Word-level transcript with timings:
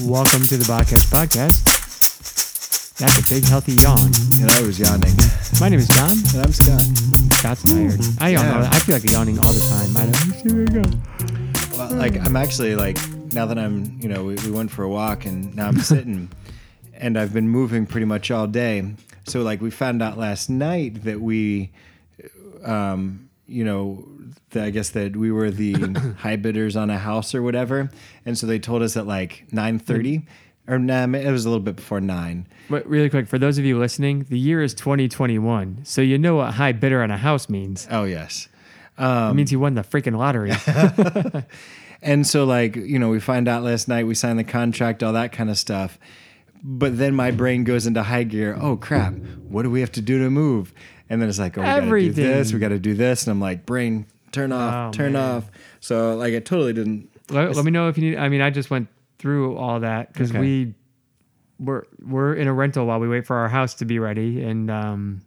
Welcome 0.00 0.46
to 0.46 0.56
the 0.56 0.64
Podcast 0.64 1.04
Podcast. 1.12 1.64
That's 2.96 3.18
a 3.18 3.28
big, 3.28 3.44
healthy 3.44 3.72
yawn. 3.72 4.10
And 4.40 4.50
I 4.50 4.62
was 4.62 4.80
yawning. 4.80 5.14
My 5.60 5.68
name 5.68 5.80
is 5.80 5.88
John. 5.88 6.12
And 6.12 6.46
I'm 6.46 6.52
Scott. 6.52 6.80
Scott's 7.36 7.62
tired. 7.62 8.00
I 8.18 8.30
yawn. 8.30 8.46
Yeah. 8.46 8.56
All, 8.56 8.64
I 8.64 8.78
feel 8.78 8.94
like 8.96 9.10
yawning 9.10 9.38
all 9.40 9.52
the 9.52 9.60
time. 9.68 9.94
I 9.98 10.06
don't. 10.06 10.32
Here 10.40 10.56
we 10.56 10.64
go. 10.64 11.76
Well, 11.76 11.94
like 11.94 12.16
I'm 12.24 12.36
actually 12.36 12.74
like 12.74 12.96
now 13.34 13.44
that 13.44 13.58
I'm 13.58 13.98
you 14.00 14.08
know 14.08 14.24
we, 14.24 14.36
we 14.36 14.50
went 14.50 14.70
for 14.70 14.82
a 14.82 14.88
walk 14.88 15.26
and 15.26 15.54
now 15.54 15.68
I'm 15.68 15.78
sitting, 15.80 16.30
and 16.94 17.18
I've 17.18 17.34
been 17.34 17.50
moving 17.50 17.84
pretty 17.84 18.06
much 18.06 18.30
all 18.30 18.46
day. 18.46 18.94
So 19.26 19.42
like 19.42 19.60
we 19.60 19.70
found 19.70 20.02
out 20.02 20.16
last 20.16 20.48
night 20.48 21.04
that 21.04 21.20
we, 21.20 21.70
um, 22.64 23.28
you 23.46 23.64
know, 23.64 24.06
that 24.50 24.64
I 24.64 24.70
guess 24.70 24.90
that 24.90 25.16
we 25.16 25.30
were 25.30 25.50
the 25.50 25.72
high 26.18 26.36
bidders 26.36 26.76
on 26.76 26.90
a 26.90 26.98
house 26.98 27.34
or 27.34 27.42
whatever, 27.42 27.90
and 28.24 28.36
so 28.36 28.46
they 28.46 28.58
told 28.58 28.82
us 28.82 28.96
at 28.96 29.06
like 29.06 29.46
9:30. 29.52 29.82
Mm-hmm. 29.82 30.28
Or 30.68 30.78
nah, 30.78 31.08
it 31.18 31.30
was 31.32 31.44
a 31.44 31.48
little 31.48 31.62
bit 31.62 31.74
before 31.74 32.00
nine. 32.00 32.46
But 32.70 32.86
really 32.86 33.10
quick, 33.10 33.26
for 33.26 33.36
those 33.36 33.58
of 33.58 33.64
you 33.64 33.80
listening, 33.80 34.26
the 34.28 34.38
year 34.38 34.62
is 34.62 34.74
2021, 34.74 35.80
so 35.82 36.00
you 36.00 36.18
know 36.18 36.36
what 36.36 36.54
high 36.54 36.70
bidder 36.70 37.02
on 37.02 37.10
a 37.10 37.16
house 37.16 37.48
means. 37.48 37.88
Oh 37.90 38.04
yes, 38.04 38.48
it 38.96 39.02
um, 39.02 39.34
means 39.34 39.50
you 39.50 39.58
won 39.58 39.74
the 39.74 39.82
freaking 39.82 40.16
lottery. 40.16 40.52
And 42.02 42.26
so, 42.26 42.44
like, 42.44 42.74
you 42.74 42.98
know, 42.98 43.08
we 43.08 43.20
find 43.20 43.46
out 43.46 43.62
last 43.62 43.86
night, 43.86 44.06
we 44.06 44.16
sign 44.16 44.36
the 44.36 44.44
contract, 44.44 45.02
all 45.02 45.12
that 45.12 45.30
kind 45.30 45.48
of 45.48 45.56
stuff. 45.56 45.98
But 46.64 46.98
then 46.98 47.14
my 47.14 47.30
brain 47.30 47.64
goes 47.64 47.86
into 47.86 48.02
high 48.02 48.24
gear. 48.24 48.56
Oh, 48.60 48.76
crap. 48.76 49.14
What 49.48 49.62
do 49.62 49.70
we 49.70 49.80
have 49.80 49.92
to 49.92 50.00
do 50.00 50.18
to 50.18 50.28
move? 50.28 50.74
And 51.12 51.20
then 51.20 51.28
it's 51.28 51.38
like, 51.38 51.58
oh, 51.58 51.60
we 51.60 51.66
got 51.66 51.80
to 51.84 52.00
do 52.00 52.10
this, 52.12 52.52
we 52.54 52.58
got 52.58 52.68
to 52.70 52.78
do 52.78 52.94
this. 52.94 53.24
And 53.26 53.32
I'm 53.32 53.40
like, 53.40 53.66
brain, 53.66 54.06
turn 54.32 54.50
off, 54.50 54.88
Oh, 54.88 54.96
turn 54.96 55.12
man. 55.12 55.36
off. 55.36 55.50
So, 55.80 56.16
like, 56.16 56.32
it 56.32 56.46
totally 56.46 56.72
didn't. 56.72 57.10
let, 57.28 57.54
let 57.54 57.64
me 57.66 57.70
know 57.70 57.88
if 57.88 57.98
you 57.98 58.10
need. 58.10 58.16
I 58.18 58.30
mean, 58.30 58.40
I 58.40 58.48
just 58.48 58.70
went 58.70 58.88
through 59.18 59.56
all 59.58 59.80
that 59.80 60.10
because 60.10 60.30
Okay. 60.30 60.40
we 60.40 60.74
we're 61.60 61.82
we're 62.00 62.32
in 62.34 62.48
a 62.48 62.52
rental 62.54 62.86
while 62.86 62.98
we 62.98 63.08
wait 63.08 63.26
for 63.26 63.36
our 63.36 63.48
house 63.50 63.74
to 63.74 63.84
be 63.84 63.98
ready, 63.98 64.42
and 64.42 64.70
um, 64.70 65.20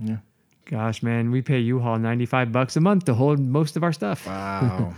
Yeah. 0.00 0.18
gosh, 0.66 1.02
man, 1.02 1.32
we 1.32 1.42
pay 1.42 1.58
U-Haul 1.58 1.98
95 1.98 2.52
bucks 2.52 2.76
a 2.76 2.80
month 2.80 3.06
to 3.06 3.14
hold 3.14 3.40
most 3.40 3.76
of 3.76 3.82
our 3.82 3.92
stuff. 3.92 4.24
Wow. 4.24 4.76
well, 4.78 4.94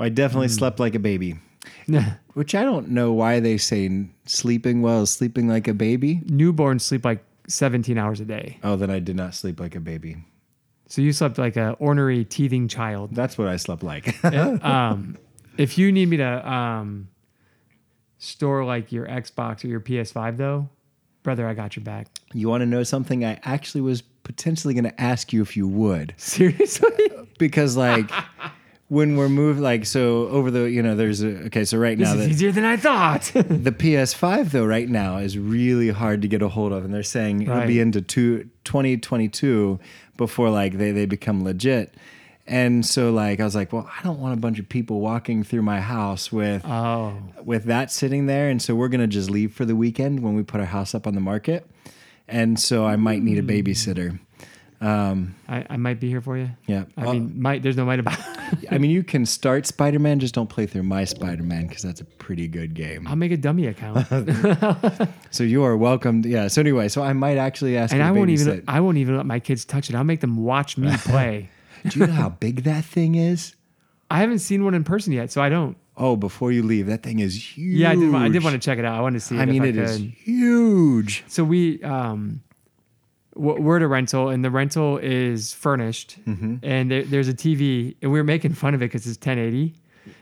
I 0.00 0.08
definitely 0.08 0.48
Hmm. 0.48 0.52
slept 0.58 0.80
like 0.80 0.94
a 0.94 0.98
baby, 0.98 1.36
which 2.34 2.54
I 2.54 2.64
don't 2.64 2.88
know 2.88 3.12
why 3.12 3.40
they 3.40 3.58
say 3.58 4.06
sleeping 4.24 4.80
well 4.80 5.02
is 5.02 5.10
sleeping 5.10 5.48
like 5.48 5.68
a 5.68 5.74
baby. 5.74 6.22
Newborns 6.26 6.80
sleep 6.80 7.04
like 7.04 7.22
17 7.48 7.98
hours 7.98 8.20
a 8.20 8.24
day. 8.24 8.58
Oh, 8.62 8.76
then 8.76 8.90
I 8.90 8.98
did 8.98 9.16
not 9.16 9.34
sleep 9.34 9.60
like 9.60 9.74
a 9.74 9.80
baby. 9.80 10.16
So 10.86 11.00
you 11.00 11.12
slept 11.12 11.38
like 11.38 11.56
a 11.56 11.72
ornery, 11.78 12.24
teething 12.24 12.68
child. 12.68 13.14
That's 13.14 13.38
what 13.38 13.48
I 13.48 13.56
slept 13.56 13.82
like. 13.82 14.22
um, 14.64 15.16
if 15.56 15.78
you 15.78 15.90
need 15.90 16.08
me 16.08 16.18
to 16.18 16.50
um, 16.50 17.08
store 18.18 18.64
like 18.64 18.92
your 18.92 19.06
Xbox 19.06 19.64
or 19.64 19.68
your 19.68 19.80
PS5, 19.80 20.36
though, 20.36 20.68
brother, 21.22 21.46
I 21.46 21.54
got 21.54 21.76
your 21.76 21.84
back. 21.84 22.08
you 22.34 22.48
want 22.48 22.60
to 22.60 22.66
know 22.66 22.82
something? 22.82 23.24
I 23.24 23.38
actually 23.42 23.80
was 23.80 24.02
potentially 24.02 24.74
going 24.74 24.84
to 24.84 25.00
ask 25.00 25.32
you 25.32 25.40
if 25.42 25.56
you 25.56 25.66
would. 25.66 26.14
Seriously? 26.18 26.90
because 27.38 27.76
like 27.76 28.10
when 28.92 29.16
we're 29.16 29.30
moved 29.30 29.58
like 29.58 29.86
so 29.86 30.28
over 30.28 30.50
the 30.50 30.70
you 30.70 30.82
know 30.82 30.94
there's 30.94 31.22
a 31.22 31.46
okay 31.46 31.64
so 31.64 31.78
right 31.78 31.96
This 31.96 32.08
now 32.08 32.14
is 32.14 32.26
the, 32.26 32.30
easier 32.30 32.52
than 32.52 32.66
I 32.66 32.76
thought. 32.76 33.22
the 33.34 33.72
ps5 33.72 34.50
though 34.50 34.66
right 34.66 34.86
now 34.86 35.16
is 35.16 35.38
really 35.38 35.88
hard 35.88 36.20
to 36.20 36.28
get 36.28 36.42
a 36.42 36.48
hold 36.48 36.72
of 36.72 36.84
and 36.84 36.92
they're 36.92 37.02
saying 37.02 37.40
it'll 37.40 37.66
be 37.66 37.80
into 37.80 38.02
two, 38.02 38.50
2022 38.64 39.80
before 40.18 40.50
like 40.50 40.76
they, 40.76 40.92
they 40.92 41.06
become 41.06 41.42
legit. 41.42 41.94
And 42.46 42.84
so 42.84 43.10
like 43.12 43.40
i 43.40 43.44
was 43.44 43.54
like 43.54 43.72
well 43.72 43.88
i 43.98 44.02
don't 44.02 44.20
want 44.20 44.34
a 44.34 44.36
bunch 44.36 44.58
of 44.58 44.68
people 44.68 45.00
walking 45.00 45.42
through 45.42 45.62
my 45.62 45.80
house 45.80 46.30
with 46.30 46.62
oh, 46.66 47.16
with 47.42 47.64
that 47.64 47.90
sitting 47.90 48.26
there 48.26 48.50
and 48.50 48.60
so 48.60 48.74
we're 48.74 48.88
gonna 48.88 49.06
just 49.06 49.30
leave 49.30 49.54
for 49.54 49.64
the 49.64 49.74
weekend 49.74 50.20
when 50.20 50.34
we 50.34 50.42
put 50.42 50.60
our 50.60 50.66
house 50.66 50.94
up 50.94 51.06
on 51.06 51.14
the 51.14 51.20
market 51.20 51.66
and 52.28 52.60
so 52.60 52.84
i 52.84 52.96
might 52.96 53.22
need 53.22 53.38
a 53.38 53.42
hmm. 53.42 53.48
babysitter 53.48 54.18
um 54.82 55.34
I, 55.48 55.64
I 55.70 55.76
might 55.76 56.00
be 56.00 56.08
here 56.08 56.20
for 56.20 56.36
you. 56.36 56.50
yeah 56.66 56.84
I 56.96 57.12
mean, 57.12 57.40
might 57.40 57.62
there's 57.62 57.76
no 57.76 57.84
might 57.84 58.00
about. 58.00 58.18
I 58.70 58.78
mean, 58.78 58.90
you 58.90 59.02
can 59.04 59.24
start 59.24 59.66
Spider 59.66 59.98
Man, 59.98 60.18
just 60.18 60.34
don't 60.34 60.48
play 60.50 60.66
through 60.66 60.82
my 60.82 61.04
Spider 61.04 61.42
Man 61.42 61.66
because 61.68 61.82
that's 61.82 62.00
a 62.00 62.04
pretty 62.04 62.48
good 62.48 62.74
game. 62.74 63.06
I'll 63.06 63.16
make 63.16 63.32
a 63.32 63.36
dummy 63.36 63.66
account, 63.66 64.06
So 65.30 65.44
you 65.44 65.62
are 65.62 65.76
welcome. 65.76 66.22
Yeah. 66.26 66.48
So 66.48 66.60
anyway, 66.60 66.88
so 66.88 67.02
I 67.02 67.12
might 67.12 67.38
actually 67.38 67.76
ask. 67.76 67.92
and 67.92 68.00
you 68.00 68.04
to 68.04 68.08
I 68.08 68.12
won't 68.12 68.30
even 68.30 68.64
I 68.68 68.80
won't 68.80 68.98
even 68.98 69.16
let 69.16 69.26
my 69.26 69.38
kids 69.40 69.64
touch 69.64 69.88
it. 69.88 69.94
I'll 69.96 70.04
make 70.04 70.20
them 70.20 70.36
watch 70.42 70.76
me 70.76 70.90
play. 70.98 71.48
Do 71.88 71.98
you 72.00 72.06
know 72.06 72.12
how 72.12 72.28
big 72.30 72.64
that 72.64 72.84
thing 72.84 73.14
is? 73.14 73.54
I 74.10 74.18
haven't 74.18 74.40
seen 74.40 74.64
one 74.64 74.74
in 74.74 74.84
person 74.84 75.12
yet, 75.12 75.32
so 75.32 75.40
I 75.40 75.48
don't. 75.48 75.76
Oh, 75.96 76.16
before 76.16 76.52
you 76.52 76.62
leave, 76.62 76.86
that 76.86 77.02
thing 77.02 77.18
is 77.20 77.56
huge. 77.56 77.78
Yeah, 77.78 77.90
I 77.90 77.94
did. 77.94 78.12
wa- 78.12 78.18
I 78.18 78.28
did 78.28 78.42
want 78.44 78.54
to 78.54 78.58
check 78.58 78.78
it 78.78 78.84
out. 78.84 78.98
I 78.98 79.00
wanted 79.00 79.20
to 79.20 79.24
see. 79.26 79.38
I 79.38 79.46
mean, 79.46 79.64
if 79.64 79.76
it 79.76 79.80
I 79.80 79.82
is 79.84 79.96
could. 79.98 80.06
huge. 80.10 81.24
So 81.28 81.44
we 81.44 81.82
um, 81.82 82.42
we're 83.34 83.76
at 83.76 83.82
a 83.82 83.88
rental, 83.88 84.28
and 84.28 84.44
the 84.44 84.50
rental 84.50 84.98
is 84.98 85.52
furnished, 85.52 86.16
Mm-hmm. 86.26 86.56
and 86.62 86.90
there, 86.90 87.02
there's 87.04 87.28
a 87.28 87.34
TV, 87.34 87.94
and 88.02 88.12
we 88.12 88.18
were 88.18 88.24
making 88.24 88.52
fun 88.54 88.74
of 88.74 88.82
it 88.82 88.86
because 88.86 89.06
it's 89.06 89.16
1080. 89.18 89.74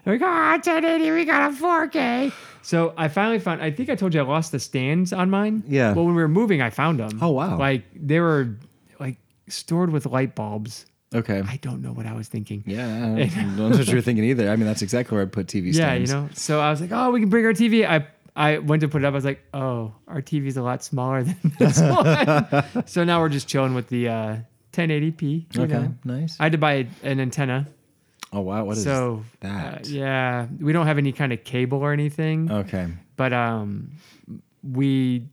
And 0.04 0.12
we 0.12 0.19
go, 0.19 0.26
ah, 0.26 0.53
1080, 0.53 1.10
we 1.10 1.25
got 1.25 1.50
a 1.50 1.54
4K. 1.54 2.32
So 2.62 2.93
I 2.97 3.09
finally 3.09 3.38
found. 3.38 3.62
I 3.62 3.71
think 3.71 3.88
I 3.88 3.94
told 3.94 4.12
you 4.15 4.21
I 4.21 4.25
lost 4.25 4.53
the 4.53 4.60
stands 4.60 5.12
on 5.12 5.31
mine. 5.31 5.62
Yeah. 5.66 5.93
Well, 5.94 6.04
when 6.04 6.15
we 6.15 6.21
were 6.22 6.28
moving, 6.28 6.60
I 6.60 6.69
found 6.71 6.98
them. 7.00 7.19
Oh, 7.22 7.31
wow. 7.31 7.56
Like 7.59 7.84
they 7.94 8.21
were 8.21 8.56
like 8.98 9.16
stored 9.48 9.91
with 9.91 10.04
light 10.04 10.34
bulbs. 10.34 10.84
Okay. 11.15 11.42
I 11.44 11.56
don't 11.62 11.81
know 11.82 11.92
what 11.92 12.06
I 12.06 12.12
was 12.12 12.28
thinking. 12.28 12.62
Yeah, 12.66 12.87
I 13.16 13.25
don't 13.34 13.56
know 13.56 13.71
what 13.71 13.88
you're 13.88 14.03
thinking 14.03 14.25
either. 14.25 14.48
I 14.50 14.56
mean, 14.56 14.66
that's 14.66 14.82
exactly 14.82 15.16
where 15.16 15.25
I 15.25 15.28
put 15.28 15.47
TV 15.47 15.75
stands. 15.75 15.78
Yeah, 15.78 15.94
you 15.94 16.06
know. 16.22 16.28
So 16.34 16.60
I 16.60 16.71
was 16.71 16.81
like, 16.81 16.92
oh, 16.92 17.10
we 17.10 17.19
can 17.21 17.31
bring 17.31 17.44
our 17.47 17.53
TV. 17.54 17.88
I 17.88 18.06
I 18.37 18.59
went 18.59 18.81
to 18.83 18.89
put 18.89 19.03
it 19.03 19.05
up. 19.05 19.13
I 19.13 19.15
was 19.15 19.25
like, 19.25 19.43
oh, 19.55 19.93
our 20.09 20.23
TV's 20.23 20.57
a 20.57 20.63
lot 20.63 20.83
smaller 20.85 21.23
than 21.25 21.37
this 21.59 21.81
one. 21.81 22.87
so 22.87 23.05
now 23.05 23.21
we're 23.21 23.29
just 23.29 23.49
chilling 23.49 23.75
with 23.75 23.89
the 23.89 24.09
uh, 24.09 24.37
1080p. 24.73 25.55
you 25.57 25.63
Okay, 25.63 25.73
know. 25.75 25.95
nice. 26.05 26.37
I 26.39 26.45
had 26.45 26.53
to 26.53 26.59
buy 26.59 26.87
an 27.03 27.21
antenna. 27.21 27.67
oh 28.33 28.41
wow, 28.41 28.65
what 28.65 28.77
is 28.77 28.85
so 28.85 29.25
uh, 29.43 29.47
that? 29.49 29.89
yeah, 29.89 30.47
we 30.61 30.73
don't 30.73 30.87
have 30.87 30.99
any 30.99 31.13
kind 31.13 31.33
of 31.33 31.43
cable 31.45 31.79
or 31.79 31.93
anything. 31.93 32.51
Okay. 32.51 32.89
But 33.17 33.33
um, 33.33 33.91
we 34.63 35.27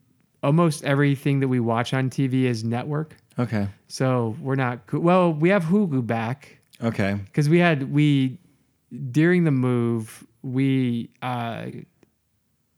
almost 0.44 0.84
everything 0.84 1.40
that 1.42 1.48
we 1.48 1.60
watch 1.60 1.94
on 1.94 2.10
TV 2.10 2.44
is 2.44 2.64
network. 2.64 3.16
Okay. 3.40 3.68
So 3.88 4.36
we're 4.42 4.56
not 4.56 4.80
well. 4.94 5.32
We 5.34 5.50
have 5.50 5.64
Hulu 5.66 6.06
back 6.08 6.58
Okay. 6.84 7.14
because 7.26 7.48
we 7.50 7.60
had 7.60 7.92
we 7.94 8.40
during 9.12 9.44
the 9.44 9.52
move 9.52 10.26
we 10.42 11.10
uh 11.22 11.68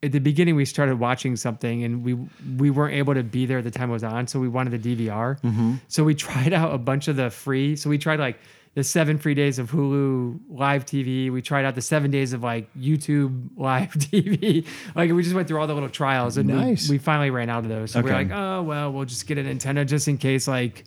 at 0.01 0.11
the 0.13 0.19
beginning 0.19 0.55
we 0.55 0.65
started 0.65 0.97
watching 0.99 1.35
something 1.35 1.83
and 1.83 2.03
we 2.03 2.13
we 2.57 2.69
weren't 2.69 2.95
able 2.95 3.13
to 3.13 3.23
be 3.23 3.45
there 3.45 3.57
at 3.57 3.63
the 3.63 3.71
time 3.71 3.89
it 3.89 3.93
was 3.93 4.03
on 4.03 4.27
so 4.27 4.39
we 4.39 4.47
wanted 4.47 4.81
the 4.81 4.95
dvr 4.95 5.39
Mm-hmm. 5.41 5.73
so 5.87 6.03
we 6.03 6.15
tried 6.15 6.53
out 6.53 6.73
a 6.73 6.77
bunch 6.77 7.07
of 7.07 7.15
the 7.17 7.29
free 7.29 7.75
so 7.75 7.89
we 7.89 7.97
tried 7.97 8.19
like 8.19 8.39
the 8.75 8.83
seven 8.83 9.17
free 9.17 9.33
days 9.33 9.59
of 9.59 9.71
hulu 9.71 10.39
live 10.49 10.85
tv 10.85 11.31
we 11.31 11.41
tried 11.41 11.65
out 11.65 11.75
the 11.75 11.81
seven 11.81 12.11
days 12.11 12.31
of 12.33 12.43
like 12.43 12.69
youtube 12.75 13.49
live 13.57 13.89
tv 13.93 14.65
like 14.95 15.11
we 15.11 15.21
just 15.21 15.35
went 15.35 15.47
through 15.47 15.59
all 15.59 15.67
the 15.67 15.73
little 15.73 15.89
trials 15.89 16.37
and 16.37 16.49
we- 16.49 16.55
Nice. 16.55 16.87
we, 16.89 16.97
finally 16.97 17.29
ran 17.31 17.49
out 17.49 17.63
of 17.63 17.69
those. 17.69 17.91
So 17.91 17.99
we 18.01 18.09
we're 18.11 18.15
like 18.17 18.31
oh 18.31 18.61
well 18.63 18.93
we'll 18.93 19.05
just 19.05 19.27
get 19.27 19.37
an 19.37 19.47
antenna 19.47 19.83
just 19.85 20.07
in 20.07 20.17
case 20.17 20.47
like 20.47 20.85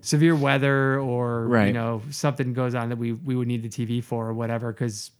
severe 0.00 0.34
weather 0.34 0.98
or 0.98 1.46
you 1.68 1.72
know 1.72 2.02
something 2.10 2.52
goes 2.54 2.74
on 2.74 2.88
that 2.88 2.96
we 2.98 3.12
we 3.12 3.36
would 3.36 3.46
need 3.48 3.62
the 3.62 3.68
TV 3.68 4.02
for 4.02 4.26
or 4.28 4.34
whatever. 4.34 4.72
Because 4.72 5.12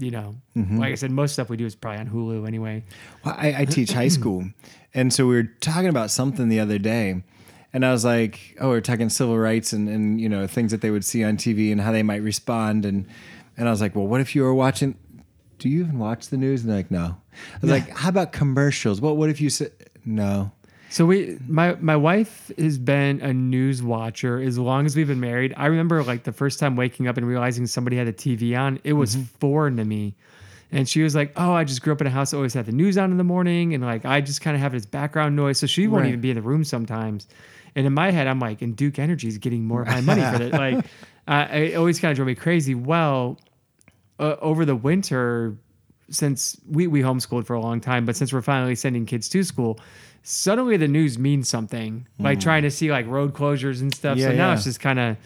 you 0.00 0.10
know 0.10 0.34
Mm-hmm. 0.56 0.78
like 0.78 0.92
I 0.92 0.94
said 0.96 1.10
most 1.10 1.32
stuff 1.32 1.48
we 1.48 1.56
do 1.56 1.66
is 1.66 1.74
probably 1.74 2.00
on 2.00 2.08
Hulu 2.08 2.46
anyway. 2.46 2.84
Well, 3.24 3.34
I, 3.38 3.54
I 3.62 3.64
teach 3.64 3.92
high 3.92 4.08
school, 4.18 4.44
and 4.94 5.12
so 5.12 5.26
we 5.26 5.34
were 5.36 5.44
talking 5.60 5.88
about 5.88 6.10
something 6.10 6.48
the 6.48 6.60
other 6.60 6.78
day, 6.78 7.22
and 7.72 7.84
I 7.86 7.92
was 7.92 8.04
like, 8.04 8.56
"Oh, 8.60 8.70
we 8.70 8.76
are 8.76 8.80
talking 8.80 9.08
civil 9.08 9.38
rights 9.38 9.72
and 9.72 9.88
and 9.88 10.20
you 10.20 10.28
know 10.28 10.46
things 10.46 10.70
that 10.72 10.80
they 10.80 10.90
would 10.90 11.04
see 11.04 11.22
on 11.24 11.36
TV 11.36 11.70
and 11.72 11.80
how 11.80 11.92
they 11.92 12.02
might 12.02 12.22
respond." 12.22 12.84
And 12.84 13.06
and 13.56 13.68
I 13.68 13.70
was 13.70 13.80
like, 13.80 13.94
"Well, 13.94 14.06
what 14.06 14.20
if 14.20 14.34
you 14.34 14.42
were 14.42 14.54
watching? 14.54 14.96
Do 15.58 15.68
you 15.68 15.80
even 15.84 15.98
watch 15.98 16.28
the 16.28 16.36
news?" 16.36 16.62
And 16.62 16.70
they're 16.70 16.78
like, 16.78 16.90
"No." 16.90 17.16
I 17.54 17.58
was 17.62 17.70
like, 17.70 17.88
"How 17.90 18.08
about 18.08 18.32
commercials? 18.32 19.00
What 19.00 19.16
what 19.16 19.30
if 19.30 19.40
you 19.40 19.50
said 19.50 19.72
no?" 20.04 20.52
So 20.90 21.06
we 21.06 21.38
my 21.46 21.76
my 21.76 21.94
wife 21.96 22.50
has 22.58 22.76
been 22.76 23.20
a 23.20 23.32
news 23.32 23.80
watcher 23.82 24.40
as 24.40 24.58
long 24.58 24.86
as 24.86 24.96
we've 24.96 25.06
been 25.06 25.20
married. 25.20 25.54
I 25.56 25.66
remember 25.66 26.02
like 26.02 26.24
the 26.24 26.32
first 26.32 26.58
time 26.58 26.74
waking 26.74 27.06
up 27.06 27.16
and 27.16 27.26
realizing 27.26 27.66
somebody 27.68 27.96
had 27.96 28.08
a 28.08 28.12
TV 28.12 28.58
on. 28.58 28.80
It 28.82 28.94
was 28.94 29.14
foreign 29.38 29.76
to 29.76 29.84
me. 29.84 30.14
And 30.72 30.88
she 30.88 31.02
was 31.02 31.14
like, 31.14 31.32
"Oh, 31.36 31.52
I 31.52 31.62
just 31.64 31.82
grew 31.82 31.92
up 31.92 32.00
in 32.00 32.06
a 32.08 32.10
house 32.10 32.30
that 32.32 32.36
always 32.38 32.54
had 32.54 32.66
the 32.66 32.72
news 32.72 32.98
on 32.98 33.10
in 33.12 33.18
the 33.18 33.24
morning, 33.24 33.72
and 33.74 33.84
like 33.84 34.04
I 34.04 34.20
just 34.20 34.40
kind 34.40 34.56
of 34.56 34.60
have 34.62 34.72
it 34.74 34.78
as 34.78 34.86
background 34.86 35.36
noise, 35.36 35.58
so 35.58 35.66
she 35.66 35.86
won't 35.88 36.02
Right. 36.02 36.08
even 36.08 36.20
be 36.20 36.30
in 36.30 36.36
the 36.36 36.42
room 36.42 36.64
sometimes." 36.64 37.26
And 37.76 37.86
in 37.86 37.92
my 37.92 38.10
head, 38.10 38.26
I'm 38.26 38.40
like, 38.40 38.60
"And 38.62 38.74
Duke 38.76 38.98
Energy 38.98 39.28
is 39.28 39.38
getting 39.38 39.64
more 39.64 39.82
of 39.82 39.88
my 39.88 40.00
money 40.00 40.22
for 40.22 40.42
it." 40.42 40.52
Like, 40.60 40.84
uh, 41.28 41.46
it 41.56 41.76
always 41.76 42.00
kind 42.00 42.10
of 42.10 42.16
drove 42.16 42.26
me 42.26 42.34
crazy. 42.34 42.74
Well, 42.74 43.38
uh, 44.18 44.36
over 44.40 44.64
the 44.64 44.74
winter, 44.76 45.56
since 46.08 46.56
we, 46.68 46.86
we 46.88 47.00
homeschooled 47.02 47.46
for 47.46 47.54
a 47.54 47.60
long 47.60 47.80
time, 47.80 48.04
but 48.04 48.16
since 48.16 48.32
we're 48.32 48.40
finally 48.42 48.74
sending 48.74 49.06
kids 49.06 49.28
to 49.30 49.42
school, 49.44 49.78
suddenly 50.22 50.76
the 50.76 50.88
news 50.88 51.18
means 51.18 51.48
something. 51.48 52.06
Like 52.18 52.40
trying 52.40 52.62
to 52.62 52.70
see 52.70 52.90
like 52.90 53.06
road 53.06 53.34
closures 53.34 53.80
and 53.80 53.94
stuff. 53.94 54.18
so. 54.18 54.24
Yeah, 54.24 54.36
now 54.36 54.48
yeah. 54.48 54.54
it's 54.54 54.64
just 54.64 54.80
kind 54.80 54.98
of 54.98 55.16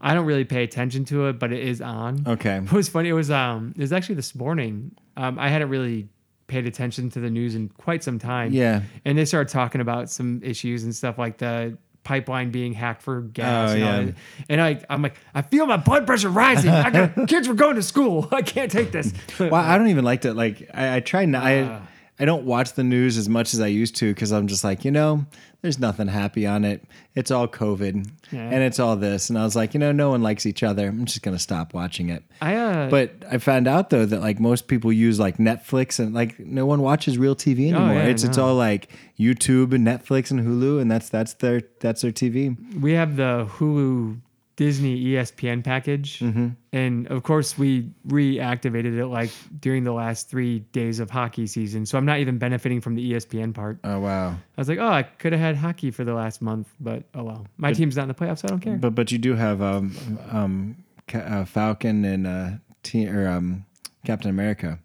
I 0.00 0.14
don't 0.14 0.26
really 0.26 0.44
pay 0.44 0.62
attention 0.62 1.04
to 1.06 1.26
it, 1.26 1.38
but 1.38 1.52
it 1.52 1.60
is 1.60 1.80
on. 1.80 2.24
Okay. 2.26 2.56
It 2.64 2.72
was 2.72 2.88
funny. 2.88 3.08
It 3.08 3.14
was 3.14 3.30
um 3.30 3.74
it 3.76 3.80
was 3.80 3.92
actually 3.92 4.16
this 4.16 4.34
morning. 4.34 4.92
Um 5.16 5.38
I 5.38 5.48
hadn't 5.48 5.68
really 5.68 6.08
paid 6.46 6.66
attention 6.66 7.10
to 7.10 7.20
the 7.20 7.30
news 7.30 7.54
in 7.54 7.68
quite 7.68 8.02
some 8.02 8.18
time. 8.18 8.52
Yeah. 8.52 8.82
And 9.04 9.18
they 9.18 9.24
started 9.24 9.52
talking 9.52 9.80
about 9.80 10.10
some 10.10 10.40
issues 10.42 10.82
and 10.82 10.94
stuff 10.94 11.18
like 11.18 11.38
the 11.38 11.76
pipeline 12.04 12.50
being 12.50 12.72
hacked 12.72 13.02
for 13.02 13.20
gas. 13.20 13.72
Oh, 13.72 13.74
yeah. 13.74 14.10
and 14.48 14.62
I, 14.62 14.82
I'm 14.88 15.02
like, 15.02 15.16
I 15.34 15.42
feel 15.42 15.66
my 15.66 15.76
blood 15.76 16.06
pressure 16.06 16.30
rising. 16.30 16.70
I 16.70 16.88
got 16.88 17.28
kids 17.28 17.46
were 17.46 17.54
going 17.54 17.76
to 17.76 17.82
school. 17.82 18.26
I 18.32 18.40
can't 18.40 18.72
take 18.72 18.92
this. 18.92 19.12
Well, 19.38 19.54
I 19.54 19.76
don't 19.76 19.88
even 19.88 20.04
like 20.06 20.22
to 20.22 20.32
like. 20.32 20.70
I, 20.72 20.96
I 20.96 21.00
try 21.00 21.26
not. 21.26 21.42
Ah. 21.42 21.46
I 21.46 21.80
I 22.20 22.24
don't 22.24 22.44
watch 22.44 22.72
the 22.72 22.82
news 22.84 23.16
as 23.16 23.28
much 23.28 23.54
as 23.54 23.60
I 23.60 23.68
used 23.68 23.94
to 23.96 24.12
because 24.12 24.32
I'm 24.32 24.48
just 24.48 24.64
like, 24.64 24.84
you 24.84 24.90
know, 24.90 25.24
there's 25.62 25.78
nothing 25.78 26.08
happy 26.08 26.46
on 26.46 26.64
it. 26.64 26.84
It's 27.14 27.30
all 27.30 27.46
COVID 27.48 28.08
Yeah. 28.32 28.40
and 28.40 28.62
it's 28.62 28.78
all 28.80 28.96
this, 28.96 29.28
and 29.30 29.38
I 29.38 29.44
was 29.44 29.54
like, 29.56 29.72
you 29.74 29.80
know, 29.80 29.92
no 29.92 30.10
one 30.10 30.22
likes 30.22 30.44
each 30.46 30.62
other. 30.62 30.88
I'm 30.88 31.04
just 31.04 31.22
gonna 31.22 31.38
stop 31.38 31.74
watching 31.74 32.08
it. 32.10 32.22
I, 32.40 32.54
uh, 32.56 32.90
But 32.90 33.12
I 33.30 33.38
found 33.38 33.66
out 33.68 33.90
though 33.90 34.04
that 34.06 34.20
like 34.20 34.40
most 34.40 34.66
people 34.68 34.92
use 34.92 35.18
like 35.20 35.38
Netflix 35.38 35.98
and 35.98 36.12
like 36.14 36.38
no 36.40 36.66
one 36.66 36.80
watches 36.82 37.18
real 37.18 37.36
TV 37.36 37.68
anymore. 37.68 37.90
Oh, 37.90 37.92
yeah, 37.92 38.04
it's 38.04 38.24
it's 38.24 38.38
all 38.38 38.54
like 38.56 38.88
YouTube 39.18 39.72
and 39.72 39.86
Netflix 39.86 40.30
and 40.30 40.40
Hulu, 40.40 40.80
and 40.80 40.90
that's 40.90 41.08
that's 41.08 41.34
their 41.34 41.62
that's 41.80 42.02
their 42.02 42.12
TV. 42.12 42.56
we 42.80 42.92
have 42.92 43.16
the 43.16 43.46
Hulu 43.58 44.20
Disney 44.58 45.00
ESPN 45.04 45.62
package, 45.62 46.18
Mm-hmm. 46.18 46.48
and 46.72 47.06
of 47.14 47.22
course 47.22 47.56
we 47.56 47.88
reactivated 48.08 48.98
it 48.98 49.06
like 49.06 49.30
during 49.60 49.84
the 49.84 49.92
last 49.92 50.28
three 50.28 50.58
days 50.72 50.98
of 50.98 51.08
hockey 51.10 51.46
season. 51.46 51.86
So 51.86 51.96
I'm 51.96 52.04
not 52.04 52.18
even 52.18 52.38
benefiting 52.38 52.80
from 52.80 52.96
the 52.96 53.12
ESPN 53.12 53.54
part. 53.54 53.78
Oh 53.84 54.00
wow! 54.00 54.30
I 54.30 54.36
was 54.60 54.68
like, 54.68 54.78
oh, 54.80 54.88
I 54.88 55.04
could 55.04 55.32
have 55.32 55.40
had 55.40 55.56
hockey 55.56 55.92
for 55.92 56.02
the 56.02 56.12
last 56.12 56.42
month, 56.42 56.68
but 56.80 57.04
oh 57.14 57.22
well. 57.22 57.46
My 57.56 57.72
team's 57.72 57.96
not 57.96 58.02
in 58.02 58.08
the 58.08 58.14
playoffs, 58.14 58.40
so 58.40 58.48
I 58.48 58.50
don't 58.50 58.60
care. 58.60 58.76
But 58.76 58.94
but 58.96 59.12
you 59.12 59.18
do 59.18 59.34
have 59.36 59.62
um 59.62 59.96
um 60.30 60.76
Ca- 61.06 61.18
uh, 61.20 61.44
Falcon 61.44 62.04
and 62.04 62.26
uh 62.26 62.50
T- 62.82 63.08
or 63.08 63.28
um 63.28 63.64
Captain 64.04 64.28
America. 64.30 64.78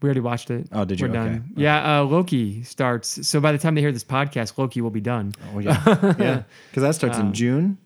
we 0.00 0.06
already 0.08 0.20
watched 0.20 0.50
it. 0.50 0.66
Oh, 0.72 0.86
did 0.86 0.98
you? 0.98 1.06
We're 1.08 1.12
done. 1.12 1.28
Okay. 1.52 1.62
Yeah, 1.62 2.00
uh, 2.00 2.04
Loki 2.04 2.62
starts. 2.64 3.28
So 3.28 3.38
by 3.38 3.52
the 3.52 3.58
time 3.58 3.74
they 3.74 3.82
hear 3.82 3.92
this 3.92 4.02
podcast, 4.04 4.56
Loki 4.56 4.80
will 4.80 4.90
be 4.90 5.02
done. 5.02 5.34
Oh 5.54 5.58
yeah, 5.58 5.82
yeah. 6.18 6.42
Because 6.70 6.82
that 6.84 6.94
starts 6.94 7.18
Um, 7.20 7.26
in 7.28 7.32
June. 7.34 7.78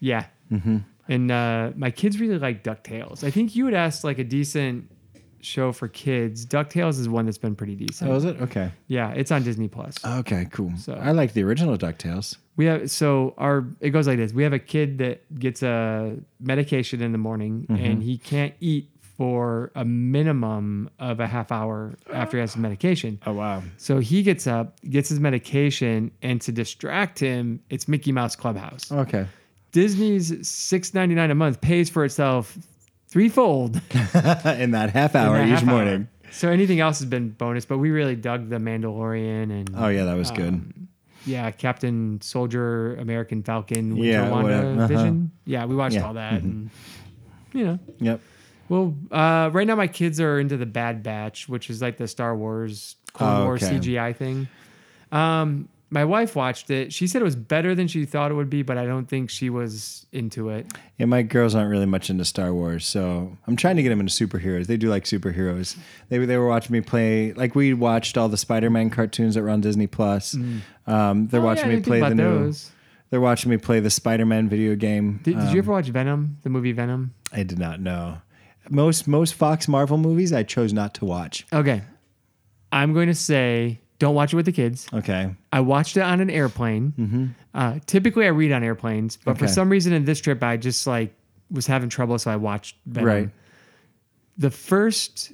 Yeah. 0.00 0.24
Mm-hmm. 0.50 0.78
And 1.08 1.30
uh, 1.30 1.72
my 1.76 1.90
kids 1.90 2.20
really 2.20 2.38
like 2.38 2.62
DuckTales. 2.62 3.24
I 3.24 3.30
think 3.30 3.56
you 3.56 3.64
would 3.64 3.74
ask 3.74 4.04
like 4.04 4.18
a 4.18 4.24
decent 4.24 4.90
show 5.40 5.72
for 5.72 5.88
kids. 5.88 6.44
DuckTales 6.46 7.00
is 7.00 7.08
one 7.08 7.24
that's 7.24 7.38
been 7.38 7.56
pretty 7.56 7.74
decent. 7.74 8.10
Oh, 8.10 8.14
is 8.14 8.24
it? 8.24 8.40
Okay. 8.42 8.70
Yeah, 8.88 9.10
it's 9.12 9.32
on 9.32 9.42
Disney 9.42 9.68
Plus. 9.68 9.96
Okay, 10.04 10.46
cool. 10.52 10.72
So- 10.76 10.94
I 10.94 11.12
like 11.12 11.32
the 11.32 11.42
original 11.42 11.76
Ducktales. 11.78 12.36
We 12.56 12.66
have 12.66 12.90
so 12.90 13.34
our 13.38 13.64
it 13.80 13.90
goes 13.90 14.06
like 14.06 14.18
this. 14.18 14.32
We 14.34 14.42
have 14.42 14.52
a 14.52 14.58
kid 14.58 14.98
that 14.98 15.22
gets 15.38 15.62
a 15.62 16.16
medication 16.40 17.00
in 17.00 17.12
the 17.12 17.18
morning 17.18 17.66
Mm-hmm. 17.70 17.84
and 17.84 18.02
he 18.02 18.18
can't 18.18 18.54
eat 18.60 18.90
for 19.16 19.70
a 19.74 19.84
minimum 19.84 20.88
of 20.98 21.20
a 21.20 21.26
half 21.26 21.50
hour 21.52 21.94
after 22.12 22.36
he 22.36 22.40
has 22.42 22.52
his 22.54 22.60
medication. 22.60 23.18
Oh 23.26 23.32
wow. 23.32 23.62
So 23.78 23.98
he 23.98 24.22
gets 24.22 24.46
up, 24.46 24.78
gets 24.88 25.08
his 25.08 25.20
medication, 25.20 26.10
and 26.22 26.40
to 26.42 26.52
distract 26.52 27.18
him, 27.18 27.60
it's 27.70 27.88
Mickey 27.88 28.12
Mouse 28.12 28.36
Clubhouse. 28.36 28.90
Okay. 28.92 29.26
Disney's 29.72 30.46
six 30.48 30.94
ninety 30.94 31.14
nine 31.14 31.30
a 31.30 31.34
month 31.34 31.60
pays 31.60 31.88
for 31.90 32.04
itself 32.04 32.56
threefold 33.08 33.76
in 34.54 34.70
that 34.72 34.90
half 34.92 35.14
hour 35.14 35.36
that 35.38 35.44
each 35.46 35.50
half 35.60 35.62
hour. 35.68 35.74
morning. 35.74 36.08
So 36.32 36.48
anything 36.48 36.78
else 36.80 37.00
has 37.00 37.08
been 37.08 37.30
bonus, 37.30 37.64
but 37.64 37.78
we 37.78 37.90
really 37.90 38.14
dug 38.16 38.50
the 38.50 38.56
Mandalorian 38.56 39.44
and 39.50 39.70
Oh 39.76 39.88
yeah, 39.88 40.04
that 40.04 40.16
was 40.16 40.30
good. 40.30 40.48
um, 40.54 40.88
yeah, 41.26 41.50
Captain 41.50 42.20
Soldier, 42.22 42.94
American 42.96 43.42
Falcon, 43.42 43.96
Winter 43.96 44.04
Yeah, 44.12 44.30
Wanda. 44.30 44.68
Uh-huh. 44.70 44.86
Vision. 44.86 45.30
Yeah, 45.44 45.66
we 45.66 45.74
watched 45.76 45.94
Yeah. 45.96 46.00
Mm-hmm. 46.00 46.08
all 46.08 46.14
that, 46.14 46.42
and 46.42 46.70
you 47.52 47.64
know, 47.64 47.78
Yep. 47.98 48.20
well, 48.68 48.94
uh, 49.10 49.50
right 49.52 49.66
now 49.66 49.74
my 49.74 49.88
kids 49.88 50.20
are 50.20 50.38
into 50.40 50.56
the 50.56 50.66
Bad 50.66 51.02
Batch, 51.02 51.48
which 51.48 51.68
is 51.68 51.82
like 51.82 51.96
the 51.98 52.06
Star 52.08 52.36
Wars 52.36 52.94
Clone 53.12 53.42
Oh, 53.42 53.44
Wars 53.46 53.62
okay. 53.62 53.76
CGI 53.76 54.14
thing. 54.16 54.46
Um, 55.12 55.68
my 55.92 56.04
wife 56.04 56.36
watched 56.36 56.70
it. 56.70 56.92
She 56.92 57.06
said 57.08 57.20
it 57.20 57.24
was 57.24 57.34
better 57.36 57.74
than 57.74 57.88
she 57.88 58.04
thought 58.04 58.30
it 58.30 58.34
would 58.34 58.48
be, 58.50 58.62
but 58.62 58.78
I 58.78 58.86
don't 58.86 59.06
think 59.08 59.28
she 59.28 59.50
was 59.50 60.06
into 60.12 60.48
it. 60.50 60.66
Yeah, 60.98 61.06
my 61.06 61.22
girls 61.22 61.54
aren't 61.54 61.70
really 61.70 61.86
much 61.86 62.10
into 62.10 62.24
Star 62.24 62.54
Wars, 62.54 62.86
so 62.86 63.36
I'm 63.46 63.56
trying 63.56 63.76
to 63.76 63.82
get 63.82 63.88
them 63.88 63.98
into 64.00 64.12
superheroes. 64.12 64.66
They 64.66 64.76
do 64.76 64.88
like 64.88 65.04
superheroes. 65.04 65.76
They 66.08 66.18
they 66.18 66.36
were 66.36 66.46
watching 66.48 66.72
me 66.72 66.80
play. 66.80 67.32
Like 67.32 67.54
we 67.54 67.74
watched 67.74 68.16
all 68.16 68.28
the 68.28 68.36
Spider-Man 68.36 68.90
cartoons 68.90 69.34
that 69.34 69.42
were 69.42 69.50
on 69.50 69.60
Disney 69.60 69.86
Plus. 69.88 70.34
Um, 70.86 71.26
they're 71.28 71.40
Oh, 71.40 71.44
watching 71.44 71.70
yeah, 71.70 71.76
me 71.76 71.82
play 71.82 72.00
the 72.00 72.06
about 72.06 72.16
new. 72.16 72.44
those. 72.44 72.70
They're 73.10 73.20
watching 73.20 73.50
me 73.50 73.56
play 73.56 73.80
the 73.80 73.90
Spider-Man 73.90 74.48
video 74.48 74.76
game. 74.76 75.18
Did, 75.24 75.36
did 75.36 75.48
Um, 75.48 75.52
you 75.52 75.58
ever 75.58 75.72
watch 75.72 75.88
Venom, 75.88 76.38
the 76.42 76.48
movie 76.50 76.70
Venom? 76.72 77.12
I 77.32 77.42
did 77.42 77.58
not 77.58 77.80
know. 77.80 78.18
Most 78.68 79.08
most 79.08 79.34
Fox 79.34 79.66
Marvel 79.66 79.98
movies 79.98 80.32
I 80.32 80.44
chose 80.44 80.72
not 80.72 80.94
to 80.94 81.04
watch. 81.04 81.44
Okay, 81.52 81.82
I'm 82.70 82.92
going 82.92 83.08
to 83.08 83.14
say 83.14 83.80
don't 84.00 84.16
watch 84.16 84.32
it 84.32 84.36
with 84.36 84.46
the 84.46 84.52
kids. 84.52 84.88
Okay. 84.92 85.32
I 85.52 85.60
watched 85.60 85.96
it 85.96 86.00
on 86.00 86.20
an 86.20 86.28
airplane. 86.30 87.34
Uh, 87.54 87.78
typically, 87.86 88.24
I 88.24 88.30
read 88.30 88.50
on 88.50 88.64
airplanes, 88.64 89.16
but 89.24 89.38
for 89.38 89.46
some 89.46 89.70
reason 89.70 89.92
in 89.92 90.04
this 90.04 90.20
trip, 90.20 90.42
I 90.42 90.56
just 90.56 90.84
like 90.88 91.14
was 91.50 91.66
having 91.68 91.88
trouble, 91.88 92.18
so 92.18 92.30
I 92.32 92.36
watched 92.36 92.74
Venom. 92.86 93.06
Right. 93.08 93.30
The 94.38 94.50
first 94.50 95.32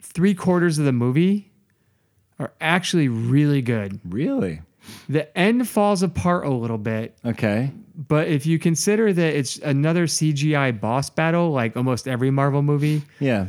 three 0.00 0.34
quarters 0.34 0.78
of 0.78 0.84
the 0.84 0.92
movie 0.92 1.50
are 2.38 2.52
actually 2.60 3.08
really 3.08 3.62
good. 3.62 4.00
Really? 4.08 4.62
The 5.08 5.36
end 5.36 5.68
falls 5.68 6.02
apart 6.02 6.46
a 6.46 6.50
little 6.50 6.78
bit, 6.78 7.16
Okay. 7.24 7.70
but 7.96 8.28
if 8.28 8.46
you 8.46 8.58
consider 8.58 9.12
that 9.12 9.34
it's 9.36 9.58
another 9.58 10.06
CGI 10.06 10.78
boss 10.80 11.10
battle, 11.10 11.50
like 11.52 11.76
almost 11.76 12.08
every 12.08 12.30
Marvel 12.30 12.62
movie, 12.62 13.02
Yeah. 13.20 13.48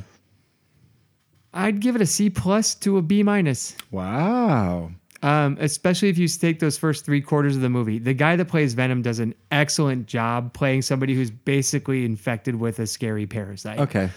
I'd 1.53 1.79
give 1.79 1.95
it 1.95 2.01
a 2.01 2.05
C 2.05 2.29
plus 2.29 2.75
to 2.75 2.97
a 2.97 3.01
B 3.01 3.23
minus. 3.23 3.75
Wow. 3.91 4.91
Um, 5.23 5.57
especially 5.59 6.09
if 6.09 6.17
you 6.17 6.27
take 6.27 6.59
those 6.59 6.77
first 6.77 7.05
three 7.05 7.21
quarters 7.21 7.55
of 7.55 7.61
the 7.61 7.69
movie. 7.69 7.99
The 7.99 8.13
guy 8.13 8.35
that 8.37 8.45
plays 8.45 8.73
Venom 8.73 9.01
does 9.03 9.19
an 9.19 9.35
excellent 9.51 10.07
job 10.07 10.51
playing 10.53 10.81
somebody 10.81 11.13
who's 11.13 11.29
basically 11.29 12.05
infected 12.05 12.55
with 12.55 12.79
a 12.79 12.87
scary 12.87 13.27
parasite. 13.27 13.79
Okay. 13.79 14.09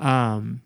Um, 0.00 0.60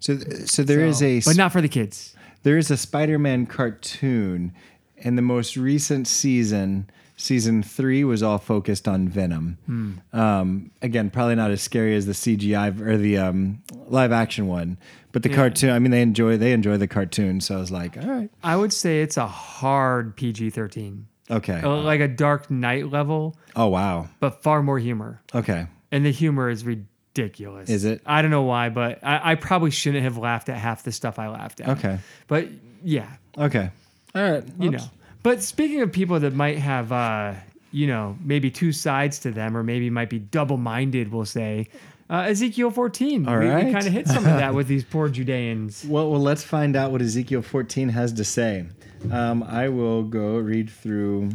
So 0.00 0.18
so 0.46 0.62
there 0.64 0.84
is 0.84 0.98
so- 0.98 1.04
a 1.06 1.20
but 1.20 1.36
not 1.36 1.52
for 1.52 1.60
the 1.60 1.68
kids. 1.68 2.14
there 2.42 2.58
is 2.58 2.70
a 2.70 2.76
Spider-Man 2.76 3.46
cartoon, 3.46 4.52
and 4.98 5.16
the 5.18 5.22
most 5.22 5.56
recent 5.56 6.08
season, 6.08 6.88
season 7.24 7.62
three, 7.62 8.04
was 8.04 8.22
all 8.22 8.38
focused 8.38 8.86
on 8.86 9.08
Venom. 9.08 9.58
Hmm. 9.66 9.92
Um, 10.12 10.70
again, 10.82 11.10
probably 11.10 11.34
not 11.34 11.50
as 11.50 11.62
scary 11.62 11.96
as 11.96 12.06
the 12.06 12.12
CGI 12.12 12.80
or 12.80 12.96
the 12.96 13.18
um, 13.18 13.62
live 13.88 14.12
action 14.12 14.46
one, 14.46 14.78
but 15.12 15.22
the 15.22 15.28
cartoon. 15.30 15.70
I 15.70 15.78
mean, 15.78 15.90
they 15.90 16.02
enjoy 16.02 16.36
they 16.36 16.52
enjoy 16.52 16.76
the 16.76 16.86
cartoon, 16.88 17.40
so 17.40 17.56
I 17.56 17.58
was 17.58 17.70
like, 17.70 17.96
all 17.96 18.08
right, 18.08 18.30
I 18.42 18.56
would 18.56 18.72
say 18.72 19.02
it's 19.02 19.16
a 19.16 19.26
hard 19.26 20.16
PG 20.16 20.50
thirteen, 20.50 21.06
okay. 21.30 21.60
Uh, 21.62 21.76
like 21.82 22.00
a 22.00 22.08
Dark 22.08 22.50
Knight 22.50 22.90
level, 22.90 23.36
Oh 23.56 23.68
wow, 23.68 24.08
but 24.20 24.42
far 24.42 24.62
more 24.62 24.78
humor. 24.78 25.22
okay. 25.34 25.66
And 25.92 26.04
the 26.04 26.10
humor 26.10 26.50
is 26.50 26.64
ridiculous. 26.64 27.70
Is 27.70 27.84
it? 27.84 28.02
I 28.04 28.20
don't 28.22 28.32
know 28.32 28.42
why, 28.42 28.68
but 28.68 28.98
I, 29.04 29.32
I 29.32 29.34
probably 29.36 29.70
shouldn't 29.70 30.02
have 30.02 30.18
laughed 30.18 30.48
at 30.48 30.56
half 30.56 30.82
the 30.82 30.90
stuff 30.92 31.18
I 31.20 31.28
laughed 31.28 31.60
at. 31.60 31.68
Okay. 31.78 31.98
But 32.26 32.48
yeah, 32.82 33.08
Okay. 33.38 33.70
All 34.14 34.22
right. 34.30 34.44
you 34.58 34.70
Oops. 34.70 34.82
know. 34.82 34.90
But 35.24 35.42
speaking 35.42 35.80
of 35.80 35.90
people 35.90 36.20
that 36.20 36.34
might 36.34 36.58
have, 36.58 36.92
uh, 36.92 37.32
you 37.72 37.86
know, 37.86 38.16
maybe 38.20 38.50
two 38.50 38.72
sides 38.72 39.18
to 39.20 39.30
them, 39.30 39.56
or 39.56 39.62
maybe 39.62 39.88
might 39.88 40.10
be 40.10 40.18
double-minded, 40.18 41.10
we'll 41.10 41.24
say. 41.24 41.68
Uh, 42.10 42.26
Ezekiel 42.28 42.70
14. 42.70 43.26
All 43.26 43.38
we, 43.38 43.46
right. 43.46 43.72
kind 43.72 43.86
of 43.86 43.92
hit 43.92 44.06
some 44.06 44.18
of 44.18 44.24
that 44.24 44.52
with 44.58 44.68
these 44.68 44.84
poor 44.84 45.08
Judeans. 45.08 45.86
Well, 45.88 46.10
well, 46.10 46.20
let's 46.20 46.44
find 46.44 46.76
out 46.76 46.92
what 46.92 47.00
Ezekiel 47.00 47.40
14 47.40 47.88
has 47.88 48.12
to 48.12 48.22
say. 48.22 48.66
Um, 49.10 49.42
I 49.42 49.70
will 49.70 50.02
go 50.02 50.36
read 50.36 50.68
through 50.68 51.30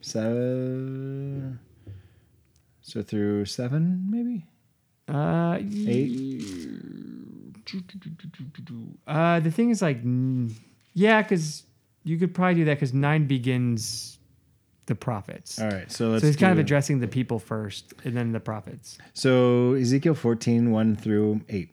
seven. 0.00 1.60
So 2.82 3.02
through 3.02 3.44
seven, 3.44 4.08
maybe 4.10 4.46
Uh, 5.06 5.58
eight. 5.86 6.42
Uh, 9.06 9.38
the 9.38 9.50
thing 9.52 9.70
is, 9.70 9.80
like, 9.80 10.00
yeah, 10.94 11.22
because 11.22 11.62
you 12.08 12.18
could 12.18 12.34
probably 12.34 12.54
do 12.54 12.64
that 12.64 12.74
because 12.74 12.94
nine 12.94 13.26
begins 13.26 14.18
the 14.86 14.94
prophets. 14.94 15.60
All 15.60 15.68
right. 15.68 15.90
So 15.92 16.08
let's. 16.08 16.22
so 16.22 16.26
he's 16.26 16.36
kind 16.36 16.52
of 16.52 16.58
addressing 16.58 17.00
the 17.00 17.06
people 17.06 17.38
first, 17.38 17.92
and 18.04 18.16
then 18.16 18.32
the 18.32 18.40
prophets. 18.40 18.96
So 19.12 19.74
Ezekiel 19.74 20.14
14, 20.14 20.70
1 20.70 20.96
through 20.96 21.42
8. 21.48 21.70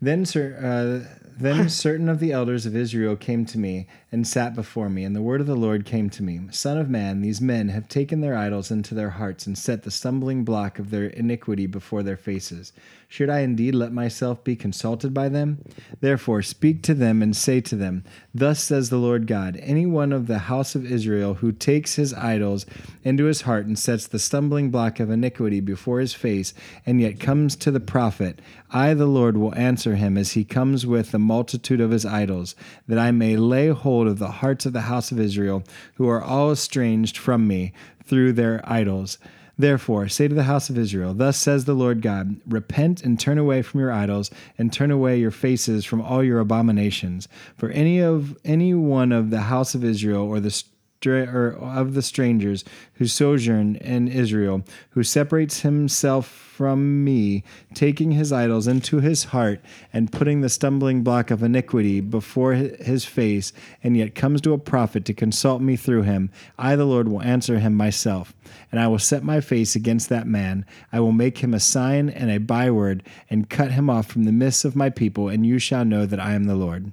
Then, 0.00 0.24
cer- 0.24 0.56
uh, 0.62 1.18
then 1.38 1.68
certain 1.68 2.08
of 2.08 2.20
the 2.20 2.32
elders 2.32 2.66
of 2.66 2.76
Israel 2.76 3.16
came 3.16 3.44
to 3.46 3.58
me 3.58 3.86
and 4.10 4.26
sat 4.26 4.54
before 4.54 4.88
me, 4.88 5.04
and 5.04 5.14
the 5.14 5.22
word 5.22 5.40
of 5.40 5.46
the 5.46 5.54
Lord 5.54 5.84
came 5.84 6.08
to 6.10 6.22
me 6.22 6.40
Son 6.50 6.78
of 6.78 6.88
man, 6.88 7.20
these 7.20 7.40
men 7.40 7.68
have 7.68 7.88
taken 7.88 8.20
their 8.20 8.36
idols 8.36 8.70
into 8.70 8.94
their 8.94 9.10
hearts 9.10 9.46
and 9.46 9.56
set 9.56 9.82
the 9.82 9.90
stumbling 9.90 10.44
block 10.44 10.78
of 10.78 10.90
their 10.90 11.06
iniquity 11.06 11.66
before 11.66 12.02
their 12.02 12.16
faces. 12.16 12.72
Should 13.10 13.30
I 13.30 13.40
indeed 13.40 13.74
let 13.74 13.92
myself 13.92 14.44
be 14.44 14.54
consulted 14.54 15.14
by 15.14 15.28
them? 15.28 15.64
Therefore, 16.00 16.42
speak 16.42 16.82
to 16.82 16.94
them 16.94 17.22
and 17.22 17.34
say 17.34 17.60
to 17.62 17.74
them, 17.74 18.04
Thus 18.34 18.62
says 18.62 18.90
the 18.90 18.98
Lord 18.98 19.26
God 19.26 19.56
Any 19.62 19.86
one 19.86 20.12
of 20.12 20.26
the 20.26 20.40
house 20.40 20.74
of 20.74 20.90
Israel 20.90 21.34
who 21.34 21.52
takes 21.52 21.94
his 21.94 22.12
idols 22.12 22.66
into 23.04 23.24
his 23.24 23.42
heart 23.42 23.66
and 23.66 23.78
sets 23.78 24.06
the 24.06 24.18
stumbling 24.18 24.70
block 24.70 25.00
of 25.00 25.10
iniquity 25.10 25.60
before 25.60 26.00
his 26.00 26.12
face, 26.12 26.52
and 26.84 27.00
yet 27.00 27.20
comes 27.20 27.56
to 27.56 27.70
the 27.70 27.80
prophet, 27.80 28.40
I, 28.70 28.92
the 28.92 29.06
Lord, 29.06 29.36
will 29.38 29.54
answer 29.54 29.87
answer 29.88 30.04
him 30.04 30.18
as 30.18 30.32
he 30.32 30.44
comes 30.44 30.86
with 30.86 31.12
the 31.12 31.18
multitude 31.18 31.80
of 31.80 31.92
his 31.92 32.04
idols, 32.04 32.54
that 32.86 32.98
I 32.98 33.10
may 33.10 33.36
lay 33.38 33.68
hold 33.68 34.06
of 34.06 34.18
the 34.18 34.32
hearts 34.42 34.66
of 34.66 34.74
the 34.74 34.82
house 34.82 35.10
of 35.10 35.18
Israel, 35.18 35.62
who 35.94 36.06
are 36.08 36.22
all 36.22 36.52
estranged 36.52 37.16
from 37.16 37.46
me 37.46 37.72
through 38.04 38.34
their 38.34 38.60
idols. 38.64 39.16
Therefore, 39.56 40.06
say 40.08 40.28
to 40.28 40.34
the 40.34 40.42
house 40.42 40.68
of 40.68 40.76
Israel, 40.76 41.14
Thus 41.14 41.38
says 41.38 41.64
the 41.64 41.74
Lord 41.74 42.02
God 42.02 42.36
Repent 42.46 43.02
and 43.02 43.18
turn 43.18 43.38
away 43.38 43.62
from 43.62 43.80
your 43.80 43.90
idols, 43.90 44.30
and 44.58 44.70
turn 44.70 44.90
away 44.90 45.18
your 45.18 45.30
faces 45.30 45.86
from 45.86 46.02
all 46.02 46.22
your 46.22 46.38
abominations. 46.38 47.26
For 47.56 47.70
any 47.70 47.98
of 47.98 48.36
any 48.44 48.74
one 48.74 49.10
of 49.10 49.30
the 49.30 49.42
house 49.42 49.74
of 49.74 49.82
Israel 49.82 50.22
or 50.22 50.38
the 50.38 50.62
or 51.06 51.56
of 51.60 51.94
the 51.94 52.02
strangers 52.02 52.64
who 52.94 53.06
sojourn 53.06 53.76
in 53.76 54.08
Israel, 54.08 54.62
who 54.90 55.02
separates 55.02 55.60
himself 55.60 56.26
from 56.58 57.04
me, 57.04 57.44
taking 57.72 58.10
his 58.10 58.32
idols 58.32 58.66
into 58.66 58.98
his 58.98 59.24
heart 59.24 59.60
and 59.92 60.10
putting 60.10 60.40
the 60.40 60.48
stumbling 60.48 61.04
block 61.04 61.30
of 61.30 61.42
iniquity 61.42 62.00
before 62.00 62.54
his 62.54 63.04
face, 63.04 63.52
and 63.82 63.96
yet 63.96 64.16
comes 64.16 64.40
to 64.40 64.52
a 64.52 64.58
prophet 64.58 65.04
to 65.04 65.14
consult 65.14 65.62
me 65.62 65.76
through 65.76 66.02
him, 66.02 66.30
I, 66.58 66.74
the 66.74 66.84
Lord, 66.84 67.06
will 67.06 67.22
answer 67.22 67.60
him 67.60 67.74
myself. 67.74 68.34
And 68.72 68.80
I 68.80 68.88
will 68.88 68.98
set 68.98 69.22
my 69.22 69.40
face 69.40 69.76
against 69.76 70.08
that 70.08 70.26
man. 70.26 70.66
I 70.92 70.98
will 70.98 71.12
make 71.12 71.38
him 71.38 71.54
a 71.54 71.60
sign 71.60 72.08
and 72.08 72.28
a 72.28 72.38
byword, 72.38 73.04
and 73.30 73.48
cut 73.48 73.70
him 73.70 73.88
off 73.88 74.08
from 74.08 74.24
the 74.24 74.32
midst 74.32 74.64
of 74.64 74.74
my 74.74 74.90
people, 74.90 75.28
and 75.28 75.46
you 75.46 75.60
shall 75.60 75.84
know 75.84 76.06
that 76.06 76.18
I 76.18 76.32
am 76.32 76.44
the 76.44 76.56
Lord. 76.56 76.92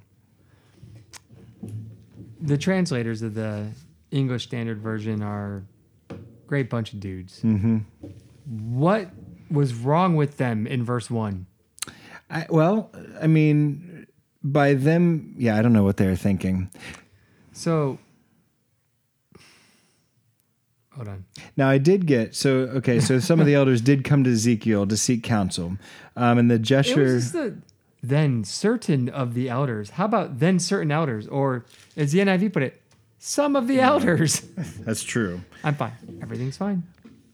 The 2.40 2.58
translators 2.58 3.22
of 3.22 3.34
the 3.34 3.66
English 4.16 4.44
Standard 4.44 4.80
Version 4.80 5.22
are 5.22 5.64
great 6.46 6.70
bunch 6.70 6.92
of 6.92 7.00
dudes. 7.00 7.40
Mm-hmm. 7.42 7.78
What 8.46 9.10
was 9.50 9.74
wrong 9.74 10.16
with 10.16 10.38
them 10.38 10.66
in 10.66 10.84
verse 10.84 11.10
one? 11.10 11.46
I, 12.30 12.46
well, 12.48 12.90
I 13.20 13.26
mean, 13.26 14.06
by 14.42 14.74
them, 14.74 15.34
yeah, 15.38 15.56
I 15.56 15.62
don't 15.62 15.72
know 15.72 15.84
what 15.84 15.96
they 15.96 16.06
were 16.06 16.16
thinking. 16.16 16.70
So, 17.52 17.98
hold 20.94 21.08
on. 21.08 21.24
Now, 21.56 21.68
I 21.68 21.78
did 21.78 22.06
get 22.06 22.34
so 22.34 22.50
okay. 22.50 23.00
So 23.00 23.18
some 23.18 23.38
of 23.40 23.46
the 23.46 23.54
elders 23.60 23.80
did 23.80 24.02
come 24.02 24.24
to 24.24 24.32
Ezekiel 24.32 24.86
to 24.86 24.96
seek 24.96 25.22
counsel, 25.22 25.76
um, 26.16 26.38
and 26.38 26.50
the 26.50 26.58
gesture. 26.58 27.20
The, 27.20 27.58
then 28.02 28.44
certain 28.44 29.08
of 29.08 29.34
the 29.34 29.48
elders. 29.48 29.90
How 29.90 30.04
about 30.04 30.38
then 30.38 30.58
certain 30.58 30.92
elders, 30.92 31.26
or 31.26 31.64
as 31.96 32.12
the 32.12 32.20
NIV 32.20 32.52
put 32.52 32.62
it, 32.62 32.80
some 33.18 33.56
of 33.56 33.68
the 33.68 33.80
elders. 33.80 34.40
That's 34.80 35.02
true. 35.02 35.40
I'm 35.64 35.74
fine. 35.74 35.92
Everything's 36.22 36.56
fine. 36.56 36.82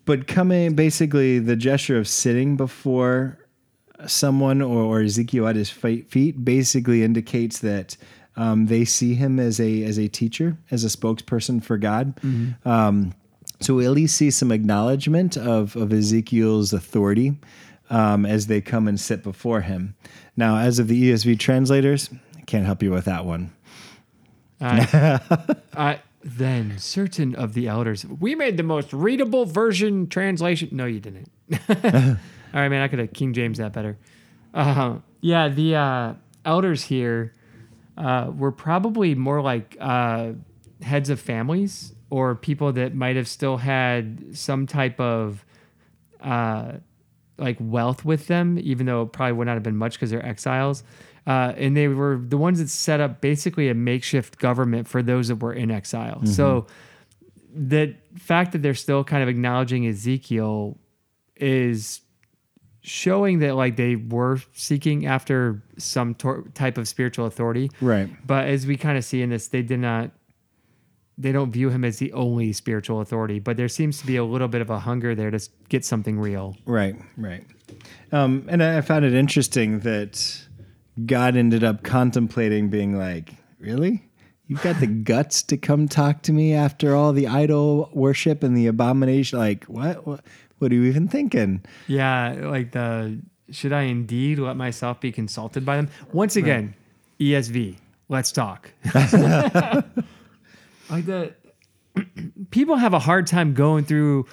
But 0.05 0.27
coming, 0.27 0.75
basically, 0.75 1.39
the 1.39 1.57
gesture 1.57 1.99
of 1.99 2.09
sitting 2.09 2.57
before 2.57 3.39
someone 4.07 4.61
or, 4.61 4.83
or 4.83 5.01
Ezekiel 5.01 5.47
at 5.47 5.57
his 5.57 5.71
feet 5.71 6.45
basically 6.45 7.05
indicates 7.05 7.61
that 7.61 7.97
um, 8.37 8.67
they 8.67 8.85
see 8.85 9.15
him 9.15 9.39
as 9.39 9.61
a 9.61 9.85
as 9.85 9.99
a 9.99 10.09
teacher, 10.09 10.57
as 10.71 10.85
a 10.85 10.89
spokesperson 10.89 11.63
for 11.63 11.77
God. 11.77 12.17
Mm-hmm. 12.17 12.69
Um, 12.69 13.15
so 13.61 13.75
we 13.75 13.87
at 13.87 13.93
least 13.93 14.17
see 14.17 14.31
some 14.31 14.51
acknowledgement 14.51 15.37
of 15.37 15.77
of 15.77 15.93
Ezekiel's 15.93 16.73
authority 16.73 17.37
um, 17.91 18.25
as 18.27 18.47
they 18.47 18.61
come 18.61 18.89
and 18.89 18.99
sit 18.99 19.23
before 19.23 19.61
him. 19.61 19.95
Now, 20.37 20.57
as 20.57 20.79
of 20.79 20.89
the 20.89 21.11
ESV 21.11 21.39
translators, 21.39 22.11
I 22.37 22.41
can't 22.43 22.65
help 22.65 22.83
you 22.83 22.91
with 22.91 23.05
that 23.05 23.25
one. 23.27 23.53
Uh, 24.63 25.97
then 26.25 26.79
certain 26.79 27.35
of 27.35 27.55
the 27.55 27.69
elders, 27.69 28.07
we 28.07 28.35
made 28.35 28.57
the 28.57 28.63
most 28.63 28.93
readable 28.93 29.45
version 29.45 30.07
translation. 30.09 30.69
No, 30.73 30.87
you 30.87 31.01
didn't. 31.01 31.29
All 31.69 32.61
right, 32.61 32.69
man, 32.69 32.83
I 32.83 32.89
could 32.89 32.99
have 32.99 33.13
King 33.13 33.33
James 33.33 33.59
that 33.59 33.73
better. 33.73 33.99
Uh, 34.55 34.97
yeah, 35.21 35.49
the 35.49 35.75
uh, 35.75 36.15
elders 36.45 36.85
here 36.85 37.33
uh, 37.97 38.31
were 38.35 38.53
probably 38.53 39.15
more 39.15 39.41
like 39.41 39.77
uh, 39.81 40.33
heads 40.83 41.11
of 41.11 41.21
families 41.21 41.95
or 42.11 42.35
people 42.35 42.73
that 42.73 42.95
might 42.95 43.17
have 43.17 43.29
still 43.29 43.57
had 43.57 44.37
some 44.37 44.67
type 44.67 45.01
of 45.01 45.45
uh, 46.21 46.73
like 47.43 47.57
wealth 47.61 48.05
with 48.05 48.27
them, 48.27 48.59
even 48.63 48.87
though 48.87 49.03
it 49.03 49.13
probably 49.13 49.33
would 49.33 49.47
not 49.47 49.55
have 49.55 49.63
been 49.63 49.77
much 49.77 49.95
because 49.95 50.11
they're 50.11 50.25
exiles. 50.25 50.83
Uh, 51.27 51.53
and 51.57 51.77
they 51.77 51.89
were 51.89 52.21
the 52.21 52.37
ones 52.37 52.59
that 52.59 52.69
set 52.69 53.01
up 53.01 53.21
basically 53.21 53.69
a 53.69 53.75
makeshift 53.75 54.39
government 54.39 54.89
for 54.89 55.03
those 55.03 55.29
that 55.29 55.37
were 55.37 55.53
in 55.53 55.71
exile. 55.71 56.17
Mm-hmm. 56.17 56.27
So 56.27 56.67
the 57.55 57.95
fact 58.17 58.53
that 58.53 58.63
they're 58.63 58.75
still 58.75 59.05
kind 59.05 59.23
of 59.23 59.29
acknowledging 59.29 59.87
Ezekiel 59.87 60.79
is 61.37 62.01
showing 62.81 63.39
that 63.39 63.55
like 63.55 63.77
they 63.77 63.95
were 63.95 64.39
seeking 64.55 65.07
after 65.07 65.63
some 65.79 66.15
tor- 66.15 66.45
type 66.55 66.79
of 66.79 66.89
spiritual 66.89 67.27
authority. 67.27 67.71
Right. 67.81 68.09
But 68.27 68.49
as 68.49 68.67
we 68.67 68.77
kind 68.77 68.99
of 68.99 69.05
see 69.05 69.23
in 69.23 69.31
this, 69.31 69.49
they 69.49 69.63
did 69.63 69.79
not 69.79 70.11
they 71.19 71.33
don't 71.33 71.53
view 71.53 71.71
him 71.71 71.85
as 71.85 71.99
the 71.99 72.13
only 72.13 72.53
spiritual 72.53 73.01
authority, 73.01 73.39
but 73.39 73.57
there 73.57 73.69
seems 73.69 73.99
to 74.01 74.07
be 74.07 74.17
a 74.17 74.25
little 74.25 74.49
bit 74.49 74.61
of 74.61 74.71
a 74.71 74.79
hunger 74.79 75.15
there 75.15 75.31
to 75.31 75.49
get 75.69 75.85
something 75.85 76.19
real. 76.19 76.57
Right, 76.65 76.97
right. 77.17 77.45
Um, 78.13 78.47
and 78.49 78.63
I 78.63 78.81
found 78.81 79.05
it 79.05 79.15
interesting 79.15 79.81
that 79.81 80.47
God 81.07 81.37
ended 81.37 81.65
up 81.65 81.83
contemplating 81.83 82.69
being 82.69 82.97
like, 82.97 83.35
really? 83.59 84.03
You've 84.47 84.63
got 84.63 84.81
the 84.81 84.87
guts 85.05 85.43
to 85.45 85.57
come 85.57 85.89
talk 85.89 86.23
to 86.23 86.33
me 86.33 86.55
after 86.55 86.95
all 86.95 87.13
the 87.13 87.27
idol 87.27 87.91
worship 87.93 88.43
and 88.43 88.57
the 88.57 88.67
abomination? 88.67 89.39
Like, 89.39 89.65
what? 89.65 90.07
What, 90.07 90.25
what 90.59 90.71
are 90.71 90.77
you 90.77 90.85
even 90.85 91.09
thinking? 91.09 91.65
Yeah, 91.89 92.37
like 92.41 92.71
the 92.71 93.21
should 93.51 93.73
I 93.73 93.83
indeed 93.83 94.39
let 94.39 94.57
myself 94.57 95.01
be 95.01 95.11
consulted 95.11 95.65
by 95.65 95.77
them? 95.77 95.89
Once 96.13 96.37
again, 96.37 96.75
right. 97.19 97.27
ESV, 97.27 97.77
let's 98.09 98.31
talk. 98.31 98.71
like 100.93 101.07
the 101.07 101.35
people 102.51 102.77
have 102.77 102.93
a 102.93 102.99
hard 102.99 103.27
time 103.27 103.55
going 103.55 103.85
through 103.85 104.27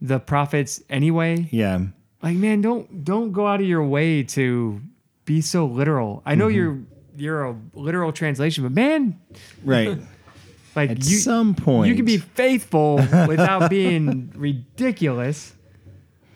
the 0.00 0.18
prophets 0.18 0.82
anyway. 0.88 1.48
Yeah. 1.50 1.80
Like, 2.22 2.36
man, 2.36 2.60
don't 2.60 3.04
don't 3.04 3.32
go 3.32 3.46
out 3.46 3.60
of 3.60 3.66
your 3.66 3.84
way 3.84 4.22
to 4.22 4.80
be 5.24 5.40
so 5.40 5.66
literal. 5.66 6.22
I 6.24 6.34
know 6.34 6.46
mm-hmm. 6.46 6.56
you're 6.56 6.78
you're 7.16 7.44
a 7.44 7.56
literal 7.74 8.12
translation, 8.12 8.64
but 8.64 8.72
man, 8.72 9.20
right. 9.64 9.98
like 10.74 10.90
at 10.90 10.98
you, 10.98 11.16
some 11.18 11.54
point 11.54 11.88
you 11.88 11.94
can 11.94 12.04
be 12.04 12.18
faithful 12.18 12.96
without 13.28 13.70
being 13.70 14.32
ridiculous. 14.34 15.52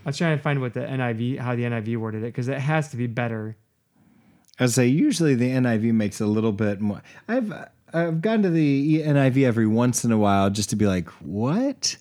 I 0.04 0.10
was 0.10 0.18
trying 0.18 0.36
to 0.36 0.42
find 0.42 0.60
what 0.60 0.74
the 0.74 0.80
NIV 0.80 1.38
how 1.38 1.54
the 1.56 1.62
NIV 1.62 1.96
worded 1.96 2.22
it 2.22 2.26
because 2.26 2.48
it 2.48 2.58
has 2.58 2.88
to 2.90 2.96
be 2.96 3.06
better. 3.06 3.56
I 4.58 4.66
say 4.66 4.86
usually 4.86 5.34
the 5.34 5.50
NIV 5.50 5.94
makes 5.94 6.20
a 6.20 6.26
little 6.26 6.52
bit 6.52 6.82
more. 6.82 7.02
I've 7.26 7.50
I've 7.92 8.20
gone 8.20 8.42
to 8.42 8.50
the 8.50 9.02
NIV 9.02 9.44
every 9.44 9.66
once 9.66 10.04
in 10.04 10.12
a 10.12 10.18
while 10.18 10.50
just 10.50 10.70
to 10.70 10.76
be 10.76 10.86
like, 10.86 11.08
what? 11.20 11.96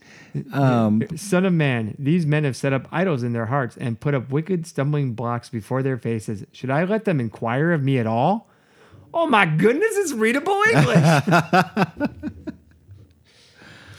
Um, 0.54 1.04
Son 1.16 1.46
of 1.46 1.54
man, 1.54 1.96
these 1.98 2.26
men 2.26 2.44
have 2.44 2.56
set 2.56 2.74
up 2.74 2.88
idols 2.92 3.24
in 3.24 3.34
their 3.34 3.48
hearts 3.48 3.78
and 3.78 4.00
put 4.00 4.14
up 4.14 4.30
wicked 4.30 4.68
stumbling 4.68 5.14
blocks 5.14 5.50
before 5.50 5.82
their 5.82 5.98
faces. 5.98 6.46
Should 6.52 6.70
I 6.70 6.84
let 6.84 7.06
them 7.06 7.20
inquire 7.20 7.72
of 7.72 7.84
me 7.84 7.98
at 7.98 8.08
all? 8.08 8.50
Oh 9.14 9.26
my 9.26 9.46
goodness, 9.46 9.98
it's 9.98 10.14
readable 10.14 10.62
English. 10.72 10.98
uh, 11.28 11.56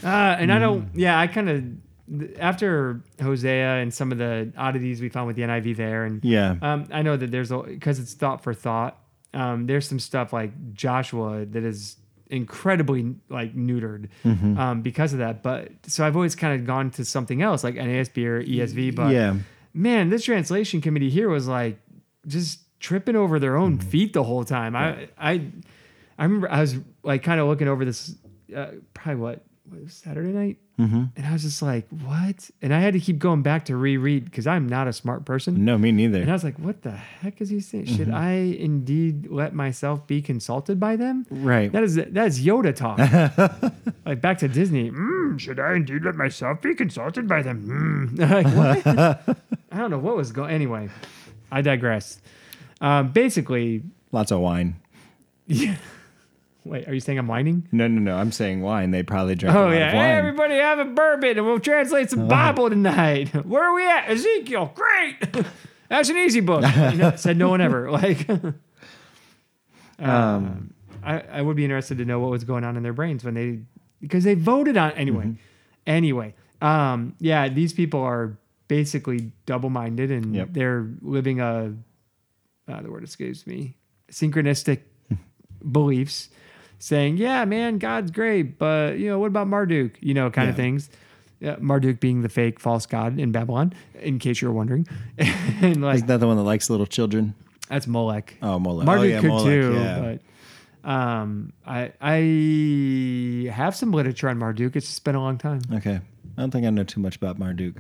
and 0.05 0.53
I 0.53 0.59
don't, 0.59 0.89
yeah, 0.95 1.19
I 1.19 1.27
kind 1.27 1.49
of 1.51 1.65
after 2.39 3.03
Hosea 3.21 3.77
and 3.77 3.93
some 3.95 4.13
of 4.13 4.19
the 4.19 4.53
oddities 4.57 5.01
we 5.01 5.09
found 5.09 5.27
with 5.27 5.37
the 5.37 5.43
NIV 5.43 5.77
there, 5.77 6.05
and 6.05 6.25
yeah, 6.25 6.57
um, 6.63 6.87
I 6.93 7.03
know 7.03 7.17
that 7.17 7.31
there's 7.31 7.51
because 7.51 7.99
it's 7.99 8.15
thought 8.15 8.43
for 8.43 8.53
thought 8.55 8.99
um, 9.35 9.67
there's 9.67 9.89
some 9.89 9.99
stuff 9.99 10.33
like 10.33 10.73
Joshua 10.75 11.45
that 11.47 11.63
is 11.63 11.97
incredibly 12.29 13.17
like 13.29 13.55
neutered 13.55 14.09
mm-hmm. 14.25 14.59
um, 14.59 14.83
because 14.83 15.13
of 15.13 15.19
that. 15.19 15.43
But 15.43 15.71
so 15.87 16.07
I've 16.07 16.17
always 16.17 16.35
kind 16.35 16.61
of 16.61 16.67
gone 16.67 16.91
to 16.93 17.05
something 17.05 17.43
else 17.43 17.65
like 17.65 17.75
NASB 17.75 18.25
or 18.25 18.43
ESV. 18.43 18.95
But 18.95 19.13
yeah, 19.13 19.37
man, 19.75 20.11
this 20.11 20.25
translation 20.25 20.81
committee 20.81 21.11
here 21.11 21.29
was 21.29 21.49
like 21.49 21.79
just 22.27 22.61
tripping 22.81 23.17
over 23.17 23.39
their 23.39 23.57
own 23.57 23.79
mm-hmm. 23.79 23.89
feet 23.89 24.13
the 24.13 24.25
whole 24.25 24.45
time. 24.45 24.75
I 24.75 25.09
I 25.19 25.47
I 26.19 26.25
remember 26.25 26.51
I 26.51 26.61
was 26.61 26.77
like 27.03 27.23
kind 27.23 27.41
of 27.41 27.49
looking 27.49 27.69
over 27.69 27.85
this 27.85 28.15
uh, 28.55 28.67
probably 28.95 29.21
what, 29.21 29.45
what 29.71 29.91
Saturday 29.91 30.33
night 30.33 30.59
Mm-hmm. 30.81 31.05
And 31.15 31.27
I 31.27 31.33
was 31.33 31.43
just 31.43 31.61
like, 31.61 31.87
what? 31.91 32.51
And 32.63 32.73
I 32.73 32.81
had 32.81 32.95
to 32.95 33.01
keep 33.01 33.19
going 33.19 33.43
back 33.43 33.67
to 33.67 33.77
reread 33.77 34.25
because 34.25 34.47
I'm 34.47 34.67
not 34.67 34.89
a 34.89 34.93
smart 34.95 35.27
person. 35.27 35.65
No, 35.65 35.77
me 35.77 35.93
neither. 35.93 36.21
And 36.21 36.31
I 36.31 36.33
was 36.33 36.43
like, 36.43 36.59
what 36.59 36.83
the 36.83 36.93
heck 36.93 37.41
is 37.41 37.51
he 37.51 37.61
saying? 37.61 37.85
Mm-hmm. 37.85 37.97
Should 37.97 38.11
I 38.11 38.33
indeed 38.33 39.27
let 39.31 39.55
myself 39.55 40.07
be 40.07 40.23
consulted 40.23 40.81
by 40.81 40.97
them? 40.97 41.27
Right. 41.29 41.71
That 41.71 41.83
is 41.83 41.97
that 41.97 42.27
is 42.27 42.41
Yoda 42.41 42.75
talk. 42.75 42.99
like 44.07 44.23
back 44.23 44.39
to 44.39 44.49
Disney. 44.49 44.91
Mm, 44.91 45.39
should 45.39 45.61
I 45.61 45.75
indeed 45.75 46.03
let 46.03 46.15
myself 46.15 46.63
be 46.63 46.75
consulted 46.75 47.29
by 47.29 47.43
them? 47.43 48.17
Mm. 48.17 48.31
like, 48.31 48.87
what? 49.27 49.39
I 49.71 49.77
don't 49.77 49.91
know 49.91 49.99
what 49.99 50.17
was 50.17 50.33
going. 50.33 50.51
Anyway, 50.51 50.89
I 51.53 51.61
digress. 51.61 52.21
Um, 52.81 53.13
basically, 53.13 53.83
lots 54.13 54.31
of 54.31 54.41
wine. 54.41 54.77
Yeah. 55.53 55.75
Wait, 56.65 56.87
are 56.87 56.95
you 56.95 57.01
saying 57.01 57.19
I'm 57.19 57.27
whining? 57.27 57.67
No, 57.73 57.89
no, 57.89 58.01
no. 58.01 58.17
I'm 58.17 58.33
saying 58.33 58.61
wine. 58.61 58.91
They 58.91 59.03
probably 59.03 59.35
drank. 59.35 59.57
Oh 59.57 59.71
yeah, 59.71 59.91
hey 59.91 60.13
everybody, 60.13 60.57
have 60.57 60.79
a 60.79 60.85
bourbon, 60.85 61.39
and 61.39 61.47
we'll 61.47 61.59
translate 61.61 62.11
some 62.11 62.21
uh-huh. 62.21 62.29
Bible 62.29 62.71
tonight. 62.71 63.29
Where 63.47 63.63
are 63.63 63.75
we 63.75 63.89
at? 63.89 64.11
Ezekiel, 64.11 64.73
great. 64.75 65.47
That's 65.89 66.09
an 66.09 66.17
easy 66.19 66.41
book. 66.41 66.65
You 66.77 66.99
know, 66.99 67.17
said 67.17 67.37
no 67.37 67.49
one 67.49 67.61
ever. 67.61 67.91
Like, 67.91 68.29
um, 69.99 70.75
I, 71.03 71.21
I 71.21 71.43
would 71.43 71.57
be 71.57 71.65
interested 71.65 71.99
to 71.99 72.05
know 72.05 72.21
what 72.21 72.31
was 72.31 72.45
going 72.45 72.65
on 72.65 72.77
in 72.77 72.83
their 72.83 72.93
brains 72.93 73.25
when 73.25 73.35
they, 73.35 73.61
because 74.01 74.25
they 74.25 74.35
voted 74.35 74.77
on 74.77 74.93
anyway. 74.93 75.25
Mm-hmm. 75.25 75.35
Anyway, 75.87 76.35
um, 76.61 77.15
yeah, 77.19 77.49
these 77.49 77.73
people 77.73 78.01
are 78.01 78.39
basically 78.69 79.33
double-minded 79.47 80.11
and 80.11 80.35
Yep. 80.35 80.49
they're 80.53 80.89
living 81.01 81.41
a, 81.41 81.75
uh, 82.69 82.83
the 82.83 82.91
word 82.91 83.03
escapes 83.03 83.47
me, 83.47 83.77
synchronistic 84.13 84.81
beliefs, 85.73 86.29
saying, 86.81 87.19
"Yeah, 87.19 87.45
man, 87.45 87.79
God's 87.79 88.11
great, 88.11 88.59
but 88.59 88.99
you 88.99 89.07
know, 89.09 89.21
what 89.21 89.29
about 89.29 89.47
Marduk? 89.47 89.93
You 90.01 90.15
know, 90.15 90.31
kind 90.31 90.51
of 90.51 90.57
things." 90.57 90.91
Yeah, 91.39 91.57
Marduk 91.59 92.01
being 92.01 92.21
the 92.21 92.29
fake 92.29 92.61
false 92.61 92.85
god 92.85 93.19
in 93.19 93.33
Babylon, 93.33 93.73
in 94.01 94.19
case 94.19 94.43
you're 94.43 94.53
wondering, 94.53 94.87
and 95.19 95.81
like 95.81 95.95
Isn't 95.95 96.09
that 96.09 96.19
the 96.21 96.27
one 96.27 96.37
that 96.37 96.43
likes 96.43 96.69
little 96.69 96.87
children? 96.87 97.35
that's 97.69 97.87
Molech. 97.87 98.37
Oh, 98.43 98.59
Molech. 98.59 98.85
Marduk 98.85 99.05
oh, 99.05 99.07
yeah, 99.07 99.21
could 99.21 99.29
Molech, 99.29 99.45
too, 99.47 99.75
yeah. 99.75 100.17
but 100.83 100.91
um, 100.91 101.53
I 101.67 101.93
I 102.01 103.51
have 103.53 103.75
some 103.77 103.93
literature 103.93 104.29
on 104.29 104.39
Marduk. 104.39 104.77
It's 104.77 104.87
just 104.87 105.05
been 105.05 105.15
a 105.15 105.21
long 105.21 105.39
time. 105.39 105.61
Okay. 105.73 106.01
I 106.37 106.41
don't 106.41 106.51
think 106.51 106.67
I 106.67 106.71
know 106.71 106.85
too 106.85 107.01
much 107.01 107.17
about 107.17 107.39
Marduk. 107.39 107.77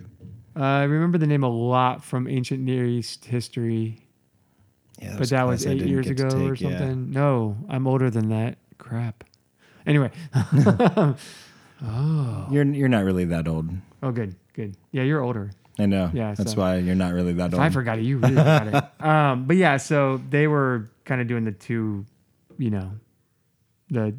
Uh, 0.57 0.63
I 0.63 0.83
remember 0.83 1.19
the 1.19 1.27
name 1.27 1.43
a 1.43 1.49
lot 1.49 2.05
from 2.05 2.29
ancient 2.29 2.61
Near 2.61 2.85
East 2.85 3.25
history, 3.25 3.99
Yeah, 5.01 5.17
but 5.19 5.29
that 5.31 5.43
a 5.43 5.47
was 5.47 5.63
class 5.63 5.73
I 5.73 5.77
eight 5.77 5.87
years 5.87 6.09
ago 6.09 6.27
or 6.27 6.55
take, 6.55 6.63
yeah. 6.63 6.79
something. 6.79 7.11
No, 7.11 7.57
I'm 7.69 7.87
older 7.87 8.11
than 8.11 8.29
that. 8.31 8.59
Crap. 8.81 9.23
Anyway. 9.87 10.11
Oh. 11.83 12.47
You're 12.51 12.65
you're 12.67 12.89
not 12.91 13.05
really 13.05 13.25
that 13.25 13.49
old. 13.49 13.71
Oh, 14.03 14.11
good, 14.13 14.37
good. 14.53 14.77
Yeah, 14.93 15.03
you're 15.03 15.23
older. 15.23 15.51
I 15.79 15.87
know. 15.87 16.11
Yeah, 16.13 16.35
That's 16.35 16.53
so- 16.53 16.59
why 16.61 16.77
you're 16.77 16.95
not 16.95 17.15
really 17.15 17.33
that 17.33 17.55
old. 17.55 17.63
I 17.63 17.71
forgot 17.71 17.99
it, 17.99 18.03
you 18.03 18.19
really 18.19 18.35
forgot 18.35 18.67
it. 18.67 18.85
Um, 19.07 19.47
but 19.47 19.57
yeah, 19.57 19.79
so 19.79 20.21
they 20.29 20.47
were 20.47 20.91
kind 21.07 21.23
of 21.23 21.27
doing 21.27 21.45
the 21.45 21.53
two, 21.53 22.05
you 22.59 22.69
know, 22.69 22.93
the 23.89 24.15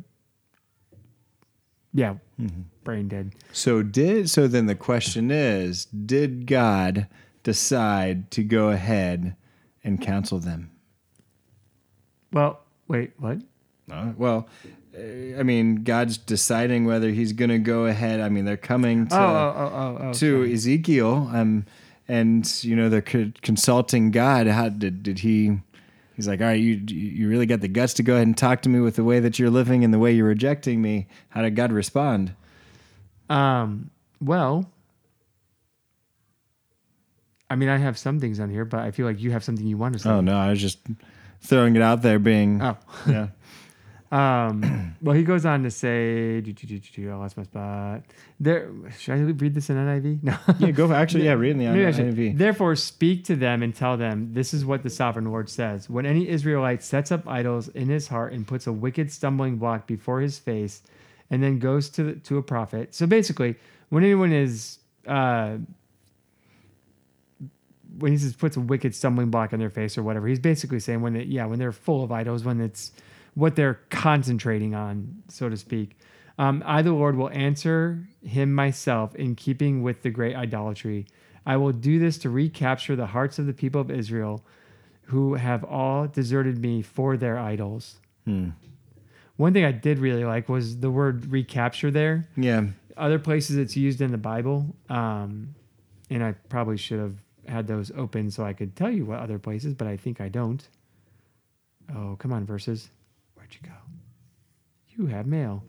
yeah, 1.93 2.15
Mm-hmm. 2.41 2.61
brain 2.83 3.07
dead. 3.07 3.35
So 3.51 3.83
did 3.83 4.27
so 4.31 4.47
then 4.47 4.65
the 4.65 4.73
question 4.73 5.29
is, 5.29 5.85
did 5.85 6.47
God 6.47 7.05
decide 7.43 8.31
to 8.31 8.43
go 8.43 8.69
ahead 8.69 9.35
and 9.83 10.01
counsel 10.01 10.39
them? 10.39 10.71
Well, 12.33 12.61
wait, 12.87 13.11
what? 13.19 13.37
Uh, 13.91 14.13
well, 14.17 14.47
uh, 14.97 15.39
I 15.39 15.43
mean, 15.43 15.83
God's 15.83 16.17
deciding 16.17 16.85
whether 16.85 17.09
he's 17.09 17.33
going 17.33 17.49
to 17.49 17.59
go 17.59 17.85
ahead. 17.85 18.19
I 18.19 18.29
mean, 18.29 18.45
they're 18.45 18.57
coming 18.57 19.07
to 19.07 19.15
oh, 19.15 19.19
oh, 19.19 19.53
oh, 19.57 19.75
oh, 19.75 19.97
oh. 20.09 20.13
to 20.13 20.51
Ezekiel, 20.53 21.29
um, 21.33 21.65
and 22.07 22.63
you 22.63 22.75
know 22.75 22.89
they're 22.89 23.01
co- 23.01 23.31
consulting 23.41 24.11
God. 24.11 24.47
How 24.47 24.69
did 24.69 25.03
did 25.03 25.19
he? 25.19 25.59
He's 26.15 26.27
like, 26.27 26.41
all 26.41 26.47
right, 26.47 26.59
you 26.59 26.75
you 26.87 27.29
really 27.29 27.45
got 27.45 27.61
the 27.61 27.67
guts 27.67 27.93
to 27.95 28.03
go 28.03 28.13
ahead 28.15 28.27
and 28.27 28.37
talk 28.37 28.61
to 28.63 28.69
me 28.69 28.79
with 28.79 28.95
the 28.95 29.03
way 29.03 29.19
that 29.19 29.39
you're 29.39 29.49
living 29.49 29.83
and 29.83 29.93
the 29.93 29.99
way 29.99 30.11
you're 30.11 30.27
rejecting 30.27 30.81
me. 30.81 31.07
How 31.29 31.41
did 31.41 31.55
God 31.55 31.71
respond? 31.71 32.33
Um, 33.29 33.91
well, 34.19 34.69
I 37.49 37.55
mean, 37.55 37.69
I 37.69 37.77
have 37.77 37.97
some 37.97 38.19
things 38.19 38.39
on 38.39 38.49
here, 38.49 38.65
but 38.65 38.81
I 38.81 38.91
feel 38.91 39.05
like 39.05 39.19
you 39.21 39.31
have 39.31 39.43
something 39.43 39.65
you 39.65 39.77
want 39.77 39.93
to 39.93 39.99
say. 39.99 40.09
Oh 40.09 40.21
no, 40.21 40.37
I 40.37 40.49
was 40.49 40.61
just 40.61 40.79
throwing 41.41 41.75
it 41.75 41.81
out 41.81 42.01
there, 42.01 42.19
being 42.19 42.61
Oh. 42.61 42.77
yeah. 43.07 43.27
Um, 44.11 44.95
well, 45.01 45.15
he 45.15 45.23
goes 45.23 45.45
on 45.45 45.63
to 45.63 45.71
say, 45.71 46.41
do, 46.41 46.51
do, 46.51 46.79
do, 46.79 47.11
I 47.11 47.15
lost 47.15 47.37
my 47.37 47.43
spot. 47.43 48.03
There, 48.39 48.69
should 48.99 49.13
I 49.13 49.17
read 49.19 49.55
this 49.55 49.69
in 49.69 49.77
NIV? 49.77 50.23
No. 50.23 50.37
Yeah, 50.59 50.71
go 50.71 50.87
for 50.87 50.93
actually. 50.93 51.25
Yeah, 51.25 51.33
reading 51.33 51.59
the 51.59 51.69
Maybe 51.69 51.85
I 51.85 51.91
should. 51.91 52.15
NIV. 52.15 52.37
Therefore, 52.37 52.75
speak 52.75 53.23
to 53.25 53.35
them 53.35 53.63
and 53.63 53.73
tell 53.73 53.95
them, 53.95 54.33
This 54.33 54.53
is 54.53 54.65
what 54.65 54.83
the 54.83 54.89
sovereign 54.89 55.25
Lord 55.25 55.49
says. 55.49 55.89
When 55.89 56.05
any 56.05 56.27
Israelite 56.27 56.83
sets 56.83 57.11
up 57.11 57.27
idols 57.27 57.69
in 57.69 57.87
his 57.87 58.09
heart 58.09 58.33
and 58.33 58.45
puts 58.45 58.67
a 58.67 58.73
wicked 58.73 59.11
stumbling 59.11 59.57
block 59.57 59.87
before 59.87 60.19
his 60.19 60.37
face, 60.39 60.83
and 61.29 61.41
then 61.41 61.59
goes 61.59 61.89
to 61.91 62.03
the, 62.03 62.13
to 62.15 62.37
a 62.37 62.43
prophet. 62.43 62.93
So 62.93 63.07
basically, 63.07 63.55
when 63.89 64.03
anyone 64.03 64.33
is 64.33 64.79
uh, 65.07 65.57
when 67.97 68.11
he 68.11 68.17
says 68.17 68.33
puts 68.33 68.57
a 68.57 68.61
wicked 68.61 68.93
stumbling 68.95 69.29
block 69.29 69.53
on 69.53 69.59
their 69.59 69.69
face 69.69 69.97
or 69.97 70.03
whatever, 70.03 70.27
he's 70.27 70.39
basically 70.39 70.79
saying 70.79 71.01
when 71.01 71.13
they, 71.13 71.23
yeah, 71.23 71.45
when 71.45 71.59
they're 71.59 71.71
full 71.71 72.03
of 72.03 72.11
idols, 72.11 72.43
when 72.43 72.59
it's 72.59 72.91
what 73.33 73.55
they're 73.55 73.79
concentrating 73.89 74.75
on, 74.75 75.23
so 75.27 75.49
to 75.49 75.57
speak. 75.57 75.97
Um, 76.37 76.63
I, 76.65 76.81
the 76.81 76.91
Lord, 76.93 77.15
will 77.15 77.29
answer 77.29 78.07
him 78.23 78.53
myself 78.53 79.15
in 79.15 79.35
keeping 79.35 79.83
with 79.83 80.01
the 80.01 80.09
great 80.09 80.35
idolatry. 80.35 81.05
I 81.45 81.57
will 81.57 81.71
do 81.71 81.99
this 81.99 82.17
to 82.19 82.29
recapture 82.29 82.95
the 82.95 83.07
hearts 83.07 83.39
of 83.39 83.45
the 83.45 83.53
people 83.53 83.81
of 83.81 83.91
Israel 83.91 84.43
who 85.03 85.35
have 85.35 85.63
all 85.63 86.07
deserted 86.07 86.57
me 86.59 86.81
for 86.81 87.17
their 87.17 87.37
idols. 87.37 87.99
Hmm. 88.25 88.49
One 89.37 89.53
thing 89.53 89.65
I 89.65 89.71
did 89.71 89.99
really 89.99 90.23
like 90.23 90.49
was 90.49 90.79
the 90.79 90.91
word 90.91 91.25
recapture 91.31 91.91
there. 91.91 92.27
Yeah, 92.37 92.67
Other 92.95 93.19
places 93.19 93.57
it's 93.57 93.75
used 93.75 94.01
in 94.01 94.11
the 94.11 94.17
Bible, 94.17 94.75
um, 94.89 95.55
and 96.09 96.23
I 96.23 96.33
probably 96.49 96.77
should 96.77 96.99
have 96.99 97.15
had 97.47 97.67
those 97.67 97.91
open 97.95 98.29
so 98.29 98.43
I 98.43 98.53
could 98.53 98.75
tell 98.75 98.91
you 98.91 99.05
what 99.05 99.19
other 99.19 99.39
places, 99.39 99.73
but 99.73 99.87
I 99.87 99.97
think 99.97 100.21
I 100.21 100.29
don't. 100.29 100.67
Oh, 101.95 102.15
come 102.19 102.31
on, 102.31 102.45
verses. 102.45 102.89
Where'd 103.51 103.61
you 103.63 103.69
go? 103.69 103.75
You 105.03 105.07
have 105.15 105.25
mail. 105.27 105.63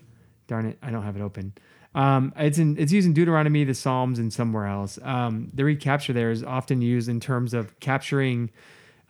Darn 0.47 0.67
it, 0.67 0.79
I 0.83 0.91
don't 0.91 1.03
have 1.03 1.17
it 1.17 1.23
open. 1.23 1.53
Um, 1.95 2.33
it's 2.37 2.59
in 2.59 2.77
it's 2.79 2.93
used 2.93 3.07
in 3.07 3.13
Deuteronomy, 3.13 3.65
the 3.65 3.75
Psalms, 3.75 4.19
and 4.19 4.33
somewhere 4.33 4.67
else. 4.67 4.99
Um, 5.03 5.51
the 5.53 5.65
recapture 5.65 6.13
there 6.13 6.31
is 6.31 6.43
often 6.45 6.81
used 6.81 7.09
in 7.09 7.21
terms 7.21 7.55
of 7.55 7.79
capturing 7.81 8.51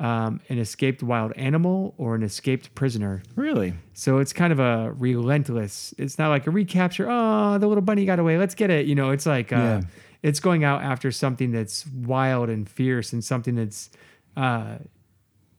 um, 0.00 0.40
an 0.48 0.58
escaped 0.58 1.02
wild 1.02 1.32
animal 1.36 1.94
or 1.98 2.14
an 2.14 2.22
escaped 2.22 2.74
prisoner. 2.74 3.22
really. 3.36 3.74
So 3.94 4.18
it's 4.18 4.32
kind 4.32 4.52
of 4.52 4.58
a 4.58 4.92
relentless. 4.92 5.94
It's 5.98 6.18
not 6.18 6.30
like 6.30 6.46
a 6.46 6.50
recapture. 6.50 7.08
Oh, 7.10 7.58
the 7.58 7.66
little 7.68 7.82
bunny 7.82 8.04
got 8.04 8.18
away. 8.18 8.36
Let's 8.38 8.54
get 8.54 8.70
it. 8.70 8.86
You 8.86 8.94
know, 8.94 9.10
it's 9.10 9.26
like 9.26 9.52
uh, 9.52 9.56
Yeah. 9.56 9.80
it's 10.22 10.40
going 10.40 10.64
out 10.64 10.82
after 10.82 11.12
something 11.12 11.52
that's 11.52 11.86
wild 11.86 12.48
and 12.48 12.68
fierce 12.68 13.12
and 13.12 13.22
something 13.24 13.54
that's 13.54 13.90
uh, 14.36 14.78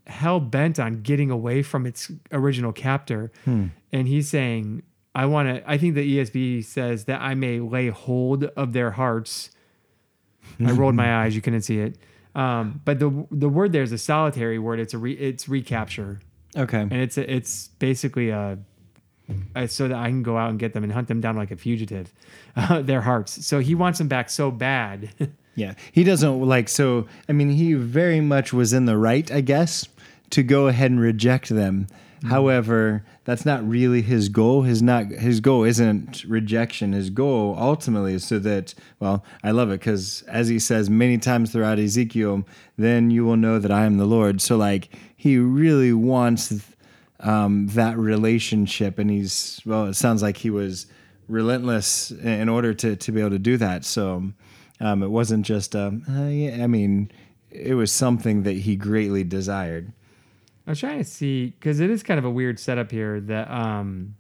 hell 0.08 0.40
bent 0.40 0.80
on 0.80 1.02
getting 1.02 1.30
away 1.32 1.62
from 1.64 1.86
its 1.86 2.12
original 2.32 2.72
captor. 2.74 3.32
And 3.46 3.72
he's 4.08 4.30
saying, 4.30 4.84
"I 5.16 5.26
want 5.26 5.50
to." 5.50 5.70
I 5.70 5.78
think 5.78 5.96
the 5.96 6.18
ESV 6.20 6.64
says 6.66 7.06
that 7.06 7.22
I 7.22 7.36
may 7.36 7.60
lay 7.60 7.90
hold 7.90 8.46
of 8.46 8.74
their 8.74 8.92
hearts. 8.92 9.50
I 10.60 10.72
rolled 10.72 10.96
my 10.96 11.16
eyes. 11.24 11.36
You 11.36 11.42
couldn't 11.42 11.62
see 11.62 11.80
it. 11.80 11.98
Um, 12.36 12.82
but 12.84 13.00
the 13.00 13.28
the 13.32 13.48
word 13.50 13.72
there 13.74 13.84
is 13.84 13.92
a 13.92 13.98
solitary 13.98 14.58
word. 14.60 14.80
It's 14.80 14.94
a 14.94 14.98
re, 14.98 15.14
it's 15.14 15.48
recapture 15.48 16.20
Okay. 16.58 16.82
and 16.82 16.94
it's 16.94 17.18
a, 17.18 17.32
it's 17.34 17.68
basically 17.80 18.30
a, 18.30 18.58
a 19.56 19.68
so 19.68 19.88
that 19.88 19.98
I 19.98 20.08
can 20.10 20.24
go 20.24 20.38
out 20.38 20.50
and 20.50 20.58
get 20.60 20.74
them 20.74 20.84
and 20.84 20.92
hunt 20.94 21.08
them 21.08 21.22
down 21.22 21.36
like 21.36 21.52
a 21.52 21.56
fugitive, 21.56 22.12
uh, 22.56 22.82
their 22.82 23.02
hearts. 23.02 23.46
So 23.46 23.60
he 23.60 23.76
wants 23.76 24.00
them 24.00 24.08
back 24.08 24.30
so 24.30 24.50
bad. 24.52 25.10
Yeah, 25.56 25.76
he 25.92 26.04
doesn't 26.04 26.42
like 26.42 26.68
so. 26.68 27.06
I 27.30 27.32
mean, 27.32 27.52
he 27.52 27.74
very 27.76 28.20
much 28.20 28.54
was 28.54 28.74
in 28.74 28.86
the 28.86 28.98
right, 28.98 29.32
I 29.32 29.42
guess, 29.42 29.86
to 30.32 30.44
go 30.44 30.68
ahead 30.68 30.92
and 30.92 31.00
reject 31.00 31.50
them. 31.50 31.88
However, 32.26 33.04
that's 33.26 33.46
not 33.46 33.68
really 33.68 34.02
his 34.02 34.30
goal. 34.30 34.62
His 34.62 34.82
not 34.82 35.08
his 35.08 35.42
goal 35.42 35.66
isn't 35.66 36.24
rejection. 36.24 36.94
His 36.94 37.10
goal 37.10 37.56
ultimately 37.60 38.14
is 38.14 38.26
so 38.26 38.40
that 38.40 38.74
well, 39.02 39.26
I 39.44 39.52
love 39.52 39.70
it 39.72 39.80
because 39.80 40.22
as 40.24 40.48
he 40.48 40.58
says 40.58 40.90
many 40.90 41.18
times 41.18 41.52
throughout 41.52 41.80
Ezekiel, 41.80 42.48
then 42.78 43.12
you 43.12 43.26
will 43.26 43.36
know 43.36 43.60
that 43.60 43.72
I 43.72 43.84
am 43.84 43.98
the 43.98 44.06
Lord. 44.06 44.42
So 44.42 44.56
like 44.56 44.90
he 45.18 45.38
really 45.38 45.92
wants 45.92 46.54
um, 47.20 47.68
that 47.68 47.98
relationship, 47.98 49.00
and 49.00 49.10
he's 49.10 49.60
well. 49.66 49.88
It 49.88 49.96
sounds 49.96 50.22
like 50.22 50.38
he 50.38 50.50
was 50.50 50.88
relentless 51.28 52.12
in 52.12 52.48
order 52.48 52.74
to 52.74 52.96
to 52.96 53.12
be 53.12 53.20
able 53.20 53.32
to 53.32 53.40
do 53.40 53.58
that. 53.58 53.84
So 53.84 54.32
um, 54.80 55.04
it 55.04 55.10
wasn't 55.10 55.46
just. 55.46 55.76
Um, 55.76 56.04
uh, 56.10 56.28
yeah, 56.28 56.64
I 56.64 56.68
mean, 56.68 57.12
it 57.50 57.74
was 57.74 57.92
something 57.92 58.44
that 58.44 58.54
he 58.54 58.76
greatly 58.78 59.26
desired. 59.26 59.92
I 60.66 60.72
was 60.72 60.80
trying 60.80 60.98
to 60.98 61.04
see 61.04 61.48
because 61.48 61.80
it 61.80 61.90
is 61.90 62.04
kind 62.04 62.18
of 62.18 62.26
a 62.26 62.30
weird 62.30 62.60
setup 62.60 62.92
here 62.92 63.20
that 63.22 63.50
um, 63.52 64.16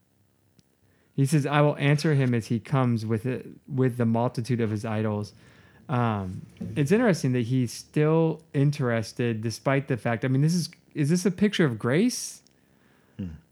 he 1.16 1.26
says, 1.26 1.46
"I 1.46 1.62
will 1.62 1.78
answer 1.78 2.14
him 2.16 2.34
as 2.34 2.48
he 2.48 2.60
comes 2.60 3.06
with 3.06 3.26
it 3.26 3.48
with 3.68 3.98
the 3.98 4.06
multitude 4.06 4.60
of 4.60 4.70
his 4.70 4.84
idols." 4.84 5.34
Um, 5.90 6.46
it's 6.76 6.92
interesting 6.92 7.34
that 7.34 7.42
he's 7.42 7.72
still 7.72 8.42
interested, 8.54 9.42
despite 9.42 9.88
the 9.88 9.98
fact. 9.98 10.26
I 10.26 10.28
mean, 10.28 10.42
this 10.42 10.54
is 10.56 10.70
is 10.94 11.10
this 11.10 11.26
a 11.26 11.32
picture 11.32 11.66
of 11.66 11.80
grace 11.80 12.42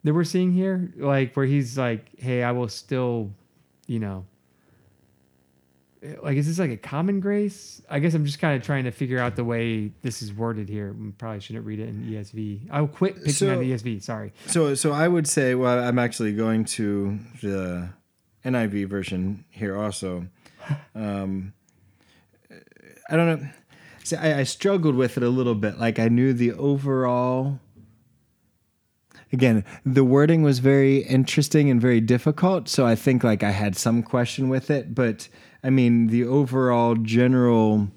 that 0.03 0.13
we're 0.13 0.23
seeing 0.23 0.51
here? 0.51 0.91
Like 0.97 1.33
where 1.35 1.45
he's 1.45 1.77
like, 1.77 2.09
"Hey, 2.17 2.43
I 2.43 2.51
will 2.51 2.67
still," 2.67 3.31
you 3.87 3.99
know. 3.99 4.25
Like, 6.23 6.35
is 6.37 6.47
this 6.47 6.57
like 6.57 6.71
a 6.71 6.77
common 6.77 7.19
grace? 7.19 7.79
I 7.87 7.99
guess 7.99 8.15
I'm 8.15 8.25
just 8.25 8.39
kind 8.39 8.57
of 8.59 8.65
trying 8.65 8.85
to 8.85 8.91
figure 8.91 9.19
out 9.19 9.35
the 9.35 9.43
way 9.43 9.91
this 10.01 10.23
is 10.23 10.33
worded 10.33 10.67
here. 10.67 10.93
We 10.93 11.11
probably 11.11 11.41
shouldn't 11.41 11.63
read 11.65 11.79
it 11.79 11.89
in 11.89 12.03
ESV. 12.07 12.69
I'll 12.71 12.87
quit 12.87 13.17
picking 13.17 13.33
So- 13.33 13.51
on 13.51 13.63
ESV. 13.63 14.01
Sorry. 14.01 14.33
So, 14.47 14.73
so 14.73 14.91
I 14.93 15.07
would 15.07 15.27
say, 15.27 15.53
well, 15.53 15.83
I'm 15.83 15.99
actually 15.99 16.33
going 16.33 16.65
to 16.65 17.19
the 17.43 17.89
NIV 18.43 18.87
version 18.89 19.45
here 19.49 19.77
also. 19.77 20.27
Um, 20.95 21.53
I 23.09 23.15
don't 23.15 23.41
know. 23.41 23.49
See, 24.03 24.15
I, 24.15 24.39
I 24.39 24.43
struggled 24.43 24.93
with 24.95 25.17
it 25.17 25.23
a 25.23 25.29
little 25.29 25.55
bit. 25.55 25.79
Like 25.79 25.97
I 25.99 26.07
knew 26.07 26.33
the 26.33 26.51
overall. 26.53 27.59
Again, 29.33 29.65
the 29.85 30.03
wording 30.03 30.43
was 30.43 30.59
very 30.59 30.97
interesting 30.99 31.69
and 31.71 31.81
very 31.81 31.99
difficult, 31.99 32.69
so 32.69 32.85
I 32.85 32.95
think 32.95 33.23
like 33.23 33.41
I 33.43 33.51
had 33.51 33.75
some 33.75 34.03
question 34.03 34.49
with 34.49 34.69
it. 34.69 34.93
But 34.93 35.29
I 35.63 35.69
mean, 35.69 36.07
the 36.07 36.25
overall 36.25 36.95
general 36.95 37.89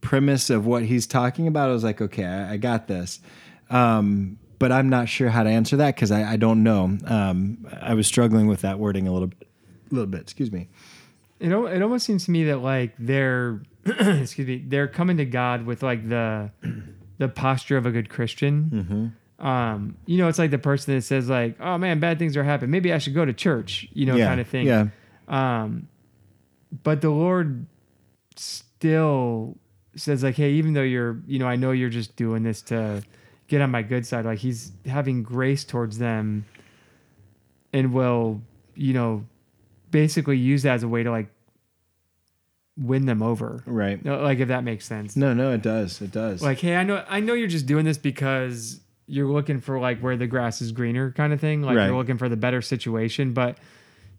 premise 0.00 0.50
of 0.50 0.66
what 0.66 0.84
he's 0.84 1.06
talking 1.06 1.46
about, 1.46 1.70
I 1.70 1.72
was 1.72 1.84
like, 1.84 2.00
okay, 2.00 2.24
I, 2.24 2.54
I 2.54 2.56
got 2.56 2.88
this. 2.88 3.20
Um, 3.70 4.38
but 4.58 4.70
I'm 4.70 4.88
not 4.88 5.08
sure 5.08 5.28
how 5.28 5.42
to 5.42 5.50
answer 5.50 5.76
that 5.78 5.94
because 5.96 6.10
I, 6.10 6.32
I 6.32 6.36
don't 6.36 6.62
know. 6.62 6.96
Um, 7.06 7.66
I 7.80 7.94
was 7.94 8.06
struggling 8.06 8.46
with 8.46 8.60
that 8.60 8.78
wording 8.78 9.08
a 9.08 9.12
little 9.12 9.30
little 9.90 10.06
bit. 10.06 10.20
Excuse 10.20 10.52
me. 10.52 10.68
It, 11.40 11.50
it 11.50 11.82
almost 11.82 12.06
seems 12.06 12.26
to 12.26 12.30
me 12.30 12.44
that 12.44 12.58
like 12.58 12.94
they're 12.98 13.60
excuse 13.84 14.46
me 14.46 14.64
they're 14.64 14.86
coming 14.86 15.16
to 15.16 15.24
God 15.24 15.66
with 15.66 15.82
like 15.82 16.08
the 16.08 16.52
the 17.18 17.28
posture 17.28 17.76
of 17.76 17.86
a 17.86 17.90
good 17.90 18.08
Christian. 18.08 18.68
Um, 19.42 19.96
you 20.06 20.18
know, 20.18 20.28
it's 20.28 20.38
like 20.38 20.52
the 20.52 20.58
person 20.58 20.94
that 20.94 21.02
says 21.02 21.28
like, 21.28 21.56
"Oh 21.60 21.76
man, 21.76 21.98
bad 21.98 22.20
things 22.20 22.36
are 22.36 22.44
happening. 22.44 22.70
Maybe 22.70 22.92
I 22.92 22.98
should 22.98 23.14
go 23.14 23.24
to 23.24 23.32
church." 23.32 23.88
You 23.92 24.06
know, 24.06 24.14
yeah. 24.14 24.26
kind 24.26 24.40
of 24.40 24.46
thing. 24.46 24.66
Yeah. 24.66 24.86
Um, 25.26 25.88
but 26.84 27.00
the 27.00 27.10
Lord 27.10 27.66
still 28.36 29.56
says 29.96 30.22
like, 30.22 30.36
"Hey, 30.36 30.52
even 30.52 30.72
though 30.72 30.82
you're, 30.82 31.20
you 31.26 31.38
know, 31.38 31.46
I 31.46 31.56
know 31.56 31.70
you're 31.72 31.90
just 31.90 32.16
doing 32.16 32.42
this 32.42 32.62
to 32.62 33.02
get 33.48 33.60
on 33.60 33.70
my 33.70 33.82
good 33.82 34.06
side. 34.06 34.24
Like 34.24 34.38
He's 34.38 34.72
having 34.86 35.22
grace 35.22 35.64
towards 35.64 35.98
them, 35.98 36.46
and 37.72 37.92
will, 37.92 38.40
you 38.74 38.94
know, 38.94 39.24
basically 39.90 40.38
use 40.38 40.62
that 40.62 40.74
as 40.74 40.82
a 40.82 40.88
way 40.88 41.02
to 41.02 41.10
like 41.10 41.28
win 42.78 43.04
them 43.04 43.22
over. 43.22 43.62
Right. 43.66 44.02
No, 44.02 44.22
Like 44.22 44.38
if 44.38 44.48
that 44.48 44.64
makes 44.64 44.86
sense. 44.86 45.14
No, 45.16 45.34
no, 45.34 45.52
it 45.52 45.60
does. 45.62 46.00
It 46.00 46.10
does. 46.10 46.42
Like, 46.42 46.58
hey, 46.58 46.76
I 46.76 46.84
know, 46.84 47.04
I 47.06 47.20
know 47.20 47.34
you're 47.34 47.46
just 47.48 47.66
doing 47.66 47.84
this 47.84 47.98
because 47.98 48.80
you're 49.06 49.28
looking 49.30 49.60
for 49.60 49.78
like 49.78 50.00
where 50.00 50.16
the 50.16 50.26
grass 50.26 50.62
is 50.62 50.72
greener, 50.72 51.10
kind 51.12 51.34
of 51.34 51.40
thing. 51.40 51.60
Like 51.60 51.76
Right. 51.76 51.86
you're 51.86 51.96
looking 51.96 52.16
for 52.16 52.30
the 52.30 52.36
better 52.36 52.62
situation. 52.62 53.34
But 53.34 53.58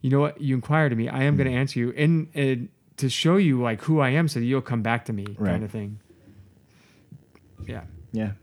you 0.03 0.09
know 0.11 0.19
what? 0.19 0.39
You 0.39 0.53
inquire 0.53 0.87
to 0.89 0.95
me. 0.95 1.09
I 1.09 1.23
am 1.23 1.35
going 1.37 1.47
Mm-hmm. 1.47 1.55
to 1.55 1.59
answer 1.59 1.79
you, 1.79 1.93
and, 1.97 2.27
and 2.35 2.69
to 2.97 3.09
show 3.09 3.37
you 3.37 3.59
like 3.59 3.81
who 3.81 3.99
I 4.01 4.09
am, 4.09 4.27
so 4.27 4.39
that 4.39 4.45
you'll 4.45 4.61
come 4.61 4.83
back 4.83 5.05
to 5.05 5.13
me, 5.13 5.25
Right. 5.39 5.51
kind 5.53 5.63
of 5.63 5.71
thing. 5.71 5.99
Yeah. 7.65 7.85
yeah. 8.11 8.33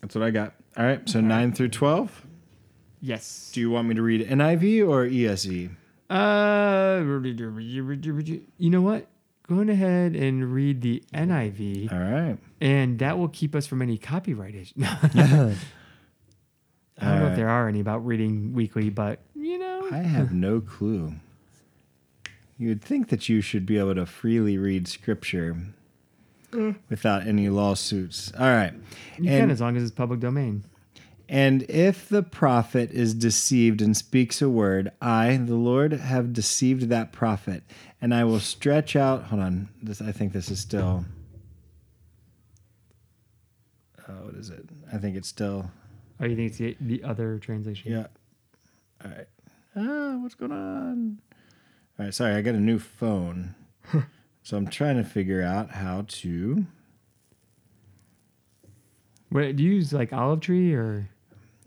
That's 0.00 0.14
what 0.14 0.24
I 0.24 0.30
got. 0.30 0.54
All 0.76 0.84
right. 0.84 1.06
So 1.08 1.18
Okay. 1.18 1.28
9 1.28 1.52
through 1.52 1.68
12. 1.68 2.26
Yes. 3.02 3.50
Do 3.52 3.60
you 3.60 3.70
want 3.70 3.88
me 3.88 3.94
to 3.94 4.02
read 4.02 4.26
NIV 4.26 4.86
or 4.88 5.04
E 5.06 5.24
ESV? 5.24 5.70
Uh, 6.08 7.02
you 8.58 8.70
know 8.70 8.82
what? 8.82 9.06
Go 9.48 9.60
ahead 9.60 10.14
and 10.14 10.52
read 10.52 10.80
the 10.82 11.02
NIV, 11.12 11.92
All 11.92 11.98
right. 11.98 12.38
and 12.60 12.98
that 13.00 13.18
will 13.18 13.28
keep 13.28 13.54
us 13.56 13.66
from 13.66 13.82
any 13.82 13.98
copyright 13.98 14.54
issues. 14.54 14.76
I 17.00 17.10
don't 17.10 17.20
know 17.20 17.26
if 17.26 17.32
uh, 17.32 17.36
there 17.36 17.48
are 17.48 17.68
any 17.68 17.80
about 17.80 18.04
reading 18.04 18.52
weekly, 18.52 18.90
but 18.90 19.20
you 19.34 19.58
know, 19.58 19.88
I 19.90 19.98
have 19.98 20.32
no 20.32 20.60
clue. 20.60 21.14
You 22.58 22.68
would 22.68 22.82
think 22.82 23.08
that 23.08 23.28
you 23.28 23.40
should 23.40 23.64
be 23.64 23.78
able 23.78 23.94
to 23.94 24.04
freely 24.04 24.58
read 24.58 24.86
scripture 24.86 25.56
mm. 26.50 26.76
without 26.90 27.26
any 27.26 27.48
lawsuits. 27.48 28.32
All 28.38 28.46
right. 28.46 28.74
you 29.18 29.30
and, 29.30 29.40
can 29.40 29.50
as 29.50 29.60
long 29.60 29.76
as 29.76 29.82
it's 29.82 29.92
public 29.92 30.20
domain. 30.20 30.64
and 31.28 31.62
if 31.70 32.08
the 32.08 32.22
prophet 32.22 32.90
is 32.90 33.14
deceived 33.14 33.80
and 33.80 33.96
speaks 33.96 34.42
a 34.42 34.50
word, 34.50 34.92
I, 35.00 35.36
the 35.38 35.54
Lord, 35.54 35.92
have 35.92 36.34
deceived 36.34 36.90
that 36.90 37.12
prophet, 37.12 37.62
and 38.00 38.14
I 38.14 38.24
will 38.24 38.40
stretch 38.40 38.94
out. 38.94 39.24
Hold 39.24 39.40
on. 39.40 39.68
This 39.82 40.02
I 40.02 40.12
think 40.12 40.34
this 40.34 40.50
is 40.50 40.60
still. 40.60 41.06
Oh, 44.06 44.12
what 44.24 44.34
is 44.34 44.50
it? 44.50 44.68
I 44.92 44.98
think 44.98 45.16
it's 45.16 45.28
still. 45.28 45.70
Oh, 46.20 46.26
you 46.26 46.36
think 46.36 46.50
it's 46.50 46.58
the, 46.58 46.76
the 46.80 47.02
other 47.02 47.38
translation? 47.38 47.92
Yeah. 47.92 48.06
All 49.04 49.10
right. 49.10 49.28
Ah, 49.76 50.18
what's 50.18 50.34
going 50.34 50.52
on? 50.52 51.18
All 51.98 52.04
right. 52.04 52.14
Sorry, 52.14 52.34
I 52.34 52.42
got 52.42 52.54
a 52.54 52.60
new 52.60 52.78
phone. 52.78 53.54
so 54.42 54.56
I'm 54.56 54.68
trying 54.68 54.96
to 54.96 55.04
figure 55.04 55.42
out 55.42 55.70
how 55.70 56.04
to. 56.08 56.66
Wait, 59.30 59.56
do 59.56 59.62
you 59.62 59.74
use 59.74 59.92
like 59.92 60.12
olive 60.12 60.40
tree 60.40 60.74
or? 60.74 61.08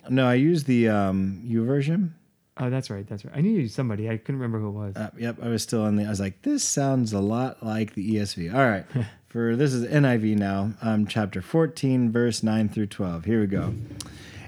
No, 0.10 0.28
I 0.28 0.36
use 0.36 0.66
the 0.66 0.90
um, 0.90 1.42
YouVersion. 1.46 2.12
Oh, 2.58 2.70
that's 2.70 2.92
right. 2.92 3.08
That's 3.08 3.26
right. 3.26 3.34
I 3.36 3.42
knew 3.42 3.50
you 3.50 3.62
used 3.62 3.74
somebody. 3.74 4.10
I 4.10 4.18
couldn't 4.18 4.40
remember 4.40 4.60
who 4.60 4.68
it 4.68 4.72
was. 4.72 4.96
Uh, 4.96 5.10
yep, 5.18 5.38
I 5.42 5.48
was 5.48 5.64
still 5.64 5.82
on 5.82 5.96
the. 5.96 6.06
I 6.06 6.10
was 6.10 6.20
like, 6.20 6.44
this 6.44 6.64
sounds 6.64 7.14
a 7.14 7.20
lot 7.20 7.64
like 7.66 7.96
the 7.96 8.16
ESV. 8.16 8.54
All 8.54 8.68
right. 8.68 8.86
For 9.30 9.56
this 9.56 9.74
is 9.74 9.88
NIV 9.88 10.38
now, 10.38 10.74
um, 10.84 11.08
chapter 11.08 11.42
14, 11.42 12.12
verse 12.12 12.44
9 12.44 12.70
through 12.70 12.86
12. 12.86 13.26
Here 13.26 13.40
we 13.40 13.48
go. 13.48 13.74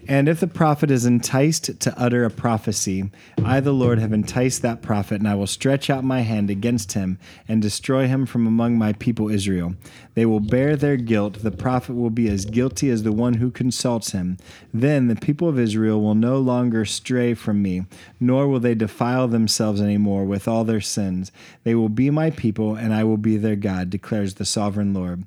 And 0.07 0.29
if 0.29 0.39
the 0.39 0.47
prophet 0.47 0.91
is 0.91 1.05
enticed 1.05 1.79
to 1.79 1.99
utter 1.99 2.25
a 2.25 2.29
prophecy, 2.29 3.09
I, 3.43 3.59
the 3.59 3.73
Lord, 3.73 3.97
have 3.97 4.13
enticed 4.13 4.61
that 4.61 4.83
prophet, 4.83 5.15
and 5.19 5.27
I 5.27 5.33
will 5.33 5.47
stretch 5.47 5.89
out 5.89 6.03
my 6.03 6.21
hand 6.21 6.51
against 6.51 6.93
him 6.93 7.17
and 7.47 7.59
destroy 7.59 8.07
him 8.07 8.27
from 8.27 8.45
among 8.45 8.77
my 8.77 8.93
people 8.93 9.29
Israel. 9.29 9.73
They 10.13 10.27
will 10.27 10.39
bear 10.39 10.75
their 10.75 10.97
guilt. 10.97 11.41
The 11.41 11.49
prophet 11.49 11.95
will 11.95 12.11
be 12.11 12.29
as 12.29 12.45
guilty 12.45 12.89
as 12.91 13.01
the 13.01 13.11
one 13.11 13.35
who 13.35 13.49
consults 13.49 14.11
him. 14.11 14.37
Then 14.71 15.07
the 15.07 15.15
people 15.15 15.49
of 15.49 15.57
Israel 15.57 15.99
will 15.99 16.15
no 16.15 16.37
longer 16.37 16.85
stray 16.85 17.33
from 17.33 17.63
me, 17.63 17.85
nor 18.19 18.47
will 18.47 18.59
they 18.59 18.75
defile 18.75 19.27
themselves 19.27 19.81
any 19.81 19.97
more 19.97 20.23
with 20.23 20.47
all 20.47 20.63
their 20.63 20.81
sins. 20.81 21.31
They 21.63 21.73
will 21.73 21.89
be 21.89 22.11
my 22.11 22.29
people, 22.29 22.75
and 22.75 22.93
I 22.93 23.03
will 23.03 23.17
be 23.17 23.37
their 23.37 23.55
God, 23.55 23.89
declares 23.89 24.35
the 24.35 24.45
sovereign 24.45 24.93
Lord. 24.93 25.23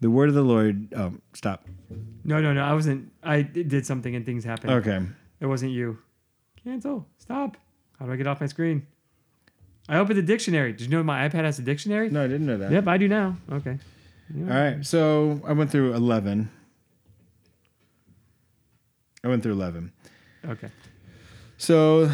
The 0.00 0.10
word 0.10 0.28
of 0.28 0.34
the 0.34 0.42
Lord. 0.42 0.92
Oh, 0.94 1.14
stop. 1.34 1.66
No, 2.24 2.40
no, 2.40 2.52
no. 2.52 2.62
I 2.62 2.72
wasn't. 2.72 3.10
I 3.22 3.42
did 3.42 3.84
something 3.86 4.14
and 4.14 4.24
things 4.24 4.44
happened. 4.44 4.72
Okay. 4.72 5.00
It 5.40 5.46
wasn't 5.46 5.72
you. 5.72 5.98
Cancel. 6.62 7.06
Stop. 7.18 7.56
How 7.98 8.06
do 8.06 8.12
I 8.12 8.16
get 8.16 8.26
off 8.26 8.40
my 8.40 8.46
screen? 8.46 8.86
I 9.88 9.98
opened 9.98 10.18
the 10.18 10.22
dictionary. 10.22 10.72
Did 10.72 10.82
you 10.82 10.88
know 10.88 11.02
my 11.02 11.28
iPad 11.28 11.44
has 11.44 11.58
a 11.58 11.62
dictionary? 11.62 12.10
No, 12.10 12.22
I 12.22 12.28
didn't 12.28 12.46
know 12.46 12.58
that. 12.58 12.70
Yep, 12.70 12.86
I 12.86 12.98
do 12.98 13.08
now. 13.08 13.36
Okay. 13.50 13.78
All 14.36 14.44
right. 14.44 14.84
So 14.84 15.40
I 15.46 15.52
went 15.52 15.70
through 15.70 15.94
11. 15.94 16.50
I 19.24 19.28
went 19.28 19.42
through 19.42 19.52
11. 19.52 19.92
Okay. 20.46 20.68
So 21.58 22.10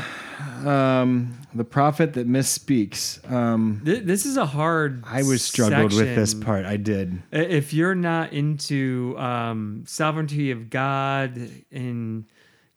um, 0.65 1.39
the 1.55 1.65
prophet 1.65 2.15
that 2.15 2.29
misspeaks. 2.29 3.31
Um, 3.31 3.83
Th- 3.85 4.03
This 4.03 4.27
is 4.27 4.37
a 4.37 4.47
hard. 4.47 5.05
I 5.07 5.23
was 5.23 5.43
struggled 5.45 5.93
with 5.93 6.15
this 6.15 6.31
section. 6.33 6.45
part. 6.45 6.65
I 6.67 6.77
did. 6.77 7.23
I- 7.33 7.37
If 7.37 7.73
you're 7.73 7.95
not 7.95 8.33
into 8.33 9.15
um, 9.19 9.85
sovereignty 9.87 10.51
of 10.51 10.71
God 10.71 11.39
and 11.71 12.25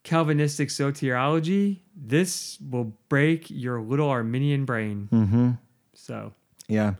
Calvinistic 0.04 0.70
soteriology, 0.70 1.80
this 1.96 2.58
will 2.70 2.94
break 3.10 3.50
your 3.50 3.82
little 3.82 4.10
Arminian 4.10 4.66
brain. 4.66 5.10
Mm-hmm. 5.12 5.52
So 5.94 6.34
Yeah. 6.68 6.94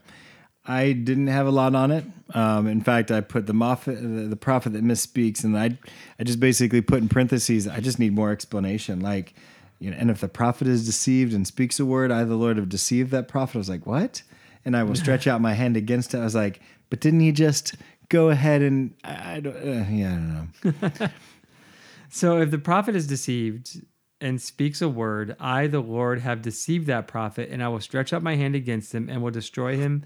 I 0.70 0.92
didn't 0.92 1.28
have 1.28 1.46
a 1.46 1.50
lot 1.50 1.74
on 1.74 1.90
it. 1.90 2.04
Um, 2.34 2.66
in 2.66 2.82
fact, 2.82 3.10
I 3.10 3.22
put 3.22 3.46
the, 3.46 3.54
Moffat, 3.54 4.02
the 4.02 4.28
the 4.28 4.36
prophet 4.36 4.74
that 4.74 4.84
misspeaks, 4.84 5.42
and 5.42 5.56
I 5.56 5.78
I 6.20 6.24
just 6.24 6.40
basically 6.40 6.82
put 6.82 6.98
in 6.98 7.08
parentheses. 7.08 7.66
I 7.66 7.80
just 7.80 7.98
need 7.98 8.12
more 8.14 8.30
explanation. 8.32 9.00
Like, 9.00 9.32
you 9.78 9.90
know, 9.90 9.96
and 9.98 10.10
if 10.10 10.20
the 10.20 10.28
prophet 10.28 10.66
is 10.66 10.84
deceived 10.84 11.32
and 11.32 11.46
speaks 11.46 11.78
a 11.78 11.86
word, 11.86 12.10
I 12.10 12.24
the 12.24 12.34
Lord 12.34 12.56
have 12.56 12.68
deceived 12.68 13.10
that 13.12 13.28
prophet. 13.28 13.56
I 13.56 13.58
was 13.58 13.68
like, 13.68 13.86
what? 13.86 14.22
And 14.64 14.76
I 14.76 14.82
will 14.82 14.96
stretch 14.96 15.26
out 15.26 15.40
my 15.40 15.54
hand 15.54 15.76
against 15.76 16.14
it. 16.14 16.18
I 16.18 16.24
was 16.24 16.34
like, 16.34 16.60
but 16.90 17.00
didn't 17.00 17.20
he 17.20 17.32
just 17.32 17.76
go 18.08 18.30
ahead 18.30 18.62
and 18.62 18.94
I 19.04 19.40
don't? 19.40 19.56
Uh, 19.56 19.86
yeah, 19.90 20.12
I 20.12 20.70
don't 20.72 21.00
know. 21.00 21.08
So 22.08 22.40
if 22.40 22.50
the 22.50 22.58
prophet 22.58 22.96
is 22.96 23.06
deceived 23.06 23.82
and 24.20 24.40
speaks 24.40 24.82
a 24.82 24.88
word, 24.88 25.36
I, 25.38 25.66
the 25.66 25.80
Lord, 25.80 26.20
have 26.20 26.42
deceived 26.42 26.86
that 26.86 27.06
prophet, 27.06 27.48
and 27.50 27.62
I 27.62 27.68
will 27.68 27.80
stretch 27.80 28.12
out 28.12 28.22
my 28.22 28.36
hand 28.36 28.54
against 28.54 28.94
him 28.94 29.08
and 29.08 29.22
will 29.22 29.30
destroy 29.30 29.76
him 29.76 30.04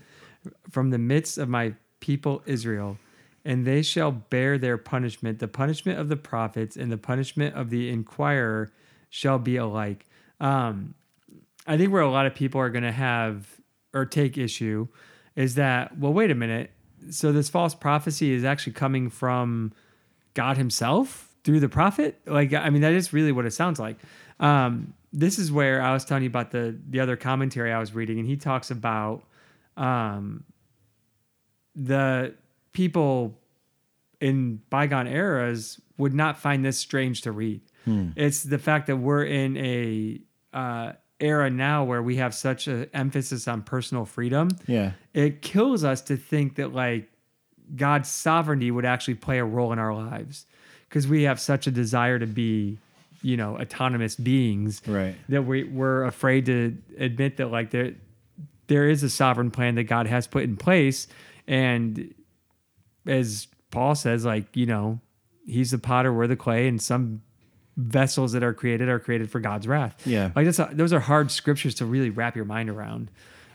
from 0.70 0.90
the 0.90 0.98
midst 0.98 1.38
of 1.38 1.48
my 1.48 1.74
people 2.00 2.42
Israel. 2.44 2.98
And 3.44 3.66
they 3.66 3.82
shall 3.82 4.10
bear 4.10 4.58
their 4.58 4.78
punishment. 4.78 5.38
The 5.38 5.48
punishment 5.48 5.98
of 5.98 6.08
the 6.08 6.16
prophets 6.16 6.76
and 6.76 6.92
the 6.92 6.98
punishment 6.98 7.54
of 7.54 7.70
the 7.70 7.88
inquirer 7.88 8.70
shall 9.12 9.38
be 9.38 9.56
alike. 9.56 10.06
Um, 10.40 10.94
I 11.66 11.76
think 11.76 11.92
where 11.92 12.00
a 12.00 12.10
lot 12.10 12.24
of 12.24 12.34
people 12.34 12.60
are 12.62 12.70
going 12.70 12.82
to 12.82 12.90
have 12.90 13.46
or 13.92 14.06
take 14.06 14.38
issue 14.38 14.88
is 15.36 15.54
that, 15.56 15.98
well, 15.98 16.14
wait 16.14 16.30
a 16.30 16.34
minute. 16.34 16.70
So 17.10 17.30
this 17.30 17.50
false 17.50 17.74
prophecy 17.74 18.32
is 18.32 18.42
actually 18.42 18.72
coming 18.72 19.10
from 19.10 19.72
God 20.32 20.56
Himself 20.56 21.28
through 21.44 21.60
the 21.60 21.68
prophet. 21.68 22.20
Like, 22.26 22.54
I 22.54 22.70
mean, 22.70 22.80
that 22.80 22.94
is 22.94 23.12
really 23.12 23.32
what 23.32 23.44
it 23.44 23.50
sounds 23.52 23.78
like. 23.78 23.98
Um, 24.40 24.94
this 25.12 25.38
is 25.38 25.52
where 25.52 25.82
I 25.82 25.92
was 25.92 26.06
telling 26.06 26.22
you 26.22 26.30
about 26.30 26.50
the 26.50 26.78
the 26.88 27.00
other 27.00 27.16
commentary 27.16 27.70
I 27.70 27.78
was 27.78 27.94
reading, 27.94 28.18
and 28.18 28.26
he 28.26 28.36
talks 28.36 28.70
about 28.70 29.24
um, 29.76 30.44
the 31.74 32.34
people 32.72 33.38
in 34.22 34.62
bygone 34.70 35.06
eras 35.06 35.78
would 35.98 36.14
not 36.14 36.38
find 36.38 36.64
this 36.64 36.78
strange 36.78 37.20
to 37.22 37.32
read. 37.32 37.60
It's 37.86 38.42
the 38.42 38.58
fact 38.58 38.86
that 38.88 38.96
we're 38.96 39.24
in 39.24 39.56
a 39.56 40.20
uh, 40.52 40.92
era 41.20 41.50
now 41.50 41.84
where 41.84 42.02
we 42.02 42.16
have 42.16 42.34
such 42.34 42.66
an 42.68 42.86
emphasis 42.92 43.46
on 43.48 43.62
personal 43.62 44.04
freedom, 44.04 44.48
Yeah. 44.66 44.92
it 45.14 45.40
kills 45.42 45.84
us 45.84 46.00
to 46.02 46.16
think 46.16 46.56
that 46.56 46.72
like 46.74 47.10
God's 47.76 48.08
sovereignty 48.08 48.70
would 48.70 48.84
actually 48.84 49.14
play 49.14 49.38
a 49.38 49.44
role 49.44 49.72
in 49.72 49.78
our 49.78 49.94
lives 49.94 50.46
because 50.88 51.06
we 51.08 51.22
have 51.22 51.40
such 51.40 51.66
a 51.66 51.70
desire 51.70 52.18
to 52.18 52.26
be, 52.26 52.78
you 53.22 53.36
know, 53.36 53.56
autonomous 53.58 54.14
beings 54.16 54.82
Right. 54.86 55.14
that 55.28 55.42
we 55.46 55.64
we're 55.64 56.04
afraid 56.04 56.46
to 56.46 56.76
admit 56.98 57.36
that 57.38 57.46
like 57.50 57.70
there 57.70 57.94
there 58.66 58.88
is 58.88 59.02
a 59.02 59.10
sovereign 59.10 59.50
plan 59.50 59.74
that 59.76 59.84
God 59.84 60.06
has 60.06 60.26
put 60.26 60.42
in 60.44 60.56
place 60.56 61.06
and 61.46 62.12
as 63.06 63.48
Paul 63.70 63.94
says 63.94 64.24
like 64.24 64.44
you 64.56 64.66
know 64.66 65.00
he's 65.46 65.70
the 65.72 65.78
potter 65.78 66.12
we're 66.12 66.26
the 66.26 66.36
clay 66.36 66.68
and 66.68 66.80
some 66.80 67.22
vessels 67.76 68.32
that 68.32 68.42
are 68.42 68.52
created 68.52 68.88
are 68.88 68.98
created 68.98 69.30
for 69.30 69.40
God's 69.40 69.66
wrath. 69.66 69.96
Yeah. 70.06 70.30
like 70.36 70.44
that's 70.44 70.58
a, 70.58 70.70
those 70.72 70.92
are 70.92 71.00
hard 71.00 71.30
scriptures 71.30 71.74
to 71.76 71.86
really 71.86 72.10
wrap 72.10 72.36
your 72.36 72.44
mind 72.44 72.68
around. 72.68 73.10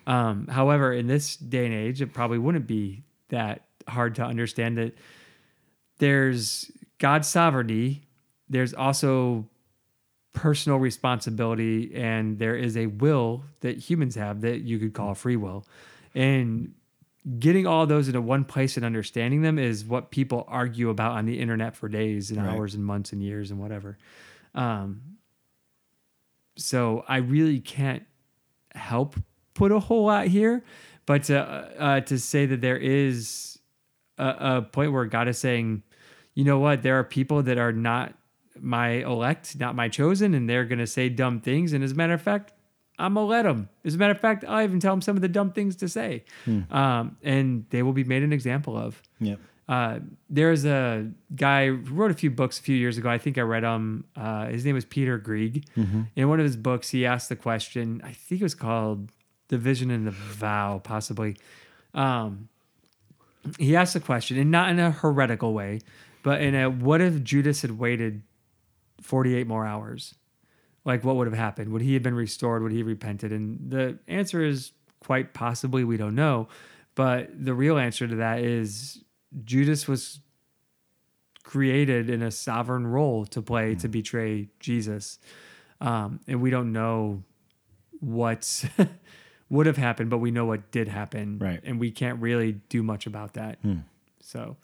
Um, 0.05 0.47
however 0.47 0.93
in 0.93 1.07
this 1.07 1.35
day 1.35 1.65
and 1.65 1.73
age 1.73 2.01
it 2.01 2.13
probably 2.13 2.37
wouldn't 2.37 2.65
be 2.65 3.03
that 3.29 3.65
hard 3.87 4.15
to 4.15 4.23
understand 4.23 4.77
that 4.77 4.97
there's 5.99 6.71
God's 6.97 7.27
sovereignty 7.27 8.07
there's 8.49 8.73
also 8.73 9.47
personal 10.33 10.77
responsibility 10.77 11.93
and 11.95 12.37
there 12.39 12.55
is 12.55 12.77
a 12.77 12.85
will 12.85 13.43
that 13.61 13.77
humans 13.77 14.15
have 14.15 14.41
that 14.41 14.61
you 14.61 14.77
could 14.77 14.93
call 14.93 15.13
free 15.15 15.35
will. 15.35 15.65
And 16.13 16.73
getting 17.39 17.67
all 17.67 17.85
those 17.85 18.07
into 18.07 18.21
one 18.21 18.45
place 18.45 18.77
and 18.77 18.85
understanding 18.85 19.41
them 19.41 19.59
is 19.59 19.83
what 19.83 20.11
people 20.11 20.45
argue 20.47 20.89
about 20.89 21.11
on 21.13 21.25
the 21.25 21.39
internet 21.39 21.75
for 21.75 21.89
days 21.89 22.31
and 22.31 22.41
Right. 22.43 22.55
hours 22.55 22.73
and 22.75 22.85
months 22.85 23.11
and 23.11 23.21
years 23.21 23.51
and 23.51 23.59
whatever. 23.59 23.97
Um, 24.55 25.01
so 26.59 27.03
i 27.07 27.17
really 27.17 27.59
can't 27.59 28.03
help 28.73 29.15
put 29.53 29.71
a 29.71 29.79
whole 29.79 30.05
lot 30.05 30.25
here 30.27 30.63
but 31.05 31.23
to, 31.23 31.39
uh, 31.39 32.01
to 32.01 32.17
say 32.19 32.45
that 32.47 32.61
there 32.61 32.77
is 32.77 33.59
a, 34.17 34.57
a 34.57 34.61
point 34.63 34.91
where 34.91 35.05
god 35.05 35.27
is 35.27 35.37
saying 35.37 35.83
you 36.33 36.43
know 36.43 36.59
what? 36.59 36.83
There 36.83 36.99
are 36.99 37.03
people 37.03 37.41
that 37.41 37.57
are 37.57 37.71
not 37.71 38.13
my 38.59 38.89
elect 39.03 39.59
not 39.59 39.75
my 39.75 39.89
chosen 39.89 40.35
and 40.35 40.47
they're 40.47 40.65
going 40.65 40.77
to 40.77 40.85
say 40.85 41.09
dumb 41.09 41.39
things. 41.39 41.73
And 41.73 41.83
as 41.83 41.93
a 41.93 41.95
matter 41.95 42.13
of 42.13 42.21
fact 42.21 42.53
i'm 42.99 43.13
going 43.13 43.25
to 43.25 43.29
let 43.29 43.43
them 43.43 43.69
as 43.85 43.95
a 43.95 43.97
matter 43.97 44.11
of 44.13 44.19
fact 44.19 44.43
i'll 44.47 44.63
even 44.63 44.79
tell 44.79 44.93
them 44.93 45.01
some 45.01 45.15
of 45.15 45.21
the 45.21 45.27
dumb 45.27 45.51
things 45.51 45.75
to 45.75 45.87
say 45.87 46.23
um, 46.71 47.17
and 47.23 47.65
they 47.69 47.83
will 47.83 47.93
be 47.93 48.03
made 48.03 48.23
an 48.23 48.33
example 48.33 48.75
of 48.77 49.01
Yep. 49.19 49.39
uh, 49.69 49.99
there's 50.29 50.65
a 50.65 51.09
guy 51.35 51.67
who 51.67 51.93
wrote 51.93 52.11
a 52.11 52.13
few 52.13 52.31
books 52.31 52.59
a 52.59 52.61
few 52.61 52.75
years 52.75 52.97
ago. 52.97 53.09
I 53.09 53.17
think 53.17 53.37
I 53.37 53.41
read 53.41 53.63
him. 53.63 54.05
Uh, 54.15 54.45
his 54.47 54.63
name 54.63 54.75
was 54.75 54.85
Peter 54.85 55.17
Greig. 55.17 55.65
In 56.15 56.29
one 56.29 56.39
of 56.39 56.45
his 56.45 56.55
books, 56.55 56.89
he 56.91 57.05
asked 57.05 57.27
the 57.29 57.35
question. 57.35 58.01
I 58.03 58.11
think 58.13 58.39
it 58.41 58.45
was 58.45 58.55
called 58.55 59.11
"The 59.49 59.57
Vision 59.57 59.89
and 59.91 60.05
the 60.07 60.11
Vow," 60.11 60.79
possibly. 60.83 61.35
Um, 61.93 62.47
he 63.59 63.75
asked 63.75 63.93
the 63.93 63.99
question, 63.99 64.37
and 64.37 64.51
not 64.51 64.69
in 64.69 64.79
a 64.79 64.91
heretical 64.91 65.53
way, 65.53 65.79
but 66.23 66.41
in 66.41 66.53
a 66.55 66.69
"What 66.69 67.01
if 67.01 67.23
Judas 67.23 67.61
had 67.63 67.71
waited 67.79 68.21
48 69.01 69.47
more 69.47 69.65
hours? 69.65 70.13
Like, 70.87 71.03
what 71.03 71.17
would 71.17 71.27
have 71.27 71.37
happened? 71.37 71.71
Would 71.71 71.83
he 71.83 71.93
have 71.93 72.01
been 72.01 72.15
restored? 72.15 72.63
Would 72.63 72.71
he 72.71 72.79
have 72.79 72.87
repented?" 72.87 73.31
And 73.31 73.69
the 73.69 73.99
answer 74.07 74.43
is 74.43 74.71
quite 74.99 75.33
possibly 75.33 75.83
we 75.83 75.97
don't 75.97 76.15
know. 76.15 76.47
But 76.95 77.29
the 77.45 77.53
real 77.53 77.77
answer 77.77 78.07
to 78.07 78.15
that 78.15 78.39
is 78.39 79.03
Judas 79.43 79.87
was 79.87 80.19
created 81.43 82.09
in 82.09 82.21
a 82.21 82.31
sovereign 82.31 82.87
role 82.87 83.25
to 83.27 83.41
play 83.41 83.75
to 83.75 83.87
betray 83.87 84.49
Jesus. 84.59 85.19
Um, 85.79 86.19
and 86.27 86.41
we 86.41 86.49
don't 86.49 86.71
know 86.71 87.23
what 87.99 88.65
would 89.49 89.65
have 89.65 89.77
happened, 89.77 90.09
but 90.09 90.17
we 90.17 90.31
know 90.31 90.45
what 90.45 90.71
did 90.71 90.87
happen. 90.87 91.37
Right. 91.39 91.61
And 91.63 91.79
we 91.79 91.91
can't 91.91 92.19
really 92.19 92.53
do 92.69 92.83
much 92.83 93.05
about 93.05 93.35
that. 93.35 93.59
So 94.21 94.57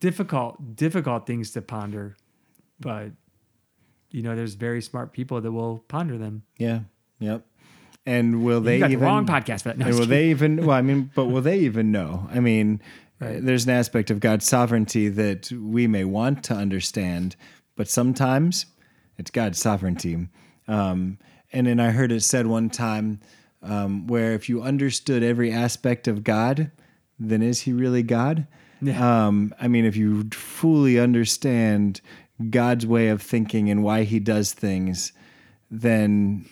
difficult, 0.00 0.76
difficult 0.76 1.26
things 1.26 1.52
to 1.52 1.62
ponder. 1.62 2.16
But, 2.80 3.12
you 4.10 4.22
know, 4.22 4.34
there's 4.36 4.54
very 4.54 4.82
smart 4.82 5.12
people 5.12 5.40
that 5.40 5.52
will 5.52 5.84
ponder 5.88 6.18
them. 6.18 6.42
Yeah. 6.56 6.80
Yep. 7.20 7.44
And 8.06 8.42
will 8.42 8.60
they 8.60 8.76
you 8.76 8.80
got 8.80 8.90
even 8.90 9.00
the 9.00 9.06
wrong 9.06 9.26
podcast 9.26 9.62
for 9.62 9.68
that. 9.68 9.78
No, 9.78 9.86
will 9.86 9.96
just 9.98 10.08
they 10.08 10.30
even? 10.30 10.64
Well, 10.64 10.76
I 10.76 10.82
mean, 10.82 11.10
but 11.14 11.26
will 11.26 11.42
they 11.42 11.58
even 11.60 11.92
know? 11.92 12.28
I 12.32 12.40
mean, 12.40 12.80
Right. 13.20 13.44
there's 13.44 13.64
an 13.64 13.72
aspect 13.72 14.10
of 14.12 14.20
God's 14.20 14.46
sovereignty 14.46 15.08
that 15.08 15.50
we 15.50 15.88
may 15.88 16.04
want 16.04 16.44
to 16.44 16.54
understand, 16.54 17.34
but 17.74 17.88
sometimes 17.88 18.66
it's 19.18 19.32
God's 19.32 19.58
sovereignty. 19.58 20.28
Um, 20.68 21.18
and 21.52 21.66
then 21.66 21.80
I 21.80 21.90
heard 21.90 22.12
it 22.12 22.22
said 22.22 22.46
one 22.46 22.70
time 22.70 23.20
um, 23.60 24.06
where 24.06 24.34
if 24.34 24.48
you 24.48 24.62
understood 24.62 25.24
every 25.24 25.50
aspect 25.50 26.06
of 26.06 26.22
God, 26.22 26.70
then 27.18 27.42
is 27.42 27.62
He 27.62 27.72
really 27.72 28.04
God? 28.04 28.46
Yeah. 28.80 29.26
Um, 29.26 29.52
I 29.60 29.66
mean, 29.66 29.84
if 29.84 29.96
you 29.96 30.28
fully 30.30 31.00
understand 31.00 32.00
God's 32.50 32.86
way 32.86 33.08
of 33.08 33.22
thinking 33.22 33.70
and 33.70 33.82
why 33.82 34.04
He 34.04 34.20
does 34.20 34.52
things, 34.52 35.12
then 35.70 36.46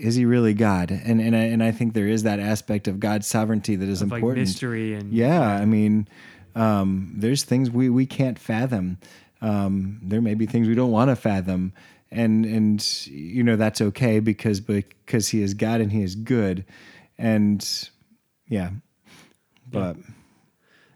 is 0.00 0.14
he 0.14 0.24
really 0.24 0.54
God? 0.54 0.90
And 0.90 1.20
and 1.20 1.36
I, 1.36 1.40
and 1.40 1.62
I 1.62 1.72
think 1.72 1.94
there 1.94 2.06
is 2.06 2.22
that 2.22 2.40
aspect 2.40 2.88
of 2.88 3.00
God's 3.00 3.26
sovereignty 3.26 3.76
that 3.76 3.88
is 3.88 4.02
of, 4.02 4.10
like 4.10 4.18
important. 4.18 4.46
mystery 4.46 4.94
and 4.94 5.12
yeah, 5.12 5.40
I 5.40 5.64
mean, 5.66 6.08
um, 6.54 7.12
there's 7.16 7.44
things 7.44 7.70
we 7.70 7.90
we 7.90 8.06
can't 8.06 8.38
fathom. 8.38 8.98
Um, 9.42 10.00
there 10.02 10.20
may 10.20 10.34
be 10.34 10.46
things 10.46 10.68
we 10.68 10.74
don't 10.74 10.90
want 10.90 11.10
to 11.10 11.16
fathom, 11.16 11.72
and 12.10 12.44
and 12.44 13.06
you 13.06 13.42
know 13.42 13.56
that's 13.56 13.80
okay 13.80 14.20
because 14.20 14.60
because 14.60 15.28
He 15.28 15.42
is 15.42 15.54
God 15.54 15.80
and 15.80 15.92
He 15.92 16.02
is 16.02 16.14
good, 16.14 16.64
and 17.18 17.90
yeah, 18.48 18.70
but 19.70 19.96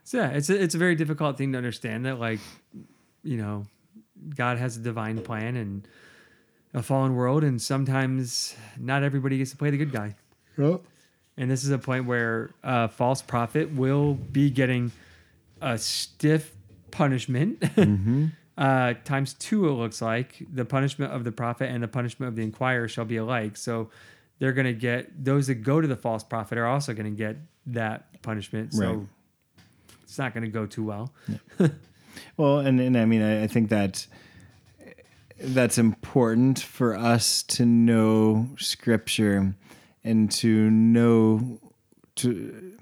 So 0.05 0.19
yeah, 0.19 0.31
it's 0.31 0.51
a, 0.51 0.63
it's 0.63 0.75
a 0.75 0.79
very 0.79 0.95
difficult 0.95 1.39
thing 1.39 1.53
to 1.53 1.59
understand 1.59 2.05
that 2.07 2.19
like, 2.19 2.41
you 3.25 3.37
know, 3.39 3.65
God 4.37 4.59
has 4.59 4.77
a 4.77 4.81
divine 4.81 5.21
plan 5.23 5.57
and 5.57 5.89
a 6.73 6.83
fallen 6.83 7.15
world, 7.15 7.43
and 7.45 7.61
sometimes 7.61 8.55
not 8.79 9.03
everybody 9.03 9.39
gets 9.39 9.51
to 9.53 9.57
play 9.57 9.71
the 9.71 9.77
good 9.79 9.93
guy. 9.93 10.15
And 11.37 11.51
this 11.51 11.65
is 11.65 11.71
a 11.71 11.79
point 11.79 12.07
where 12.07 12.51
a 12.63 12.89
false 12.89 13.21
prophet 13.23 13.73
will 13.75 14.15
be 14.15 14.51
getting 14.51 14.93
a 15.61 15.77
stiff 15.79 16.55
punishment. 16.93 17.63
uh, 18.59 18.95
times 19.05 19.35
two, 19.35 19.69
it 19.69 19.73
looks 19.73 20.01
like. 20.01 20.45
The 20.53 20.65
punishment 20.65 21.13
of 21.13 21.25
the 21.25 21.33
prophet 21.33 21.71
and 21.71 21.83
the 21.83 21.89
punishment 21.89 22.29
of 22.29 22.37
the 22.37 22.43
inquirer 22.43 22.87
shall 22.87 23.05
be 23.05 23.17
alike. 23.17 23.57
So 23.57 23.91
they're 24.39 24.53
going 24.53 24.67
to 24.67 24.73
get, 24.75 25.25
those 25.25 25.49
that 25.49 25.57
go 25.57 25.81
to 25.81 25.89
the 25.89 25.97
false 25.97 26.23
prophet 26.23 26.57
are 26.59 26.67
also 26.67 26.93
going 26.95 27.11
to 27.11 27.17
get 27.17 27.37
that 27.67 28.21
punishment. 28.23 28.75
So 28.75 28.93
Right. 28.93 29.07
it's 30.05 30.19
not 30.19 30.35
going 30.35 30.45
to 30.45 30.51
go 30.51 30.67
too 30.67 30.85
well. 30.85 31.13
Well, 32.37 32.59
and, 32.59 32.81
and 32.81 32.97
I 32.97 33.05
mean, 33.05 33.23
I, 33.23 33.45
I 33.45 33.47
think 33.47 33.69
that 33.71 34.07
that's 35.39 35.79
important 35.79 36.59
for 36.59 36.97
us 36.97 37.43
to 37.43 37.67
know 37.67 38.49
Scripture 38.59 39.55
and 40.03 40.31
to 40.31 40.71
know 40.71 41.59
to 42.17 42.73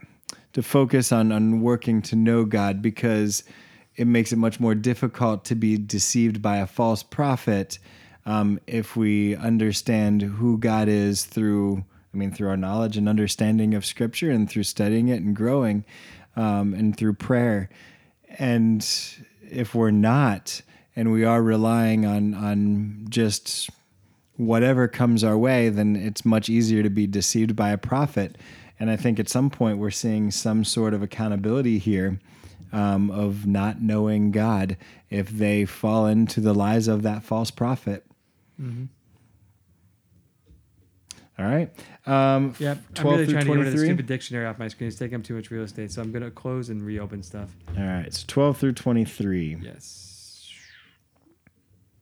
to 0.53 0.63
focus 0.63 1.13
on 1.13 1.33
on 1.33 1.61
working 1.61 2.03
to 2.03 2.17
know 2.17 2.45
God 2.45 2.83
because 2.83 3.45
it 3.97 4.07
makes 4.07 4.33
it 4.33 4.37
much 4.37 4.61
more 4.61 4.75
difficult 4.75 5.45
to 5.47 5.55
be 5.55 5.77
deceived 5.77 6.41
by 6.41 6.59
a 6.59 6.67
false 6.67 7.03
prophet 7.03 7.79
um, 8.25 8.61
if 8.67 8.97
we 8.97 9.37
understand 9.37 10.23
who 10.23 10.59
God 10.59 10.89
is 10.89 11.25
through. 11.25 11.85
I 12.15 12.19
mean, 12.19 12.31
through 12.31 12.51
our 12.51 12.59
knowledge 12.59 12.99
and 12.99 13.09
understanding 13.09 13.73
of 13.73 13.87
Scripture, 13.87 14.31
and 14.31 14.49
through 14.49 14.65
studying 14.65 15.09
it 15.09 15.23
and 15.23 15.35
growing, 15.35 15.87
um, 16.37 16.75
and 16.75 16.95
through 16.95 17.15
prayer. 17.15 17.71
And 18.39 18.87
if 19.51 19.75
we're 19.75 19.91
not, 19.91 20.63
and 20.95 21.13
we 21.13 21.25
are 21.25 21.43
relying 21.43 22.05
on 22.07 22.35
on 22.35 23.07
just 23.09 23.71
whatever 24.37 24.89
comes 24.89 25.23
our 25.23 25.39
way, 25.39 25.69
then 25.69 25.97
it's 25.97 26.25
much 26.25 26.49
easier 26.49 26.83
to 26.83 26.91
be 26.91 27.07
deceived 27.07 27.55
by 27.55 27.71
a 27.71 27.79
prophet. 27.79 28.37
And 28.81 28.91
I 28.91 28.97
think 28.97 29.21
at 29.21 29.29
some 29.29 29.51
point 29.51 29.79
we're 29.79 29.91
seeing 29.91 30.31
some 30.31 30.65
sort 30.65 30.95
of 30.95 31.03
accountability 31.03 31.79
here 31.79 32.19
um, 32.73 33.11
of 33.11 33.47
not 33.47 33.81
knowing 33.81 34.31
God 34.31 34.77
if 35.11 35.29
they 35.29 35.65
fall 35.65 36.07
into 36.07 36.41
the 36.41 36.55
lies 36.55 36.89
of 36.89 37.03
that 37.03 37.23
false 37.23 37.51
prophet. 37.51 38.05
All 41.43 41.49
right. 41.51 41.71
Um, 42.07 42.55
Yep. 42.59 42.79
I'm 42.79 42.95
12 42.95 43.15
really 43.17 43.25
through 43.27 43.33
trying 43.35 43.45
to 43.47 43.51
get 43.53 43.59
rid 43.59 43.67
of 43.67 43.73
the 43.73 43.79
23? 43.79 43.89
stupid 43.89 44.07
dictionary 44.07 44.47
off 44.47 44.59
my 44.59 44.69
screen. 44.69 44.89
It's 44.89 44.97
taking 44.99 45.17
up 45.17 45.25
too 45.25 45.35
much 45.35 45.51
real 45.51 45.63
estate. 45.65 45.91
So 45.91 46.01
I'm 46.03 46.13
going 46.13 46.23
to 46.23 46.31
close 46.31 46.69
and 46.69 46.83
reopen 46.85 47.23
stuff. 47.23 47.51
All 47.77 47.85
right. 47.85 48.13
So 48.13 48.25
12 48.29 48.59
through 48.59 48.73
23. 48.75 49.59
Yes. 49.63 50.12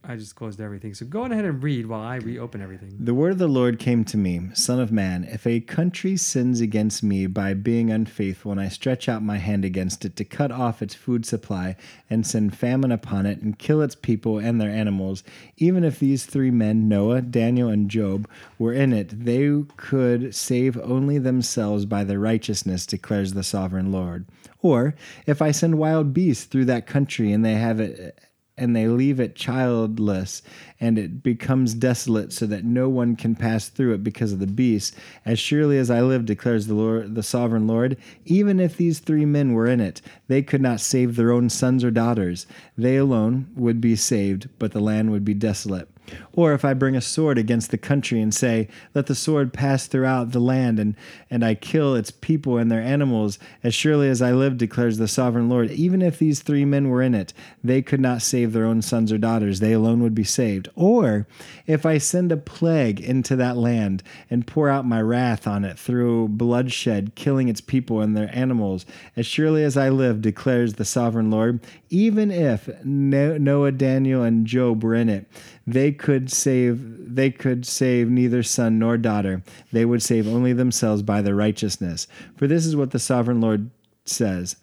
I 0.03 0.17
just 0.17 0.35
closed 0.35 0.61
everything. 0.61 0.95
So 0.95 1.05
go 1.05 1.25
ahead 1.25 1.45
and 1.45 1.63
read 1.63 1.87
while 1.87 2.01
I 2.01 2.17
reopen 2.17 2.63
everything. 2.63 2.97
The 2.99 3.13
word 3.13 3.33
of 3.33 3.39
the 3.39 3.47
Lord 3.47 3.79
came 3.79 4.03
to 4.07 4.17
me, 4.17 4.49
Son 4.55 4.81
of 4.81 4.91
man, 4.91 5.25
if 5.25 5.47
a 5.47 5.61
country 5.61 6.17
sins 6.17 6.61
against 6.61 7.03
me 7.03 7.27
by 7.27 7.53
being 7.53 7.91
unfaithful, 7.91 8.51
and 8.51 8.61
I 8.61 8.69
stretch 8.69 9.11
out 9.11 9.23
my 9.23 9.37
hand 9.37 9.65
against 9.65 10.05
it 10.07 10.17
to 10.17 10.25
cut 10.25 10.51
off 10.51 10.81
its 10.81 10.95
food 10.95 11.27
supply, 11.27 11.77
and 12.09 12.27
send 12.27 12.57
famine 12.57 12.91
upon 12.91 13.27
it, 13.27 13.43
and 13.43 13.59
kill 13.59 13.83
its 13.83 13.95
people 13.95 14.39
and 14.39 14.59
their 14.59 14.71
animals, 14.71 15.23
even 15.59 15.85
if 15.85 15.99
these 15.99 16.25
three 16.25 16.51
men, 16.51 16.89
Noah, 16.89 17.21
Daniel, 17.21 17.69
and 17.69 17.91
Job, 17.91 18.27
were 18.59 18.73
in 18.73 18.95
it, 18.95 19.25
they 19.25 19.63
could 19.77 20.35
save 20.35 20.79
only 20.79 21.19
themselves 21.19 21.85
by 21.85 22.05
their 22.05 22.19
righteousness, 22.19 22.87
declares 22.87 23.35
the 23.35 23.45
sovereign 23.45 23.93
Lord. 23.93 24.27
Or 24.63 24.95
if 25.27 25.43
I 25.43 25.51
send 25.51 25.79
wild 25.79 26.15
beasts 26.15 26.45
through 26.47 26.65
that 26.67 26.87
country, 26.87 27.33
and 27.33 27.45
they 27.45 27.55
have 27.55 27.81
it 27.81 28.19
and 28.61 28.77
they 28.77 28.87
leave 28.87 29.18
it 29.18 29.35
childless, 29.35 30.42
and 30.79 30.99
it 30.99 31.23
becomes 31.23 31.75
desolate, 31.75 32.33
so 32.33 32.46
that 32.46 32.64
no 32.64 32.88
one 32.88 33.16
can 33.16 33.35
pass 33.35 33.68
through 33.68 33.94
it 33.94 34.05
because 34.05 34.33
of 34.33 34.38
the 34.38 34.46
beasts. 34.46 34.94
As 35.25 35.38
surely 35.38 35.79
as 35.79 35.90
I 35.90 36.03
live, 36.03 36.27
declares 36.27 36.66
the 36.66 36.75
Lord, 36.75 37.14
the 37.14 37.23
sovereign 37.23 37.66
Lord, 37.66 37.96
even 38.27 38.61
if 38.61 38.77
these 38.77 38.99
three 38.99 39.25
men 39.25 39.55
were 39.55 39.66
in 39.66 39.81
it, 39.81 40.03
they 40.29 40.42
could 40.42 40.61
not 40.61 40.81
save 40.81 41.16
their 41.16 41.33
own 41.33 41.49
sons 41.49 41.83
or 41.83 41.90
daughters. 41.90 42.46
They 42.77 42.96
alone 42.96 43.49
would 43.57 43.81
be 43.81 43.96
saved, 43.96 44.49
but 44.59 44.73
the 44.73 44.81
land 44.81 45.11
would 45.11 45.25
be 45.25 45.35
desolate. 45.35 45.88
Or 46.33 46.53
if 46.53 46.64
I 46.64 46.75
bring 46.75 46.96
a 46.96 47.01
sword 47.01 47.38
against 47.38 47.70
the 47.70 47.79
country 47.79 48.20
and 48.20 48.33
say, 48.35 48.68
Let 48.94 49.07
the 49.07 49.14
sword 49.14 49.53
pass 49.53 49.87
throughout 49.87 50.33
the 50.33 50.40
land, 50.40 50.79
and, 50.79 50.96
and 51.31 51.44
I 51.44 51.55
kill 51.55 51.94
its 51.94 52.11
people 52.11 52.59
and 52.59 52.70
their 52.70 52.83
animals, 52.83 53.38
as 53.62 53.75
surely 53.75 54.09
as 54.09 54.23
I 54.23 54.33
live, 54.33 54.59
declares 54.59 54.99
the 54.99 55.09
sovereign 55.09 55.49
Lord, 55.49 55.70
even 55.70 56.03
if 56.03 56.18
these 56.18 56.40
three 56.40 56.64
men 56.64 56.88
were 56.88 57.03
in 57.03 57.14
it, 57.14 57.33
they 57.62 57.83
could 57.83 58.01
not 58.01 58.23
save 58.23 58.53
their 58.53 58.64
own 58.64 58.83
sons 58.83 59.12
or 59.12 59.18
daughters, 59.18 59.61
they 59.61 59.73
alone 59.73 60.03
would 60.03 60.14
be 60.14 60.25
saved. 60.25 60.68
Or 60.75 61.27
if 61.66 61.85
I 61.87 61.99
send 61.99 62.33
a 62.33 62.37
plague 62.37 63.01
into 63.01 63.37
that 63.37 63.57
land 63.57 64.03
and 64.29 64.46
pour 64.46 64.68
out 64.68 64.87
my 64.87 65.01
wrath 65.01 65.46
on 65.46 65.64
it 65.64 65.79
through 65.79 66.29
bloodshed, 66.29 67.14
killing 67.14 67.49
its 67.49 67.61
people 67.61 68.01
and 68.01 68.16
their 68.16 68.31
animals, 68.35 68.87
as 69.16 69.27
surely 69.27 69.64
as 69.64 69.77
I 69.77 69.88
live, 69.88 70.23
declares 70.23 70.75
the 70.75 70.85
sovereign 70.85 71.31
Lord, 71.31 71.61
even 71.90 72.31
if 72.31 72.68
Noah, 72.85 73.73
Daniel, 73.73 74.23
and 74.23 74.46
Job 74.46 74.83
were 74.83 74.94
in 74.94 75.09
it, 75.09 75.27
they 75.73 75.93
could 75.93 76.31
save 76.31 77.15
they 77.15 77.31
could 77.31 77.67
save 77.67 78.09
neither 78.09 78.43
son 78.43 78.79
nor 78.79 78.97
daughter. 78.97 79.43
They 79.73 79.85
would 79.85 80.03
save 80.03 80.29
only 80.29 80.53
themselves 80.53 81.03
by 81.03 81.23
their 81.23 81.35
righteousness. 81.35 82.07
For 82.37 82.47
this 82.47 82.67
is 82.67 82.77
what 82.77 82.91
the 82.93 82.99
sovereign 82.99 83.41
lord 83.41 83.71
says 84.05 84.57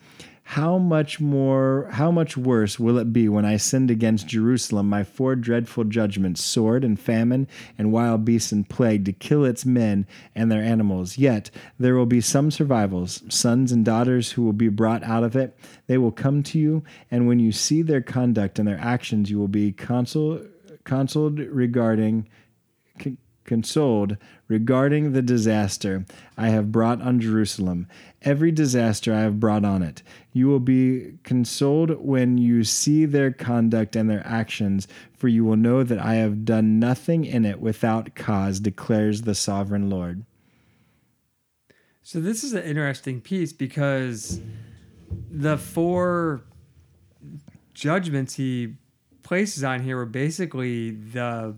how 0.51 0.77
much 0.77 1.19
more 1.19 1.89
how 1.91 2.09
much 2.09 2.37
worse 2.37 2.79
will 2.79 2.97
it 2.97 3.11
be 3.11 3.27
when 3.27 3.43
i 3.43 3.57
send 3.57 3.91
against 3.91 4.29
jerusalem 4.29 4.87
my 4.87 5.03
four 5.03 5.35
dreadful 5.35 5.83
judgments 5.83 6.41
sword 6.41 6.85
and 6.85 6.97
famine 6.97 7.45
and 7.77 7.91
wild 7.91 8.23
beasts 8.23 8.53
and 8.53 8.69
plague 8.69 9.03
to 9.03 9.11
kill 9.11 9.43
its 9.43 9.65
men 9.65 10.07
and 10.33 10.49
their 10.49 10.63
animals? 10.63 11.17
Yet 11.17 11.51
there 11.77 11.95
will 11.95 12.05
be 12.05 12.21
some 12.21 12.49
survivals 12.49 13.23
sons 13.27 13.73
and 13.73 13.83
daughters 13.83 14.31
who 14.31 14.43
will 14.43 14.53
be 14.53 14.69
brought 14.69 15.03
out 15.03 15.25
of 15.25 15.35
it. 15.35 15.57
They 15.87 15.97
will 15.97 16.13
come 16.13 16.43
to 16.43 16.57
you 16.57 16.81
and 17.11 17.27
when 17.27 17.39
you 17.39 17.51
see 17.51 17.81
their 17.81 18.01
conduct 18.01 18.57
and 18.57 18.65
their 18.65 18.79
actions 18.79 19.29
you 19.29 19.37
will 19.37 19.49
be 19.49 19.73
consul 19.73 20.39
consoled 20.87 21.37
regarding 21.39 22.27
consoled 23.43 24.17
regarding 24.49 25.13
the 25.13 25.21
disaster 25.21 26.05
I 26.37 26.49
have 26.49 26.71
brought 26.71 27.01
on 27.01 27.21
Jerusalem, 27.21 27.87
every 28.21 28.51
disaster 28.51 29.13
I 29.13 29.21
have 29.21 29.39
brought 29.39 29.63
on 29.63 29.81
it. 29.81 30.03
You 30.33 30.47
will 30.47 30.59
be 30.59 31.13
consoled 31.23 31.91
when 32.03 32.37
you 32.37 32.65
see 32.65 33.05
their 33.05 33.31
conduct 33.31 33.95
and 33.95 34.09
their 34.09 34.25
actions, 34.25 34.87
for 35.13 35.29
you 35.29 35.45
will 35.45 35.55
know 35.55 35.83
that 35.83 35.99
I 35.99 36.15
have 36.15 36.43
done 36.43 36.77
nothing 36.77 37.23
in 37.23 37.45
it 37.45 37.61
without 37.61 38.15
cause, 38.15 38.59
declares 38.59 39.21
the 39.21 39.35
sovereign 39.35 39.89
Lord. 39.89 40.25
So, 42.03 42.19
this 42.19 42.43
is 42.43 42.53
an 42.53 42.63
interesting 42.63 43.21
piece 43.21 43.53
because 43.53 44.41
the 45.29 45.57
four 45.57 46.41
judgments 47.73 48.35
he 48.35 48.75
places 49.27 49.61
on 49.61 49.81
here 49.81 49.97
were 49.97 50.05
basically 50.05 50.91
the 50.91 51.53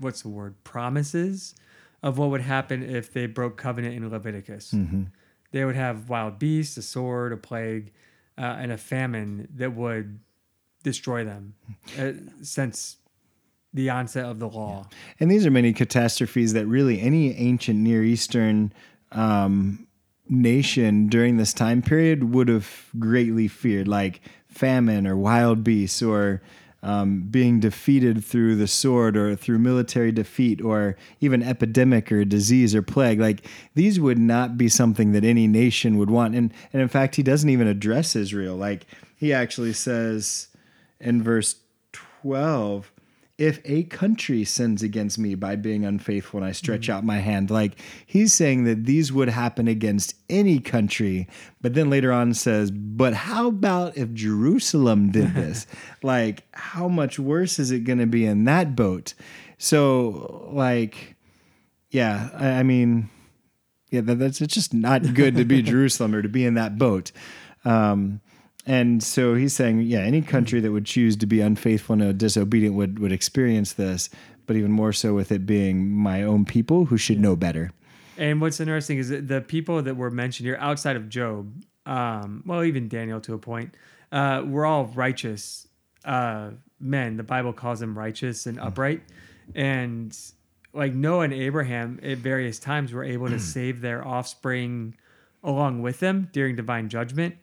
what's 0.00 0.22
the 0.22 0.28
word 0.28 0.52
promises 0.64 1.54
of 2.02 2.18
what 2.18 2.30
would 2.30 2.40
happen 2.40 2.82
if 2.82 3.12
they 3.12 3.26
broke 3.26 3.56
covenant 3.56 3.94
in 3.94 4.10
Leviticus. 4.10 4.72
Mm-hmm. 4.72 5.04
They 5.52 5.64
would 5.64 5.76
have 5.76 6.08
wild 6.08 6.40
beasts, 6.40 6.76
a 6.76 6.82
sword, 6.82 7.32
a 7.32 7.36
plague, 7.36 7.92
uh, 8.36 8.56
and 8.58 8.72
a 8.72 8.76
famine 8.76 9.46
that 9.54 9.76
would 9.76 10.18
destroy 10.82 11.24
them 11.24 11.54
uh, 11.96 12.14
since 12.42 12.96
the 13.72 13.88
onset 13.88 14.24
of 14.24 14.40
the 14.40 14.48
law. 14.48 14.88
Yeah. 14.90 14.96
And 15.20 15.30
these 15.30 15.46
are 15.46 15.52
many 15.52 15.72
catastrophes 15.72 16.52
that 16.54 16.66
really 16.66 17.00
any 17.00 17.32
ancient 17.36 17.78
Near 17.78 18.02
Eastern 18.02 18.72
um, 19.12 19.86
nation 20.28 21.06
during 21.06 21.36
this 21.36 21.52
time 21.52 21.80
period 21.80 22.34
would 22.34 22.48
have 22.48 22.86
greatly 22.98 23.46
feared, 23.46 23.86
like 23.86 24.20
famine 24.48 25.06
or 25.06 25.16
wild 25.16 25.62
beasts 25.62 26.02
or 26.02 26.42
um, 26.82 27.22
being 27.30 27.60
defeated 27.60 28.24
through 28.24 28.56
the 28.56 28.66
sword 28.66 29.16
or 29.16 29.36
through 29.36 29.58
military 29.58 30.10
defeat 30.10 30.60
or 30.60 30.96
even 31.20 31.42
epidemic 31.42 32.10
or 32.10 32.24
disease 32.24 32.74
or 32.74 32.82
plague. 32.82 33.20
Like 33.20 33.46
these 33.74 34.00
would 34.00 34.18
not 34.18 34.58
be 34.58 34.68
something 34.68 35.12
that 35.12 35.24
any 35.24 35.46
nation 35.46 35.96
would 35.98 36.10
want. 36.10 36.34
And, 36.34 36.52
and 36.72 36.82
in 36.82 36.88
fact, 36.88 37.16
he 37.16 37.22
doesn't 37.22 37.48
even 37.48 37.66
address 37.66 38.16
Israel. 38.16 38.56
Like 38.56 38.86
he 39.16 39.32
actually 39.32 39.72
says 39.72 40.48
in 41.00 41.22
verse 41.22 41.56
12, 41.92 42.91
if 43.42 43.60
a 43.64 43.82
country 43.82 44.44
sins 44.44 44.84
against 44.84 45.18
me 45.18 45.34
by 45.34 45.56
being 45.56 45.84
unfaithful 45.84 46.38
and 46.38 46.46
I 46.46 46.52
stretch 46.52 46.82
mm-hmm. 46.82 46.92
out 46.98 47.04
my 47.04 47.18
hand, 47.18 47.50
like 47.50 47.72
he's 48.06 48.32
saying 48.32 48.62
that 48.66 48.84
these 48.84 49.12
would 49.12 49.28
happen 49.28 49.66
against 49.66 50.14
any 50.30 50.60
country. 50.60 51.26
But 51.60 51.74
then 51.74 51.90
later 51.90 52.12
on 52.12 52.34
says, 52.34 52.70
but 52.70 53.14
how 53.14 53.48
about 53.48 53.96
if 53.96 54.12
Jerusalem 54.12 55.10
did 55.10 55.34
this? 55.34 55.66
like, 56.04 56.44
how 56.52 56.86
much 56.86 57.18
worse 57.18 57.58
is 57.58 57.72
it 57.72 57.80
going 57.80 57.98
to 57.98 58.06
be 58.06 58.24
in 58.24 58.44
that 58.44 58.76
boat? 58.76 59.12
So, 59.58 60.48
like, 60.52 61.16
yeah, 61.90 62.30
I, 62.34 62.48
I 62.60 62.62
mean, 62.62 63.10
yeah, 63.90 64.02
that, 64.02 64.20
that's 64.20 64.40
it's 64.40 64.54
just 64.54 64.72
not 64.72 65.14
good 65.14 65.34
to 65.34 65.44
be 65.44 65.62
Jerusalem 65.62 66.14
or 66.14 66.22
to 66.22 66.28
be 66.28 66.44
in 66.44 66.54
that 66.54 66.78
boat. 66.78 67.10
Um, 67.64 68.20
and 68.64 69.02
so 69.02 69.34
he's 69.34 69.54
saying, 69.54 69.80
yeah, 69.82 70.00
any 70.00 70.22
country 70.22 70.60
that 70.60 70.70
would 70.70 70.86
choose 70.86 71.16
to 71.16 71.26
be 71.26 71.40
unfaithful 71.40 72.00
and 72.00 72.18
disobedient 72.18 72.76
would 72.76 72.98
would 73.00 73.12
experience 73.12 73.72
this, 73.72 74.08
but 74.46 74.56
even 74.56 74.70
more 74.70 74.92
so 74.92 75.14
with 75.14 75.32
it 75.32 75.46
being 75.46 75.90
my 75.90 76.22
own 76.22 76.44
people 76.44 76.84
who 76.84 76.96
should 76.96 77.18
know 77.18 77.34
better. 77.34 77.72
And 78.16 78.40
what's 78.40 78.60
interesting 78.60 78.98
is 78.98 79.08
that 79.08 79.26
the 79.26 79.40
people 79.40 79.82
that 79.82 79.96
were 79.96 80.10
mentioned 80.10 80.46
here, 80.46 80.58
outside 80.60 80.96
of 80.96 81.08
Job, 81.08 81.64
um, 81.86 82.42
well, 82.46 82.62
even 82.62 82.88
Daniel 82.88 83.20
to 83.22 83.34
a 83.34 83.38
point, 83.38 83.74
uh, 84.12 84.44
were 84.46 84.64
all 84.64 84.84
righteous 84.86 85.66
uh, 86.04 86.50
men. 86.78 87.16
The 87.16 87.24
Bible 87.24 87.52
calls 87.52 87.80
them 87.80 87.98
righteous 87.98 88.46
and 88.46 88.60
upright, 88.60 89.02
and 89.56 90.16
like 90.72 90.94
Noah 90.94 91.24
and 91.24 91.32
Abraham 91.32 91.98
at 92.00 92.18
various 92.18 92.60
times 92.60 92.92
were 92.92 93.04
able 93.04 93.28
to 93.28 93.40
save 93.40 93.80
their 93.80 94.06
offspring 94.06 94.94
along 95.42 95.82
with 95.82 95.98
them 95.98 96.28
during 96.32 96.54
divine 96.54 96.88
judgment 96.88 97.34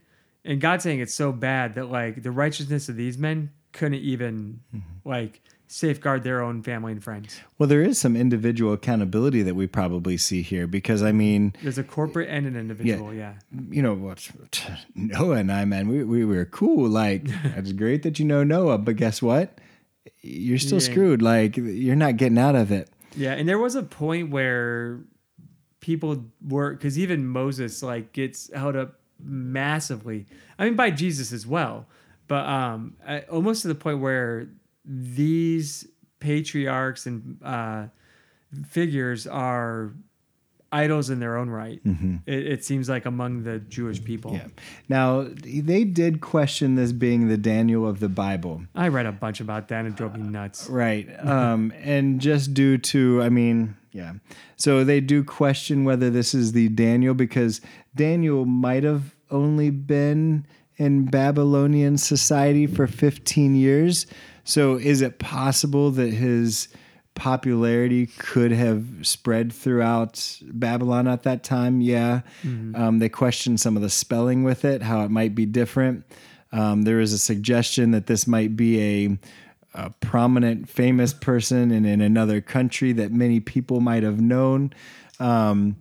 and 0.49 0.59
God 0.59 0.81
saying 0.81 0.99
it's 0.99 1.13
so 1.13 1.31
bad 1.31 1.75
that 1.75 1.91
like 1.91 2.23
the 2.23 2.31
righteousness 2.31 2.89
of 2.89 2.95
these 2.95 3.19
men 3.19 3.51
couldn't 3.71 3.99
even 3.99 4.61
mm-hmm. 4.75 5.07
like 5.07 5.41
safeguard 5.67 6.23
their 6.23 6.41
own 6.41 6.63
family 6.63 6.91
and 6.91 7.03
friends. 7.03 7.39
Well, 7.59 7.69
there 7.69 7.83
is 7.83 7.99
some 7.99 8.15
individual 8.15 8.73
accountability 8.73 9.43
that 9.43 9.53
we 9.53 9.67
probably 9.67 10.17
see 10.17 10.41
here 10.41 10.65
because 10.65 11.03
I 11.03 11.11
mean, 11.11 11.53
there's 11.61 11.77
a 11.77 11.83
corporate 11.83 12.29
and 12.29 12.47
an 12.47 12.55
individual. 12.55 13.13
Yeah. 13.13 13.35
yeah. 13.53 13.61
You 13.69 13.83
know 13.83 13.93
what? 13.93 14.27
Noah 14.95 15.35
and 15.35 15.51
I, 15.51 15.65
man, 15.65 15.87
we, 15.87 16.03
we 16.03 16.25
were 16.25 16.45
cool. 16.45 16.89
Like, 16.89 17.21
it's 17.43 17.71
great 17.71 18.01
that 18.01 18.17
you 18.17 18.25
know 18.25 18.43
Noah, 18.43 18.79
but 18.79 18.95
guess 18.95 19.21
what? 19.21 19.59
You're 20.21 20.57
still 20.57 20.79
yeah. 20.79 20.89
screwed. 20.89 21.21
Like, 21.21 21.57
you're 21.57 21.95
not 21.95 22.17
getting 22.17 22.39
out 22.39 22.55
of 22.55 22.71
it. 22.71 22.89
Yeah. 23.15 23.33
And 23.33 23.47
there 23.47 23.59
was 23.59 23.75
a 23.75 23.83
point 23.83 24.31
where 24.31 25.01
people 25.79 26.25
were, 26.41 26.71
because 26.73 26.97
even 26.97 27.27
Moses, 27.27 27.83
like, 27.83 28.13
gets 28.13 28.51
held 28.51 28.75
up 28.75 28.98
massively. 29.21 30.25
I 30.57 30.65
mean, 30.65 30.75
by 30.75 30.91
Jesus 30.91 31.31
as 31.31 31.45
well, 31.45 31.87
but 32.27 32.45
um, 32.45 32.95
almost 33.29 33.63
to 33.63 33.67
the 33.67 33.75
point 33.75 33.99
where 33.99 34.47
these 34.85 35.87
patriarchs 36.19 37.05
and 37.05 37.37
uh, 37.43 37.85
figures 38.67 39.27
are 39.27 39.93
idols 40.71 41.09
in 41.09 41.19
their 41.19 41.37
own 41.37 41.49
right. 41.49 41.83
Mm-hmm. 41.83 42.17
It, 42.25 42.47
it, 42.47 42.65
seems 42.65 42.89
like 42.89 43.05
among 43.05 43.43
the 43.43 43.59
Jewish 43.59 44.03
people. 44.03 44.33
Yeah. 44.33 44.47
Now 44.87 45.27
they 45.43 45.83
did 45.83 46.21
question 46.21 46.75
this 46.75 46.91
being 46.91 47.27
the 47.27 47.37
Daniel 47.37 47.87
of 47.87 47.99
the 47.99 48.09
Bible. 48.09 48.63
I 48.75 48.89
read 48.89 49.05
a 49.05 49.11
bunch 49.11 49.41
about 49.41 49.69
that 49.69 49.79
and 49.79 49.87
it 49.89 49.95
drove 49.95 50.15
me 50.15 50.21
nuts. 50.21 50.69
Uh, 50.69 50.73
right. 50.73 51.27
Um, 51.27 51.73
and 51.81 52.21
just 52.21 52.53
due 52.53 52.77
to, 52.77 53.23
I 53.23 53.29
mean, 53.29 53.75
yeah. 53.91 54.13
So 54.55 54.83
they 54.83 55.01
do 55.01 55.23
question 55.23 55.83
whether 55.83 56.09
this 56.09 56.33
is 56.33 56.51
the 56.51 56.69
Daniel 56.69 57.13
because 57.13 57.61
Daniel 57.95 58.45
might 58.45 58.83
have 58.83 59.15
only 59.31 59.69
been 59.69 60.45
in 60.77 61.05
Babylonian 61.05 61.97
society 61.97 62.65
for 62.67 62.87
15 62.87 63.55
years. 63.55 64.07
So 64.43 64.75
is 64.75 65.01
it 65.01 65.19
possible 65.19 65.91
that 65.91 66.11
his 66.11 66.69
popularity 67.15 68.07
could 68.07 68.51
have 68.51 68.85
spread 69.01 69.51
throughout 69.51 70.39
Babylon 70.41 71.07
at 71.07 71.23
that 71.23 71.43
time? 71.43 71.81
Yeah. 71.81 72.21
Um, 72.75 72.99
they 72.99 73.09
questioned 73.09 73.59
some 73.59 73.75
of 73.75 73.81
the 73.81 73.89
spelling 73.89 74.43
with 74.43 74.63
it, 74.63 74.81
how 74.81 75.03
it 75.03 75.11
might 75.11 75.35
be 75.35 75.45
different. 75.45 76.05
Um, 76.51 76.83
there 76.83 76.99
is 76.99 77.13
a 77.13 77.19
suggestion 77.19 77.91
that 77.91 78.07
this 78.07 78.25
might 78.25 78.55
be 78.55 78.79
a, 78.81 79.17
a 79.85 79.89
prominent, 80.01 80.69
famous 80.69 81.13
person 81.13 81.71
in, 81.71 81.85
in 81.85 82.01
another 82.01 82.41
country 82.41 82.91
that 82.93 83.11
many 83.11 83.39
people 83.39 83.79
might 83.79 84.03
have 84.03 84.19
known. 84.19 84.73
Um, 85.19 85.77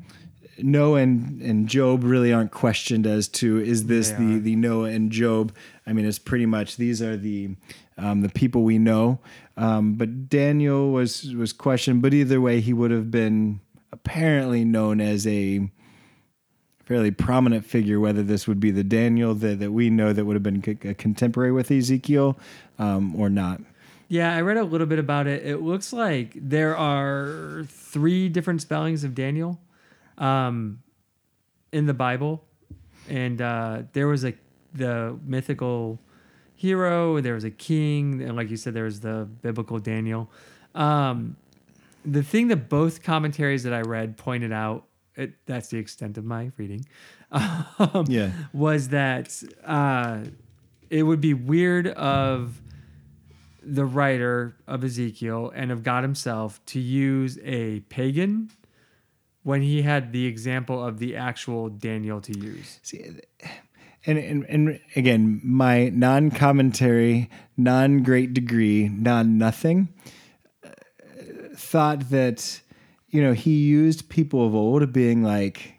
Noah 0.59 1.01
and, 1.01 1.41
and 1.43 1.69
Job 1.69 2.05
really 2.05 2.33
aren't 2.33 2.51
questioned 2.51 3.07
as 3.07 3.29
to 3.29 3.59
is 3.59 3.87
this 3.87 4.11
the, 4.11 4.39
the 4.39 4.57
Noah 4.57 4.91
and 4.91 5.11
Job. 5.11 5.55
I 5.87 5.93
mean, 5.93 6.05
it's 6.05 6.19
pretty 6.19 6.47
much 6.47 6.77
these 6.77 7.01
are 7.01 7.17
the 7.17 7.51
um, 7.97 8.23
the 8.23 8.29
people 8.29 8.63
we 8.63 8.79
know. 8.79 9.19
Um, 9.57 9.95
but 9.95 10.29
Daniel 10.29 10.91
was 10.91 11.35
was 11.35 11.53
questioned. 11.53 12.03
But 12.03 12.15
either 12.15 12.41
way, 12.41 12.61
he 12.61 12.73
would 12.73 12.91
have 12.91 13.11
been 13.11 13.61
apparently 13.93 14.65
known 14.65 15.01
as 15.01 15.27
a 15.27 15.71
fairly 16.85 17.11
prominent 17.11 17.65
figure. 17.65 18.01
Whether 18.01 18.23
this 18.23 18.49
would 18.49 18.61
be 18.61 18.71
the 18.71 18.85
Daniel 18.85 19.35
that, 19.35 19.61
that 19.61 19.73
we 19.73 19.91
know 19.91 20.13
that 20.13 20.25
would 20.25 20.35
have 20.35 20.43
been 20.43 20.79
a 20.85 20.95
contemporary 20.95 21.53
with 21.53 21.71
Ezekiel 21.71 22.39
um, 22.79 23.15
or 23.15 23.29
not. 23.31 23.61
Yeah, 24.09 24.35
I 24.35 24.41
read 24.41 24.57
a 24.57 24.65
little 24.65 24.87
bit 24.87 24.99
about 24.99 25.27
it. 25.27 25.45
It 25.47 25.59
looks 25.59 25.93
like 25.93 26.33
there 26.35 26.77
are 26.77 27.65
three 27.69 28.29
different 28.31 28.63
spellings 28.63 29.05
of 29.05 29.15
Daniel 29.15 29.61
um, 30.17 30.83
in 31.73 31.87
the 31.87 31.93
Bible, 31.95 32.43
and 33.09 33.41
uh, 33.43 33.83
there 33.93 34.07
was 34.07 34.25
a 34.25 34.33
the 34.75 35.19
mythical 35.25 35.99
hero. 36.55 37.21
There 37.21 37.35
was 37.35 37.45
a 37.45 37.51
king, 37.51 38.23
and 38.23 38.35
like 38.37 38.49
you 38.51 38.57
said, 38.57 38.73
there 38.75 38.85
was 38.85 39.01
the 39.01 39.29
biblical 39.43 39.79
Daniel. 39.79 40.31
Um, 40.75 41.37
the 42.05 42.23
thing 42.23 42.49
that 42.49 42.69
both 42.71 43.03
commentaries 43.03 43.63
that 43.65 43.73
I 43.75 43.81
read 43.83 44.17
pointed 44.17 44.53
out. 44.53 44.85
It, 45.17 45.33
that's 45.47 45.69
the 45.69 45.79
extent 45.79 46.17
of 46.17 46.25
my 46.25 46.53
reading. 46.57 46.87
Um, 47.31 48.07
Yeah. 48.09 48.31
was 48.55 48.89
that 48.89 49.43
uh, 49.65 50.21
it 50.89 51.03
would 51.03 51.21
be 51.21 51.35
weird 51.35 51.89
of 51.89 52.61
the 53.75 53.85
writer 53.85 54.57
of 54.67 54.83
Ezekiel 54.85 55.53
and 55.55 55.71
of 55.71 55.83
God 55.83 56.03
himself 56.03 56.65
to 56.67 56.81
use 56.81 57.39
a 57.45 57.81
pagan 57.89 58.51
when 59.43 59.63
he 59.63 59.83
had 59.83 60.13
the 60.13 60.27
example 60.27 60.85
of 60.85 60.99
the 60.99 61.17
actual 61.17 61.69
Daniel 61.69 62.21
to 62.21 62.39
use. 62.39 62.81
See, 62.83 63.05
and, 64.07 64.19
and 64.19 64.45
and 64.45 64.81
again, 64.97 65.41
my 65.45 65.89
non-commentary, 65.91 67.31
non-great 67.57 68.33
degree, 68.35 68.89
non-nothing 68.89 69.89
uh, 70.65 70.71
thought 71.55 72.11
that 72.11 72.61
you 73.11 73.23
know 73.23 73.33
he 73.33 73.53
used 73.53 74.09
people 74.09 74.47
of 74.47 74.55
old 74.55 74.93
being 74.93 75.23
like 75.23 75.75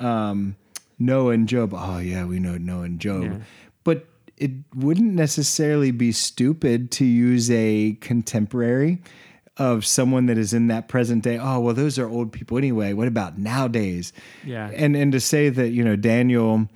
um, 0.00 0.56
Noah 0.98 1.32
and 1.32 1.48
Job. 1.48 1.72
Oh 1.74 1.98
yeah, 1.98 2.24
we 2.24 2.38
know 2.38 2.56
Noah 2.56 2.82
and 2.82 3.00
Job, 3.00 3.22
Yeah. 3.24 3.38
It 4.40 4.50
wouldn't 4.74 5.14
necessarily 5.14 5.90
be 5.90 6.12
stupid 6.12 6.90
to 6.92 7.04
use 7.04 7.50
a 7.50 7.96
contemporary 8.00 9.02
of 9.56 9.84
someone 9.84 10.26
that 10.26 10.38
is 10.38 10.54
in 10.54 10.68
that 10.68 10.88
present 10.88 11.24
day. 11.24 11.38
Oh 11.38 11.60
well, 11.60 11.74
those 11.74 11.98
are 11.98 12.08
old 12.08 12.32
people 12.32 12.56
anyway. 12.58 12.92
What 12.92 13.08
about 13.08 13.38
nowadays? 13.38 14.12
Yeah. 14.44 14.70
and 14.74 14.96
and 14.96 15.12
to 15.12 15.20
say 15.20 15.48
that 15.48 15.70
you 15.70 15.84
know 15.84 15.96
Daniel. 15.96 16.68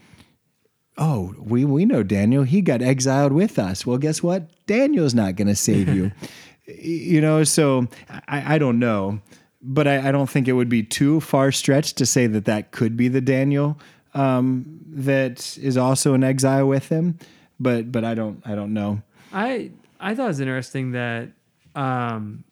Oh, 0.98 1.34
we 1.38 1.64
we 1.64 1.84
know 1.86 2.02
Daniel. 2.02 2.42
He 2.42 2.60
got 2.60 2.82
exiled 2.82 3.32
with 3.32 3.58
us. 3.58 3.86
Well, 3.86 3.98
guess 3.98 4.22
what? 4.22 4.48
Daniel's 4.66 5.14
not 5.14 5.36
going 5.36 5.48
to 5.48 5.56
save 5.56 5.88
you. 5.88 6.12
You 6.64 7.20
know, 7.20 7.42
so 7.42 7.88
I, 8.28 8.54
I 8.54 8.58
don't 8.58 8.78
know, 8.78 9.20
but 9.60 9.88
I, 9.88 10.08
I 10.08 10.12
don't 10.12 10.30
think 10.30 10.46
it 10.46 10.52
would 10.52 10.68
be 10.68 10.84
too 10.84 11.20
far 11.20 11.50
stretched 11.50 11.98
to 11.98 12.06
say 12.06 12.28
that 12.28 12.44
that 12.44 12.70
could 12.70 12.96
be 12.96 13.08
the 13.08 13.20
Daniel 13.20 13.80
um, 14.14 14.80
that 14.86 15.58
is 15.58 15.76
also 15.76 16.14
in 16.14 16.22
exile 16.22 16.68
with 16.68 16.88
him. 16.88 17.18
But 17.62 17.92
but 17.92 18.04
I 18.04 18.14
don't 18.14 18.42
I 18.44 18.54
don't 18.54 18.72
know. 18.74 19.02
I 19.32 19.70
I 20.00 20.14
thought 20.14 20.24
it 20.24 20.28
was 20.28 20.40
interesting 20.40 20.92
that 20.92 21.28
um, 21.74 22.44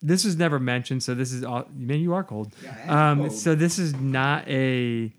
this 0.00 0.24
was 0.24 0.36
never 0.36 0.58
mentioned. 0.58 1.02
So 1.02 1.14
this 1.14 1.32
is 1.32 1.42
all. 1.44 1.66
Man, 1.74 2.00
you 2.00 2.14
are 2.14 2.22
cold. 2.24 2.54
Yeah, 2.62 3.10
Um, 3.10 3.30
so 3.30 3.54
this 3.54 3.78
is 3.78 3.94
not 3.96 4.46
a. 4.48 5.12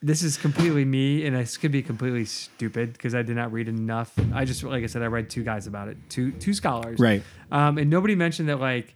This 0.00 0.22
is 0.22 0.36
completely 0.36 0.84
me, 0.84 1.26
and 1.26 1.34
this 1.34 1.56
could 1.56 1.72
be 1.72 1.82
completely 1.82 2.24
stupid 2.24 2.92
because 2.92 3.14
I 3.16 3.22
did 3.22 3.34
not 3.34 3.52
read 3.52 3.66
enough. 3.66 4.12
I 4.32 4.44
just, 4.44 4.62
like 4.62 4.84
I 4.84 4.86
said, 4.86 5.02
I 5.02 5.06
read 5.06 5.28
two 5.28 5.42
guys 5.42 5.66
about 5.66 5.88
it, 5.88 5.96
two 6.08 6.30
two 6.32 6.54
scholars, 6.54 7.00
Right. 7.00 7.22
Um, 7.50 7.78
and 7.78 7.90
nobody 7.90 8.14
mentioned 8.14 8.48
that 8.48 8.60
like 8.60 8.94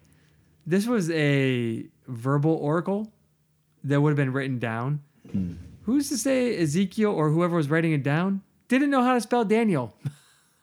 this 0.65 0.87
was 0.87 1.11
a 1.11 1.85
verbal 2.07 2.55
oracle 2.55 3.13
that 3.85 4.01
would 4.01 4.11
have 4.11 4.17
been 4.17 4.33
written 4.33 4.59
down. 4.61 5.01
Who's 5.85 6.09
to 6.11 6.19
say 6.19 6.57
Ezekiel 6.59 7.11
or 7.11 7.31
whoever 7.31 7.57
was 7.57 7.69
writing 7.69 7.93
it 7.93 8.05
down 8.05 8.43
didn't 8.79 8.91
know 8.91 9.03
how 9.03 9.15
to 9.15 9.21
spell 9.21 9.45
Daniel 9.45 9.97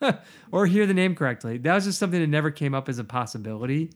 or 0.51 0.66
hear 0.66 0.86
the 0.86 0.93
name 0.93 1.16
correctly? 1.16 1.57
That 1.57 1.76
was 1.76 1.86
just 1.86 1.99
something 1.99 2.20
that 2.20 2.28
never 2.28 2.51
came 2.51 2.74
up 2.74 2.89
as 2.89 2.99
a 2.99 3.03
possibility. 3.03 3.91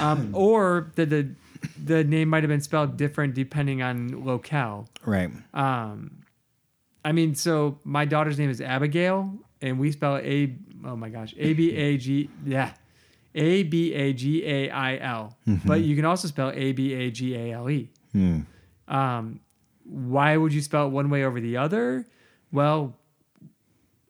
Um, 0.00 0.30
or 0.34 0.90
that 0.96 1.10
the 1.10 1.34
the 1.82 2.04
name 2.04 2.28
might 2.28 2.42
have 2.42 2.48
been 2.48 2.60
spelled 2.60 2.96
different 2.96 3.34
depending 3.34 3.82
on 3.82 4.24
locale. 4.24 4.88
Right. 5.04 5.30
Um, 5.54 6.22
I 7.04 7.12
mean, 7.12 7.34
so 7.34 7.78
my 7.84 8.04
daughter's 8.04 8.38
name 8.38 8.50
is 8.50 8.60
Abigail, 8.60 9.32
and 9.62 9.78
we 9.78 9.92
spell 9.92 10.16
A. 10.16 10.56
Oh 10.84 10.96
my 10.96 11.08
gosh, 11.08 11.34
A 11.38 11.52
B 11.54 11.72
A 11.74 11.96
G. 11.98 12.28
Yeah, 12.44 12.72
A 13.34 13.62
B 13.62 13.94
A 13.94 14.12
G 14.12 14.44
A 14.44 14.70
I 14.70 14.96
L. 14.96 15.36
But 15.64 15.82
you 15.82 15.94
can 15.94 16.04
also 16.04 16.26
spell 16.28 16.50
A 16.54 16.72
B 16.72 16.92
A 16.94 17.10
G 17.10 17.34
A 17.36 17.52
L 17.52 17.70
E. 17.70 17.88
Um, 18.88 19.40
why 19.84 20.36
would 20.36 20.52
you 20.52 20.60
spell 20.62 20.88
it 20.88 20.90
one 20.90 21.10
way 21.10 21.24
over 21.24 21.40
the 21.40 21.56
other? 21.58 22.06
Well, 22.52 22.98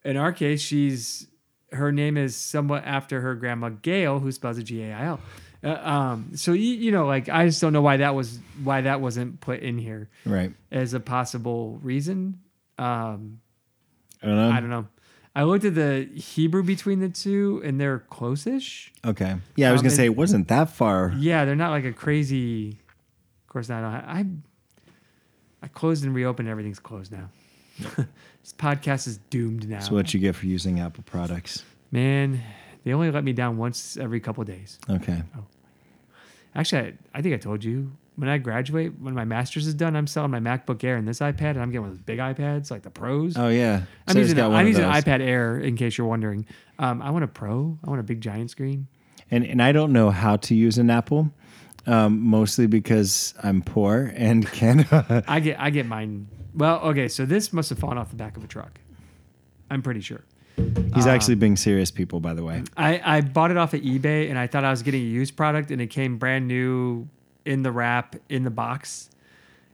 in 0.06 0.16
our 0.16 0.32
case, 0.32 0.60
she's 0.62 1.26
her 1.72 1.90
name 1.92 2.16
is 2.16 2.36
somewhat 2.36 2.84
after 2.84 3.20
her 3.20 3.34
grandma 3.34 3.68
Gail, 3.70 4.20
who 4.20 4.30
spells 4.32 4.56
it 4.58 4.62
G 4.64 4.82
A 4.84 4.92
I 4.94 5.04
L. 5.06 5.20
Uh, 5.64 5.68
um, 5.88 6.30
so 6.36 6.52
you, 6.52 6.74
you 6.74 6.92
know, 6.92 7.06
like 7.06 7.28
I 7.28 7.46
just 7.46 7.60
don't 7.60 7.72
know 7.72 7.82
why 7.82 7.96
that 7.98 8.14
was 8.14 8.38
why 8.62 8.82
that 8.82 9.00
wasn't 9.00 9.40
put 9.40 9.60
in 9.60 9.78
here 9.78 10.08
Right. 10.24 10.52
as 10.70 10.94
a 10.94 11.00
possible 11.00 11.78
reason. 11.82 12.40
Um, 12.78 13.40
I 14.22 14.26
don't 14.26 14.36
know. 14.36 14.50
I 14.50 14.60
don't 14.60 14.70
know. 14.70 14.86
I 15.34 15.42
looked 15.42 15.64
at 15.66 15.74
the 15.74 16.08
Hebrew 16.14 16.62
between 16.62 17.00
the 17.00 17.10
two, 17.10 17.60
and 17.64 17.78
they're 17.78 17.98
close-ish. 17.98 18.92
Okay. 19.04 19.36
Yeah, 19.56 19.68
I 19.68 19.72
was 19.72 19.80
Um, 19.80 19.86
gonna 19.86 19.96
say 19.96 20.04
it 20.06 20.16
wasn't 20.16 20.48
that 20.48 20.70
far. 20.70 21.12
Yeah, 21.18 21.44
they're 21.44 21.56
not 21.56 21.70
like 21.72 21.84
a 21.84 21.92
crazy. 21.92 22.78
Of 23.42 23.48
course 23.48 23.68
not. 23.68 23.82
I 23.84 24.24
I 25.62 25.68
closed 25.68 26.04
and 26.04 26.14
reopened. 26.14 26.48
Everything's 26.48 26.78
closed 26.78 27.10
now. 27.12 27.28
this 27.96 28.52
podcast 28.56 29.06
is 29.06 29.18
doomed 29.30 29.68
now. 29.68 29.76
That's 29.76 29.90
what 29.90 30.14
you 30.14 30.20
get 30.20 30.34
for 30.34 30.46
using 30.46 30.80
Apple 30.80 31.04
products. 31.04 31.64
Man, 31.90 32.42
they 32.84 32.92
only 32.92 33.10
let 33.10 33.24
me 33.24 33.32
down 33.32 33.56
once 33.58 33.96
every 33.96 34.20
couple 34.20 34.42
of 34.42 34.48
days. 34.48 34.78
Okay. 34.88 35.22
Oh. 35.36 35.44
Actually, 36.54 36.82
I, 36.82 37.18
I 37.18 37.22
think 37.22 37.34
I 37.34 37.38
told 37.38 37.62
you 37.64 37.92
when 38.16 38.28
I 38.30 38.38
graduate, 38.38 38.98
when 38.98 39.14
my 39.14 39.24
master's 39.24 39.66
is 39.66 39.74
done, 39.74 39.94
I'm 39.94 40.06
selling 40.06 40.30
my 40.30 40.40
MacBook 40.40 40.82
Air 40.82 40.96
and 40.96 41.06
this 41.06 41.18
iPad, 41.20 41.50
and 41.50 41.60
I'm 41.60 41.70
getting 41.70 41.82
one 41.82 41.90
of 41.90 41.96
those 41.96 42.04
big 42.04 42.18
iPads, 42.18 42.70
like 42.70 42.82
the 42.82 42.90
pros. 42.90 43.36
Oh 43.36 43.48
yeah. 43.48 43.82
I'm 44.06 44.14
Sarah's 44.14 44.30
using, 44.30 44.44
one 44.44 44.54
I'm 44.54 44.66
using 44.66 44.84
an 44.84 44.92
iPad 44.92 45.20
Air 45.20 45.58
in 45.58 45.76
case 45.76 45.98
you're 45.98 46.06
wondering. 46.06 46.46
Um, 46.78 47.02
I 47.02 47.10
want 47.10 47.24
a 47.24 47.28
Pro. 47.28 47.78
I 47.84 47.90
want 47.90 48.00
a 48.00 48.04
big 48.04 48.20
giant 48.20 48.50
screen. 48.50 48.88
and 49.30 49.44
and 49.44 49.62
I 49.62 49.72
don't 49.72 49.92
know 49.92 50.10
how 50.10 50.36
to 50.36 50.54
use 50.54 50.78
an 50.78 50.88
Apple, 50.90 51.30
um, 51.86 52.20
mostly 52.20 52.66
because 52.66 53.34
I'm 53.42 53.62
poor 53.62 54.12
and 54.14 54.46
can. 54.52 54.86
I 55.28 55.40
get 55.40 55.60
I 55.60 55.70
get 55.70 55.86
mine. 55.86 56.28
Well, 56.54 56.80
okay, 56.80 57.08
so 57.08 57.26
this 57.26 57.52
must 57.52 57.70
have 57.70 57.78
fallen 57.78 57.98
off 57.98 58.10
the 58.10 58.16
back 58.16 58.36
of 58.36 58.44
a 58.44 58.46
truck. 58.46 58.80
I'm 59.70 59.82
pretty 59.82 60.00
sure. 60.00 60.24
He's 60.94 61.06
actually 61.06 61.34
being 61.34 61.56
serious, 61.56 61.90
people. 61.90 62.20
By 62.20 62.32
the 62.34 62.42
way. 62.42 62.62
I, 62.76 63.00
I 63.04 63.20
bought 63.20 63.50
it 63.50 63.56
off 63.56 63.74
of 63.74 63.82
eBay 63.82 64.30
and 64.30 64.38
I 64.38 64.46
thought 64.46 64.64
I 64.64 64.70
was 64.70 64.82
getting 64.82 65.02
a 65.02 65.06
used 65.06 65.36
product 65.36 65.70
and 65.70 65.80
it 65.82 65.88
came 65.88 66.16
brand 66.16 66.48
new 66.48 67.08
in 67.44 67.62
the 67.62 67.70
wrap 67.70 68.16
in 68.28 68.44
the 68.44 68.50
box. 68.50 69.10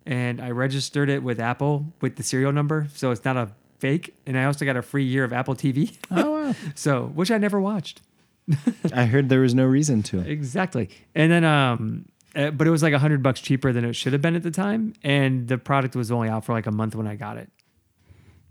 And 0.04 0.40
I 0.40 0.50
registered 0.50 1.08
it 1.08 1.22
with 1.22 1.38
Apple 1.38 1.86
with 2.00 2.16
the 2.16 2.24
serial 2.24 2.50
number, 2.50 2.88
so 2.92 3.12
it's 3.12 3.24
not 3.24 3.36
a 3.36 3.50
fake. 3.78 4.14
And 4.26 4.36
I 4.36 4.44
also 4.44 4.64
got 4.64 4.76
a 4.76 4.82
free 4.82 5.04
year 5.04 5.22
of 5.22 5.32
Apple 5.32 5.54
TV. 5.54 5.96
Oh 6.10 6.30
wow. 6.30 6.54
so, 6.74 7.06
which 7.14 7.30
I 7.30 7.38
never 7.38 7.60
watched. 7.60 8.00
I 8.92 9.04
heard 9.06 9.28
there 9.28 9.40
was 9.40 9.54
no 9.54 9.64
reason 9.64 10.02
to. 10.04 10.20
Exactly. 10.20 10.90
And 11.14 11.30
then 11.30 11.44
um 11.44 12.06
uh, 12.34 12.50
but 12.50 12.66
it 12.66 12.70
was 12.70 12.82
like 12.82 12.94
a 12.94 12.98
hundred 12.98 13.22
bucks 13.22 13.40
cheaper 13.40 13.72
than 13.72 13.84
it 13.84 13.92
should 13.94 14.12
have 14.14 14.22
been 14.22 14.34
at 14.34 14.42
the 14.42 14.50
time, 14.50 14.94
and 15.04 15.48
the 15.48 15.58
product 15.58 15.94
was 15.94 16.10
only 16.10 16.28
out 16.30 16.44
for 16.46 16.52
like 16.54 16.66
a 16.66 16.70
month 16.70 16.94
when 16.94 17.06
I 17.06 17.14
got 17.14 17.36
it. 17.36 17.50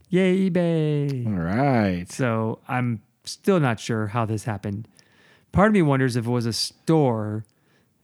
Yay, 0.09 0.49
eBay! 0.49 1.25
All 1.25 1.33
right. 1.41 2.05
So 2.11 2.59
I'm 2.67 3.01
still 3.23 3.59
not 3.59 3.79
sure 3.79 4.07
how 4.07 4.25
this 4.25 4.43
happened. 4.43 4.87
Part 5.51 5.67
of 5.67 5.73
me 5.73 5.81
wonders 5.81 6.15
if 6.15 6.25
it 6.25 6.29
was 6.29 6.45
a 6.45 6.53
store 6.53 7.43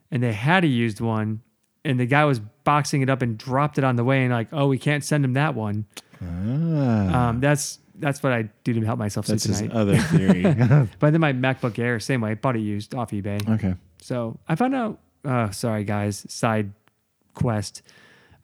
and 0.10 0.24
they 0.24 0.34
had 0.34 0.64
a 0.64 0.68
used 0.68 1.00
one 1.00 1.42
and 1.86 2.00
the 2.00 2.06
guy 2.06 2.26
was 2.26 2.40
boxing 2.40 3.02
it 3.02 3.10
up 3.10 3.22
and 3.22 3.38
dropped 3.38 3.78
it 3.78 3.84
on 3.84 3.98
the 3.98 4.04
way 4.04 4.24
and 4.24 4.34
like, 4.34 4.48
oh, 4.52 4.68
we 4.68 4.78
can't 4.78 5.04
send 5.04 5.24
him 5.24 5.34
that 5.34 5.54
one. 5.54 5.86
Ah, 6.22 7.30
Um, 7.30 7.40
that's 7.40 7.80
that's 8.00 8.22
what 8.24 8.32
I 8.34 8.50
do 8.64 8.74
to 8.74 8.82
help 8.86 9.00
myself 9.00 9.26
sleep 9.26 9.36
that's 9.36 9.46
his 9.46 9.60
tonight. 9.60 9.76
other 9.76 9.98
theory. 9.98 10.44
But 11.00 11.12
then 11.12 11.22
my 11.22 11.34
MacBook 11.34 11.78
Air, 11.80 12.00
same 12.00 12.22
way, 12.22 12.34
bought 12.36 12.56
it 12.56 12.60
used 12.62 12.94
off 12.96 13.12
eBay. 13.12 13.48
okay. 13.56 13.76
So 14.02 14.38
I 14.48 14.56
found 14.56 14.76
out. 14.76 15.00
Uh, 15.26 15.50
sorry 15.52 15.84
guys, 15.84 16.26
side 16.30 16.72
quest. 17.34 17.82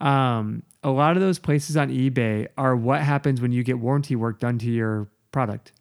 Um, 0.02 0.64
a 0.84 0.90
lot 0.90 1.16
of 1.16 1.22
those 1.22 1.40
places 1.40 1.78
on 1.78 1.90
eBay 1.90 2.48
are 2.58 2.76
what 2.76 3.02
happens 3.02 3.40
when 3.40 3.52
you 3.52 3.64
get 3.64 3.80
warranty 3.80 4.16
work 4.16 4.40
done 4.40 4.58
to 4.60 4.70
your 4.70 5.08
product. 5.32 5.72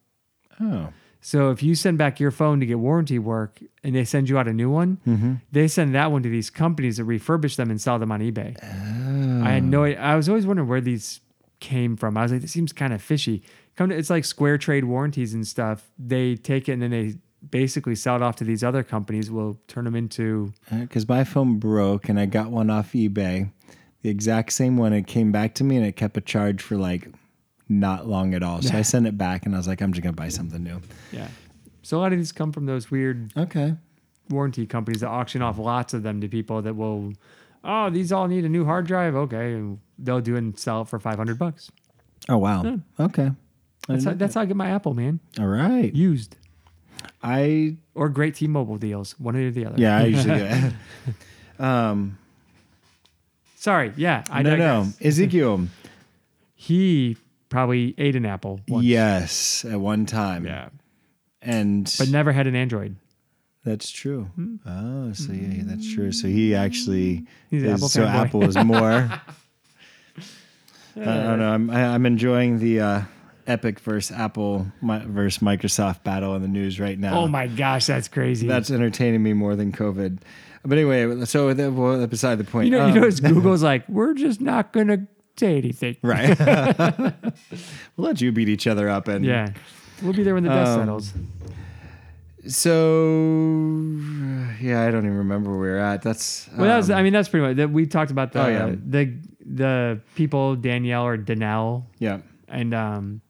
Oh. 0.60 0.88
So 1.20 1.50
if 1.50 1.62
you 1.62 1.74
send 1.74 1.98
back 1.98 2.20
your 2.20 2.30
phone 2.30 2.60
to 2.60 2.66
get 2.66 2.78
warranty 2.78 3.18
work 3.18 3.60
and 3.82 3.94
they 3.94 4.04
send 4.04 4.28
you 4.28 4.38
out 4.38 4.46
a 4.48 4.52
new 4.52 4.70
one, 4.70 4.98
Mm-hmm. 5.06 5.34
they 5.50 5.66
send 5.68 5.94
that 5.94 6.12
one 6.12 6.22
to 6.22 6.28
these 6.28 6.50
companies 6.50 6.98
that 6.98 7.04
refurbish 7.06 7.56
them 7.56 7.70
and 7.70 7.80
sell 7.80 7.98
them 7.98 8.12
on 8.12 8.20
eBay. 8.20 8.56
Oh. 8.62 9.44
I 9.46 9.52
had 9.52 9.64
no 9.64 9.84
I 9.84 10.14
was 10.16 10.28
always 10.28 10.46
wondering 10.46 10.68
where 10.68 10.80
these 10.80 11.20
came 11.60 11.96
from. 11.96 12.16
I 12.16 12.22
was 12.22 12.32
like, 12.32 12.42
this 12.42 12.52
seems 12.52 12.72
kind 12.72 12.92
of 12.92 13.00
fishy. 13.02 13.42
Come 13.76 13.88
to, 13.88 13.96
it's 13.96 14.10
like 14.10 14.24
SquareTrade 14.24 14.84
warranties 14.84 15.32
and 15.34 15.46
stuff. 15.46 15.90
They 15.98 16.36
take 16.36 16.68
it 16.68 16.72
and 16.72 16.82
then 16.82 16.90
they 16.90 17.14
basically 17.50 17.94
sell 17.94 18.16
it 18.16 18.22
off 18.22 18.36
to 18.36 18.44
these 18.44 18.62
other 18.62 18.82
companies. 18.82 19.30
Will 19.30 19.58
turn 19.66 19.84
them 19.84 19.94
into 19.96 20.52
uh, 20.70 20.80
because 20.80 21.08
my 21.08 21.24
phone 21.24 21.58
broke 21.58 22.08
and 22.08 22.20
I 22.20 22.26
got 22.26 22.50
one 22.50 22.68
off 22.70 22.92
eBay, 22.92 23.50
the 24.02 24.10
exact 24.10 24.52
same 24.52 24.76
one. 24.76 24.92
It 24.92 25.06
came 25.06 25.32
back 25.32 25.54
to 25.54 25.64
me 25.64 25.76
and 25.76 25.86
it 25.86 25.96
kept 25.96 26.16
a 26.16 26.20
charge 26.20 26.60
for 26.62 26.76
like 26.76 27.08
not 27.68 28.06
long 28.06 28.34
at 28.34 28.42
all. 28.42 28.60
So 28.62 28.76
I 28.76 28.82
sent 28.92 29.06
it 29.06 29.16
back 29.16 29.46
and 29.46 29.54
I 29.54 29.58
was 29.58 29.66
like, 29.68 29.80
I'm 29.80 29.92
just 29.92 30.02
gonna 30.02 30.12
buy 30.12 30.28
something 30.28 30.62
new. 30.62 30.80
yeah. 31.10 31.28
So 31.84 31.98
a 31.98 32.00
lot 32.00 32.12
of 32.12 32.18
these 32.18 32.30
come 32.30 32.52
from 32.52 32.66
those 32.66 32.90
weird 32.92 33.32
Okay. 33.36 33.74
warranty 34.30 34.66
companies 34.66 35.00
that 35.00 35.08
auction 35.08 35.42
off 35.42 35.58
lots 35.58 35.94
of 35.94 36.04
them 36.04 36.20
to 36.20 36.28
people 36.28 36.62
that 36.62 36.76
will, 36.76 37.12
oh, 37.64 37.90
these 37.90 38.12
all 38.12 38.28
need 38.28 38.44
a 38.44 38.48
new 38.48 38.64
hard 38.64 38.86
drive. 38.86 39.16
Okay, 39.16 39.54
and 39.54 39.80
they'll 39.98 40.20
do 40.20 40.34
it 40.36 40.38
and 40.38 40.56
sell 40.58 40.82
it 40.82 40.88
for 40.88 41.00
five 41.00 41.16
hundred 41.16 41.38
bucks. 41.38 41.72
Oh 42.28 42.38
wow. 42.38 42.78
Okay. 43.00 43.32
That's 43.88 44.04
how, 44.04 44.12
that's 44.14 44.34
how 44.34 44.42
I 44.42 44.44
get 44.46 44.56
my 44.56 44.70
Apple, 44.70 44.94
man. 44.94 45.18
all 45.40 45.46
right. 45.46 45.92
Used 45.94 46.36
I 47.22 47.76
or 47.94 48.08
great 48.08 48.34
T-Mobile 48.36 48.76
deals, 48.78 49.12
one 49.18 49.34
or 49.36 49.50
the 49.50 49.66
other. 49.66 49.74
yeah. 49.78 49.98
I 49.98 50.04
usually 50.04 50.38
do. 50.38 50.44
it. 50.44 50.72
um. 51.62 52.18
Sorry. 53.56 53.92
Yeah. 53.96 54.24
I 54.30 54.42
no, 54.42 54.50
no. 54.50 54.56
digress. 54.84 54.96
Ezekiel. 55.00 55.66
He 56.54 57.16
probably 57.48 57.94
ate 57.98 58.16
an 58.16 58.24
Apple. 58.26 58.60
Once. 58.68 58.84
Yes, 58.84 59.64
at 59.64 59.78
one 59.80 60.06
time. 60.06 60.46
Yeah. 60.46 60.68
And 61.40 61.92
But 61.98 62.08
never 62.08 62.30
had 62.32 62.46
an 62.46 62.54
Android. 62.54 62.96
that's 63.64 63.90
true. 63.90 64.24
Hmm. 64.36 64.56
Oh, 64.66 65.12
so 65.12 65.32
yeah, 65.32 65.62
that's 65.64 65.92
true. 65.92 66.12
So 66.12 66.28
he 66.28 66.54
actually 66.54 67.26
He's 67.50 67.62
an 67.64 67.68
is, 67.70 67.74
Apple 67.74 67.88
so 67.88 68.02
fanboy. 68.04 68.14
Apple 68.26 68.42
is 68.44 68.56
more. 68.56 69.10
I 70.94 71.04
don't 71.04 71.38
know. 71.38 71.52
I'm 71.52 71.70
I, 71.70 71.94
I'm 71.94 72.04
enjoying 72.06 72.58
the 72.58 72.80
uh, 72.80 73.02
Epic 73.46 73.80
versus 73.80 74.16
Apple 74.16 74.66
versus 74.82 75.42
Microsoft 75.42 76.02
battle 76.04 76.34
in 76.36 76.42
the 76.42 76.48
news 76.48 76.78
right 76.80 76.98
now. 76.98 77.18
Oh 77.18 77.28
my 77.28 77.46
gosh, 77.46 77.86
that's 77.86 78.08
crazy. 78.08 78.46
That's 78.46 78.70
entertaining 78.70 79.22
me 79.22 79.32
more 79.32 79.56
than 79.56 79.72
COVID. 79.72 80.18
But 80.64 80.78
anyway, 80.78 81.24
so 81.24 81.52
that, 81.52 81.72
well, 81.72 82.06
beside 82.06 82.36
the 82.38 82.44
point. 82.44 82.66
you 82.66 82.70
know, 82.72 82.84
Um, 82.84 82.94
you 82.94 83.00
know, 83.00 83.06
it's 83.06 83.20
Google's 83.32 83.62
like, 83.62 83.88
we're 83.88 84.14
just 84.14 84.40
not 84.40 84.72
gonna 84.72 85.06
say 85.36 85.56
anything. 85.58 85.96
right? 86.02 86.38
we'll 87.96 88.06
let 88.08 88.20
you 88.20 88.30
beat 88.32 88.48
each 88.48 88.66
other 88.66 88.88
up 88.88 89.08
and 89.08 89.24
Yeah. 89.24 89.50
We'll 90.02 90.12
be 90.12 90.22
there 90.22 90.34
when 90.34 90.42
the 90.44 90.50
dust 90.50 90.72
Um, 90.72 90.80
settles. 90.80 91.12
So 92.46 93.78
yeah, 94.60 94.82
I 94.82 94.90
don't 94.90 95.04
even 95.04 95.18
remember 95.18 95.50
where 95.50 95.60
we 95.60 95.68
are 95.68 95.78
at. 95.78 96.02
That's 96.02 96.48
Well, 96.56 96.66
that 96.66 96.76
was, 96.76 96.90
um, 96.90 96.98
I 96.98 97.02
mean, 97.02 97.12
that's 97.12 97.28
pretty 97.28 97.46
much 97.46 97.56
that. 97.56 97.70
We 97.70 97.86
talked 97.86 98.10
about 98.10 98.32
the 98.32 98.44
Oh, 98.44 98.48
yeah. 98.48 98.74
the 98.84 99.14
the 99.44 100.00
people 100.14 100.56
Danielle 100.56 101.04
or 101.06 101.16
Danelle 101.18 101.84
yeah, 101.98 102.18
and 102.48 102.74
um, 102.74 103.20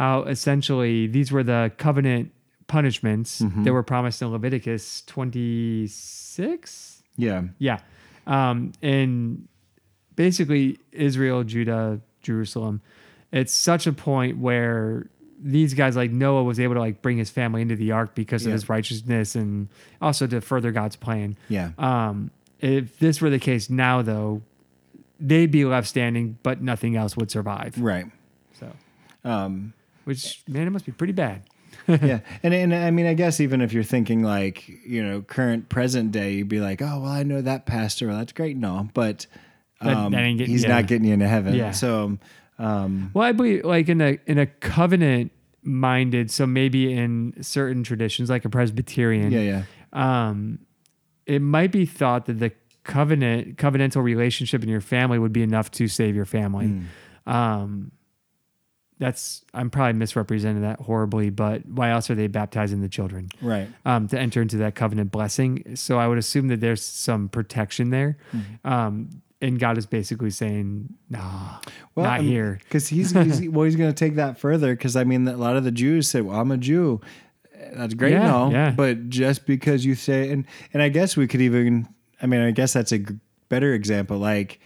how 0.00 0.22
essentially 0.24 1.06
these 1.06 1.30
were 1.30 1.42
the 1.44 1.70
covenant 1.76 2.32
punishments 2.66 3.40
Mm-hmm. 3.42 3.64
that 3.64 3.72
were 3.72 3.82
promised 3.82 4.22
in 4.22 4.28
Leviticus 4.32 5.02
twenty 5.06 5.86
six. 5.88 7.02
yeah, 7.16 7.42
Yeah. 7.58 7.80
Um, 8.26 8.72
and 8.82 9.46
basically, 10.16 10.78
Israel, 10.92 11.42
Judah, 11.44 12.00
Jerusalem, 12.22 12.80
it's 13.32 13.52
such 13.52 13.86
a 13.86 13.92
point 13.92 14.38
where 14.38 15.06
these 15.42 15.74
guys, 15.74 15.96
like 15.96 16.10
Noah, 16.12 16.44
was 16.44 16.60
able 16.60 16.74
to 16.74 16.80
like 16.80 17.02
bring 17.02 17.18
his 17.18 17.30
family 17.30 17.62
into 17.62 17.76
the 17.76 17.92
ark 17.92 18.14
because 18.14 18.42
Yeah. 18.44 18.48
of 18.50 18.52
his 18.54 18.68
righteousness 18.68 19.34
and 19.34 19.68
also 20.00 20.26
to 20.28 20.40
further 20.40 20.70
God's 20.70 20.96
plan. 20.96 21.36
yeah. 21.48 21.70
Um, 21.78 22.30
if 22.60 22.98
this 22.98 23.20
were 23.22 23.30
the 23.30 23.38
case 23.38 23.70
now, 23.70 24.02
though, 24.02 24.42
they'd 25.18 25.50
be 25.50 25.64
left 25.64 25.88
standing, 25.88 26.36
but 26.42 26.60
nothing 26.62 26.94
else 26.96 27.16
would 27.16 27.30
survive. 27.30 27.76
right. 27.78 28.06
So, 28.58 28.66
Um, 29.24 29.72
which 30.04 30.42
man, 30.48 30.66
it 30.66 30.70
must 30.70 30.86
be 30.86 30.92
pretty 30.92 31.12
bad. 31.12 31.42
yeah, 31.88 32.20
and 32.42 32.52
and 32.52 32.74
I 32.74 32.90
mean, 32.90 33.06
I 33.06 33.14
guess 33.14 33.40
even 33.40 33.60
if 33.60 33.72
you're 33.72 33.82
thinking 33.82 34.22
like 34.22 34.68
you 34.68 35.04
know 35.04 35.22
current 35.22 35.68
present 35.68 36.12
day, 36.12 36.34
you'd 36.34 36.48
be 36.48 36.60
like, 36.60 36.82
oh 36.82 37.00
well, 37.00 37.10
I 37.10 37.22
know 37.22 37.40
that 37.40 37.66
pastor. 37.66 38.08
Well, 38.08 38.18
that's 38.18 38.32
great 38.32 38.56
and 38.56 38.64
all, 38.66 38.88
but 38.92 39.26
um, 39.80 40.12
that 40.12 40.20
ain't 40.20 40.38
getting- 40.38 40.52
he's 40.52 40.62
yeah. 40.62 40.68
not 40.68 40.86
getting 40.86 41.06
you 41.06 41.14
into 41.14 41.28
heaven. 41.28 41.54
Yeah. 41.54 41.70
So 41.70 42.18
um, 42.58 43.10
Well, 43.14 43.24
I 43.24 43.32
believe 43.32 43.64
like 43.64 43.88
in 43.88 44.00
a 44.00 44.18
in 44.26 44.38
a 44.38 44.46
covenant 44.46 45.32
minded, 45.62 46.30
so 46.30 46.46
maybe 46.46 46.92
in 46.92 47.34
certain 47.42 47.82
traditions, 47.82 48.28
like 48.30 48.44
a 48.44 48.50
Presbyterian, 48.50 49.32
yeah, 49.32 49.64
yeah, 49.94 50.28
um, 50.28 50.58
it 51.26 51.40
might 51.40 51.72
be 51.72 51.86
thought 51.86 52.26
that 52.26 52.38
the 52.38 52.52
covenant 52.84 53.56
covenantal 53.56 54.02
relationship 54.02 54.62
in 54.62 54.68
your 54.68 54.80
family 54.80 55.18
would 55.18 55.32
be 55.32 55.42
enough 55.42 55.70
to 55.72 55.88
save 55.88 56.14
your 56.14 56.24
family. 56.24 56.82
Um, 57.26 57.92
that's 59.00 59.42
I'm 59.54 59.70
probably 59.70 59.94
misrepresenting 59.94 60.62
that 60.62 60.78
horribly, 60.80 61.30
but 61.30 61.66
why 61.66 61.90
else 61.90 62.10
are 62.10 62.14
they 62.14 62.26
baptizing 62.26 62.82
the 62.82 62.88
children 62.88 63.30
right. 63.40 63.66
um, 63.86 64.06
to 64.08 64.18
enter 64.18 64.42
into 64.42 64.58
that 64.58 64.74
covenant 64.74 65.10
blessing? 65.10 65.74
So 65.74 65.98
I 65.98 66.06
would 66.06 66.18
assume 66.18 66.48
that 66.48 66.60
there's 66.60 66.84
some 66.84 67.30
protection 67.30 67.88
there, 67.90 68.18
um, 68.64 69.22
and 69.40 69.58
God 69.58 69.78
is 69.78 69.86
basically 69.86 70.30
saying, 70.30 70.94
"Nah, 71.08 71.60
not 71.96 72.20
here." 72.20 72.60
Because 72.62 72.88
he's, 72.88 73.12
he's 73.12 73.48
well, 73.48 73.64
he's 73.64 73.76
going 73.76 73.90
to 73.90 73.98
take 73.98 74.16
that 74.16 74.38
further. 74.38 74.76
Because 74.76 74.96
I 74.96 75.04
mean, 75.04 75.26
a 75.26 75.36
lot 75.36 75.56
of 75.56 75.64
the 75.64 75.72
Jews 75.72 76.08
say, 76.08 76.20
"Well, 76.20 76.38
I'm 76.38 76.52
a 76.52 76.58
Jew." 76.58 77.00
That's 77.72 77.94
great, 77.94 78.12
Yeah, 78.12 78.34
all, 78.34 78.52
yeah. 78.52 78.70
but 78.70 79.08
just 79.08 79.46
because 79.46 79.84
you 79.84 79.94
say, 79.94 80.30
and 80.30 80.44
and 80.74 80.82
I 80.82 80.90
guess 80.90 81.16
we 81.16 81.26
could 81.26 81.40
even, 81.40 81.88
I 82.20 82.26
mean, 82.26 82.40
I 82.40 82.50
guess 82.50 82.74
that's 82.74 82.92
a 82.92 82.98
g- 82.98 83.14
better 83.48 83.72
example. 83.74 84.18
Like, 84.18 84.60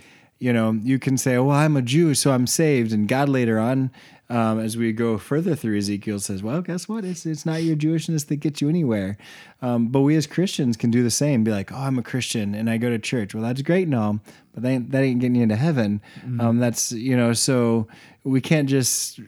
you 0.45 0.53
know, 0.53 0.79
you 0.83 0.99
can 0.99 1.17
say, 1.17 1.39
"Well, 1.39 1.57
I'm 1.57 1.75
a 1.75 1.81
Jew, 1.81 2.15
so 2.15 2.31
I'm 2.31 2.47
saved," 2.47 2.93
and 2.93 3.09
God 3.09 3.31
later 3.31 3.59
on, 3.59 3.91
um, 4.29 4.61
as 4.61 4.77
we 4.77 4.93
go 4.93 5.17
further 5.17 5.55
through 5.55 5.79
Ezekiel, 5.79 6.21
says, 6.21 6.43
"Well, 6.43 6.61
guess 6.61 6.87
what? 6.87 7.03
It's 7.03 7.25
it's 7.25 7.47
not 7.47 7.63
your 7.63 7.77
Jewishness 7.77 8.27
that 8.27 8.37
gets 8.37 8.61
you 8.61 8.69
anywhere." 8.69 9.17
Um, 9.63 9.89
but 9.89 10.03
we 10.03 10.17
as 10.17 10.27
Christians 10.27 10.77
can 10.77 10.91
do 10.91 11.03
the 11.03 11.11
same. 11.11 11.45
Be 11.45 11.51
like, 11.51 11.73
"Oh, 11.73 11.77
I'm 11.77 11.99
a 11.99 12.03
Christian 12.03 12.55
and 12.55 12.69
I 12.69 12.77
go 12.77 12.91
to 12.91 12.99
church." 12.99 13.35
Well, 13.35 13.43
that's 13.43 13.63
great 13.63 13.87
and 13.87 13.95
all, 13.95 14.21
but 14.53 14.63
that 14.65 14.69
ain't, 14.69 14.91
that 14.91 15.03
ain't 15.03 15.21
getting 15.21 15.37
you 15.37 15.45
into 15.45 15.57
heaven. 15.57 16.03
Um, 16.41 16.59
that's 16.59 16.93
you 16.93 17.17
know, 17.17 17.33
so 17.33 17.89
we 18.23 18.43
can't 18.43 18.69
just 18.69 19.21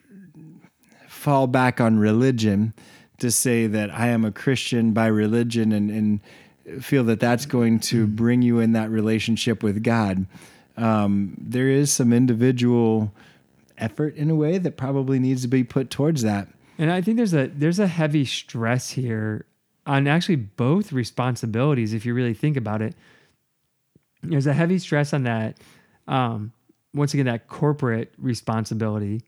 fall 1.07 1.47
back 1.47 1.81
on 1.81 1.97
religion 1.97 2.75
to 3.17 3.31
say 3.31 3.65
that 3.65 3.89
I 3.89 4.09
am 4.09 4.23
a 4.23 4.31
Christian 4.31 4.93
by 4.93 5.07
religion 5.07 5.71
and, 5.71 5.89
and 5.89 6.83
feel 6.83 7.03
that 7.05 7.19
that's 7.19 7.47
going 7.47 7.79
to 7.79 8.05
bring 8.05 8.43
you 8.43 8.59
in 8.59 8.73
that 8.73 8.91
relationship 8.91 9.63
with 9.63 9.81
God. 9.81 10.27
Um, 10.77 11.35
there 11.39 11.69
is 11.69 11.91
some 11.91 12.13
individual 12.13 13.11
effort 13.77 14.15
in 14.15 14.29
a 14.29 14.35
way 14.35 14.57
that 14.57 14.77
probably 14.77 15.19
needs 15.19 15.41
to 15.41 15.47
be 15.47 15.63
put 15.63 15.89
towards 15.89 16.21
that. 16.21 16.47
And 16.77 16.91
I 16.91 17.01
think 17.01 17.17
there's 17.17 17.33
a 17.33 17.47
there's 17.47 17.79
a 17.79 17.87
heavy 17.87 18.25
stress 18.25 18.91
here 18.91 19.45
on 19.85 20.07
actually 20.07 20.35
both 20.35 20.91
responsibilities 20.91 21.93
if 21.93 22.05
you 22.05 22.13
really 22.13 22.33
think 22.33 22.57
about 22.57 22.81
it. 22.81 22.95
There's 24.21 24.47
a 24.47 24.53
heavy 24.53 24.79
stress 24.79 25.13
on 25.13 25.23
that 25.23 25.57
um 26.07 26.53
once 26.93 27.13
again 27.13 27.25
that 27.25 27.47
corporate 27.47 28.13
responsibility 28.17 29.23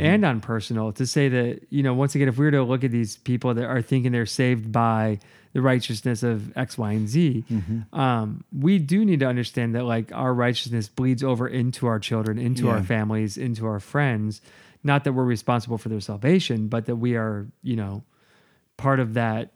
and 0.00 0.24
on 0.24 0.40
personal 0.40 0.92
to 0.92 1.06
say 1.06 1.28
that 1.28 1.60
you 1.68 1.82
know 1.82 1.92
once 1.92 2.14
again 2.14 2.26
if 2.26 2.38
we 2.38 2.46
were 2.46 2.50
to 2.50 2.62
look 2.62 2.84
at 2.84 2.90
these 2.90 3.18
people 3.18 3.52
that 3.52 3.66
are 3.66 3.82
thinking 3.82 4.12
they're 4.12 4.24
saved 4.24 4.72
by 4.72 5.18
the 5.54 5.62
righteousness 5.62 6.22
of 6.22 6.54
X, 6.58 6.76
Y, 6.76 6.92
and 6.92 7.08
Z, 7.08 7.44
um, 7.92 8.44
we 8.52 8.78
do 8.78 9.04
need 9.04 9.20
to 9.20 9.26
understand 9.26 9.74
that 9.76 9.84
like 9.84 10.12
our 10.12 10.34
righteousness 10.34 10.88
bleeds 10.88 11.22
over 11.24 11.48
into 11.48 11.86
our 11.86 11.98
children, 11.98 12.38
into 12.38 12.68
our 12.68 12.82
families, 12.82 13.38
into 13.38 13.64
our 13.64 13.80
friends. 13.80 14.42
Not 14.82 15.04
that 15.04 15.12
we're 15.14 15.24
responsible 15.24 15.78
for 15.78 15.88
their 15.88 16.00
salvation, 16.00 16.68
but 16.68 16.84
that 16.86 16.96
we 16.96 17.16
are, 17.16 17.46
you 17.62 17.76
know, 17.76 18.02
part 18.76 19.00
of 19.00 19.14
that. 19.14 19.52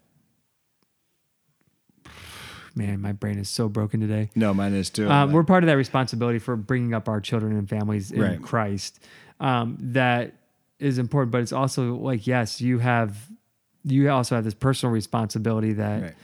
Man, 2.74 3.00
my 3.00 3.12
brain 3.12 3.38
is 3.38 3.48
so 3.48 3.68
broken 3.68 4.00
today. 4.00 4.30
No, 4.36 4.54
mine 4.54 4.72
is 4.74 4.88
too. 4.88 5.10
Um, 5.10 5.32
we're 5.32 5.42
part 5.42 5.64
of 5.64 5.66
that 5.66 5.76
responsibility 5.76 6.38
for 6.38 6.54
bringing 6.54 6.94
up 6.94 7.08
our 7.08 7.20
children 7.20 7.56
and 7.56 7.68
families 7.68 8.12
in 8.12 8.22
Right. 8.22 8.40
Christ. 8.40 9.00
Um, 9.40 9.76
that 9.80 10.34
is 10.78 10.98
important, 10.98 11.32
but 11.32 11.40
it's 11.40 11.52
also 11.52 11.96
like 11.96 12.26
yes, 12.26 12.60
you 12.60 12.78
have 12.78 13.16
you 13.84 14.10
also 14.10 14.34
have 14.34 14.44
this 14.44 14.54
personal 14.54 14.92
responsibility 14.92 15.72
that 15.74 16.02
Right. 16.02 16.14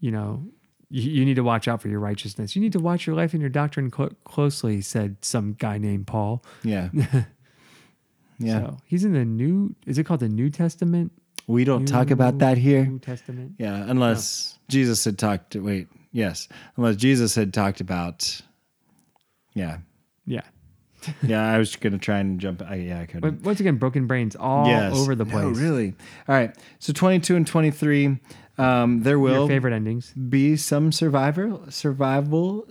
you 0.00 0.10
know 0.10 0.44
you, 0.90 1.10
you 1.10 1.24
need 1.24 1.34
to 1.36 1.42
watch 1.44 1.66
out 1.68 1.80
for 1.82 1.88
your 1.88 2.00
righteousness. 2.00 2.54
You 2.54 2.62
need 2.62 2.72
to 2.72 2.78
watch 2.80 3.06
your 3.06 3.16
life 3.16 3.32
and 3.32 3.40
your 3.40 3.50
doctrine 3.50 3.90
clo- 3.90 4.12
closely," 4.24 4.80
said 4.80 5.16
some 5.22 5.54
guy 5.58 5.78
named 5.78 6.06
Paul. 6.06 6.42
yeah. 6.62 6.88
Yeah. 8.38 8.60
So 8.60 8.76
he's 8.86 9.04
in 9.04 9.12
the 9.12 9.24
new. 9.24 9.76
Is 9.86 9.96
it 9.96 10.04
called 10.04 10.18
the 10.18 10.28
New 10.28 10.50
Testament? 10.50 11.12
We 11.46 11.62
don't 11.64 11.86
talk 11.86 12.10
about 12.10 12.38
that 12.38 12.58
here. 12.58 12.84
New 12.84 12.98
Testament. 12.98 13.52
Yeah, 13.58 13.84
unless 13.86 14.58
Jesus 14.68 15.04
had 15.04 15.18
talked. 15.20 15.54
Wait, 15.54 15.86
yes, 16.10 16.48
unless 16.76 16.96
Jesus 16.96 17.36
had 17.36 17.54
talked 17.54 17.80
about. 17.80 18.40
Yeah, 19.54 19.78
Yeah. 20.26 20.40
yeah. 21.22 21.46
I 21.52 21.58
was 21.58 21.76
gonna 21.76 21.98
try 21.98 22.18
and 22.18 22.40
jump. 22.40 22.62
I, 22.62 22.76
yeah, 22.76 23.00
I 23.00 23.06
couldn't. 23.06 23.20
But 23.20 23.46
once 23.46 23.60
again, 23.60 23.76
broken 23.76 24.06
brains 24.06 24.36
all 24.36 24.66
yes. 24.66 24.94
over 24.96 25.14
the 25.14 25.24
No, 25.24 25.30
place. 25.30 25.56
really. 25.58 25.94
All 26.28 26.34
right. 26.34 26.54
So 26.78 26.92
twenty-two 26.92 27.36
and 27.36 27.46
twenty-three. 27.46 28.18
Um, 28.56 29.02
there 29.02 29.18
will 29.18 29.40
Your 29.40 29.48
favorite 29.48 29.72
endings? 29.74 30.12
be 30.12 30.54
some 30.56 30.92
survivor 30.92 31.58
survival. 31.70 32.68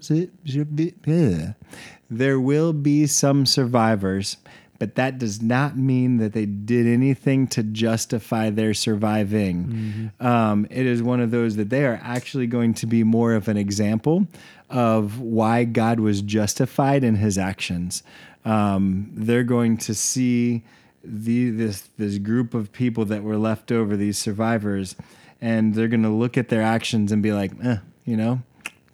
There 2.09 2.39
will 2.39 2.73
be 2.73 3.07
some 3.07 3.45
survivors, 3.45 4.37
but 4.83 4.95
that 4.95 5.17
does 5.17 5.41
not 5.41 5.77
mean 5.77 6.17
that 6.17 6.33
they 6.33 6.45
did 6.45 6.85
anything 6.85 7.47
to 7.47 7.63
justify 7.63 8.49
their 8.49 8.73
surviving. 8.73 10.11
Um, 10.19 10.67
it 10.69 10.85
is 10.85 11.01
one 11.01 11.21
of 11.21 11.31
those 11.31 11.55
that 11.55 11.69
they 11.69 11.85
are 11.85 12.01
actually 12.03 12.47
going 12.47 12.73
to 12.73 12.85
be 12.85 13.01
more 13.05 13.33
of 13.33 13.47
an 13.47 13.55
example 13.55 14.27
of 14.69 15.21
why 15.21 15.63
God 15.63 16.01
was 16.01 16.21
justified 16.21 17.05
in 17.05 17.15
His 17.15 17.37
actions. 17.37 18.03
Um, 18.43 19.09
they're 19.13 19.45
going 19.45 19.77
to 19.77 19.95
see 19.95 20.63
the 21.01 21.49
this 21.51 21.87
this 21.97 22.17
group 22.17 22.53
of 22.53 22.73
people 22.73 23.05
that 23.05 23.23
were 23.23 23.37
left 23.37 23.71
over, 23.71 23.95
these 23.95 24.17
survivors, 24.17 24.97
and 25.39 25.75
they're 25.75 25.87
going 25.87 26.03
to 26.03 26.09
look 26.09 26.37
at 26.37 26.49
their 26.49 26.61
actions 26.61 27.13
and 27.13 27.23
be 27.23 27.31
like, 27.31 27.53
eh, 27.63 27.77
you 28.03 28.17
know, 28.17 28.41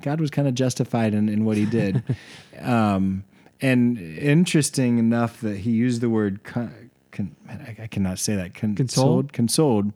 God 0.03 0.21
was 0.21 0.29
kind 0.29 0.47
of 0.47 0.53
justified 0.53 1.15
in, 1.15 1.29
in 1.29 1.45
what 1.45 1.57
he 1.57 1.65
did. 1.65 2.03
um, 2.61 3.23
and 3.61 3.97
interesting 3.97 4.97
enough 4.97 5.41
that 5.41 5.57
he 5.57 5.71
used 5.71 6.01
the 6.01 6.09
word, 6.09 6.43
con, 6.43 6.89
con, 7.11 7.35
I, 7.47 7.87
cannot 7.87 8.19
say 8.19 8.35
that, 8.35 8.53
con, 8.53 8.75
Consoled? 8.75 9.33
consoled, 9.33 9.91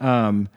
um, 0.00 0.48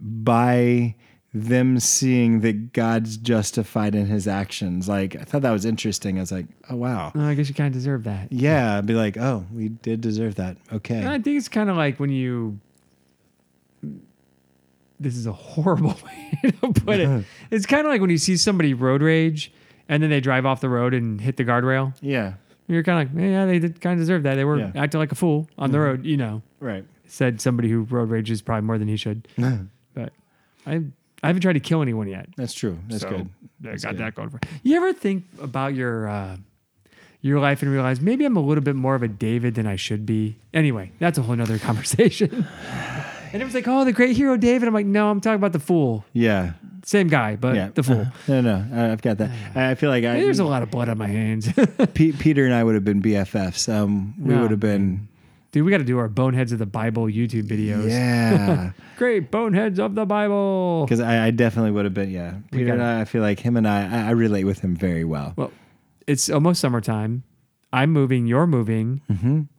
by 0.00 0.94
them 1.32 1.80
seeing 1.80 2.40
that 2.40 2.72
God's 2.72 3.16
justified 3.16 3.96
in 3.96 4.06
his 4.06 4.28
actions. 4.28 4.88
Like, 4.88 5.16
I 5.16 5.24
thought 5.24 5.42
that 5.42 5.50
was 5.50 5.64
interesting. 5.64 6.18
I 6.18 6.20
was 6.20 6.30
like, 6.30 6.46
oh, 6.70 6.76
wow. 6.76 7.10
Oh, 7.14 7.26
I 7.26 7.34
guess 7.34 7.48
you 7.48 7.54
kind 7.54 7.66
of 7.66 7.72
deserve 7.72 8.04
that. 8.04 8.32
Yeah, 8.32 8.78
I'd 8.78 8.86
be 8.86 8.94
like, 8.94 9.16
oh, 9.16 9.44
we 9.52 9.70
did 9.70 10.00
deserve 10.00 10.36
that. 10.36 10.56
Okay. 10.72 11.04
I 11.04 11.18
think 11.18 11.36
it's 11.36 11.48
kind 11.48 11.68
of 11.68 11.76
like 11.76 11.98
when 11.98 12.10
you. 12.10 12.60
This 15.00 15.16
is 15.16 15.26
a 15.26 15.32
horrible 15.32 15.98
way 16.04 16.52
to 16.52 16.72
put 16.72 17.00
it. 17.00 17.24
It's 17.50 17.66
kind 17.66 17.84
of 17.84 17.90
like 17.90 18.00
when 18.00 18.10
you 18.10 18.18
see 18.18 18.36
somebody 18.36 18.72
road 18.72 19.02
rage 19.02 19.52
and 19.88 20.02
then 20.02 20.10
they 20.10 20.20
drive 20.20 20.46
off 20.46 20.60
the 20.60 20.68
road 20.68 20.94
and 20.94 21.20
hit 21.20 21.36
the 21.36 21.44
guardrail. 21.44 21.94
Yeah, 22.00 22.34
You're 22.66 22.82
kind 22.82 23.06
of 23.08 23.14
like, 23.14 23.22
yeah, 23.22 23.46
they 23.46 23.58
did 23.58 23.80
kind 23.80 23.92
of 23.94 23.98
deserve 24.00 24.22
that. 24.24 24.34
They 24.36 24.44
were 24.44 24.58
Yeah. 24.58 24.72
acting 24.74 24.98
like 25.00 25.12
a 25.12 25.14
fool 25.16 25.48
on 25.58 25.70
the 25.72 25.80
road, 25.80 26.04
you 26.04 26.16
know. 26.16 26.42
right. 26.60 26.84
Said 27.06 27.40
somebody 27.40 27.68
who 27.68 27.82
road 27.82 28.08
rages 28.10 28.42
probably 28.42 28.66
more 28.66 28.78
than 28.78 28.88
he 28.88 28.96
should. 28.96 29.28
No. 29.36 29.66
But 29.94 30.12
I 30.66 30.80
I 31.22 31.28
haven't 31.28 31.42
tried 31.42 31.52
to 31.52 31.60
kill 31.60 31.80
anyone 31.80 32.08
yet. 32.08 32.28
That's 32.36 32.52
true. 32.54 32.78
That's 32.88 33.02
So, 33.02 33.10
good. 33.10 33.28
I 33.64 33.76
got 33.76 33.80
good. 33.92 33.98
that 33.98 34.14
going 34.16 34.30
for. 34.30 34.40
You 34.64 34.76
ever 34.76 34.92
think 34.92 35.24
about 35.40 35.74
your 35.74 36.08
uh, 36.08 36.36
your 37.20 37.38
life 37.40 37.62
and 37.62 37.70
realize 37.70 38.00
maybe 38.00 38.24
I'm 38.24 38.36
a 38.36 38.40
little 38.40 38.64
bit 38.64 38.74
more 38.76 38.94
of 38.94 39.02
a 39.02 39.08
David 39.08 39.54
than 39.54 39.66
I 39.66 39.76
should 39.76 40.04
be? 40.04 40.36
Anyway, 40.52 40.90
that's 40.98 41.16
a 41.16 41.22
whole 41.22 41.36
nother 41.36 41.58
conversation. 41.68 42.46
and 43.32 43.40
it 43.40 43.44
was 43.44 43.54
like, 43.54 43.68
oh, 43.68 43.84
the 43.84 43.92
great 43.92 44.16
hero 44.16 44.36
David. 44.36 44.66
I'm 44.66 44.74
like, 44.74 44.84
no, 44.86 45.08
I'm 45.10 45.20
talking 45.20 45.36
about 45.36 45.52
the 45.52 45.60
fool. 45.60 46.04
Yeah. 46.12 46.54
Same 46.84 47.08
guy, 47.08 47.36
but 47.36 47.54
Yeah. 47.56 47.68
the 47.74 47.82
fool. 47.82 48.06
No, 48.28 48.40
no, 48.40 48.64
I- 48.72 48.92
I've 48.92 49.00
got 49.02 49.18
that. 49.18 49.30
I 49.56 49.74
feel 49.74 49.90
like 49.90 50.04
I, 50.04 50.20
There's 50.20 50.38
a 50.38 50.44
lot 50.44 50.62
of 50.62 50.70
blood 50.70 50.88
on 50.88 50.98
my 50.98 51.06
hands. 51.06 51.48
P- 51.94 52.12
Peter 52.12 52.44
and 52.44 52.52
I 52.54 52.62
would 52.62 52.74
have 52.74 52.84
been 52.84 53.00
BFFs. 53.02 53.72
Um, 53.72 54.14
we 54.18 54.34
No. 54.34 54.42
would 54.42 54.50
have 54.50 54.60
been. 54.60 55.08
Dude, 55.52 55.64
we 55.64 55.70
got 55.70 55.78
to 55.78 55.84
do 55.84 55.98
our 55.98 56.08
Boneheads 56.08 56.50
of 56.52 56.58
the 56.58 56.66
Bible 56.66 57.04
YouTube 57.06 57.44
videos. 57.44 57.88
Yeah. 57.88 58.72
Great 58.98 59.30
Boneheads 59.30 59.78
of 59.78 59.94
the 59.94 60.04
Bible. 60.04 60.84
Because 60.84 60.98
I, 61.00 61.26
I 61.26 61.30
definitely 61.30 61.70
would 61.70 61.84
have 61.84 61.94
been. 61.94 62.10
Yeah. 62.10 62.34
Peter 62.50 62.72
and 62.72 62.82
I, 62.82 63.02
I 63.02 63.04
feel 63.04 63.22
like 63.22 63.38
him 63.40 63.56
and 63.56 63.66
I, 63.66 64.02
I, 64.02 64.08
I 64.08 64.10
relate 64.10 64.44
with 64.44 64.58
him 64.60 64.74
very 64.76 65.04
well. 65.04 65.32
Well, 65.36 65.52
it's 66.06 66.28
almost 66.28 66.60
summertime. 66.60 67.22
I'm 67.72 67.90
moving. 67.92 68.26
You're 68.26 68.46
moving. 68.48 69.00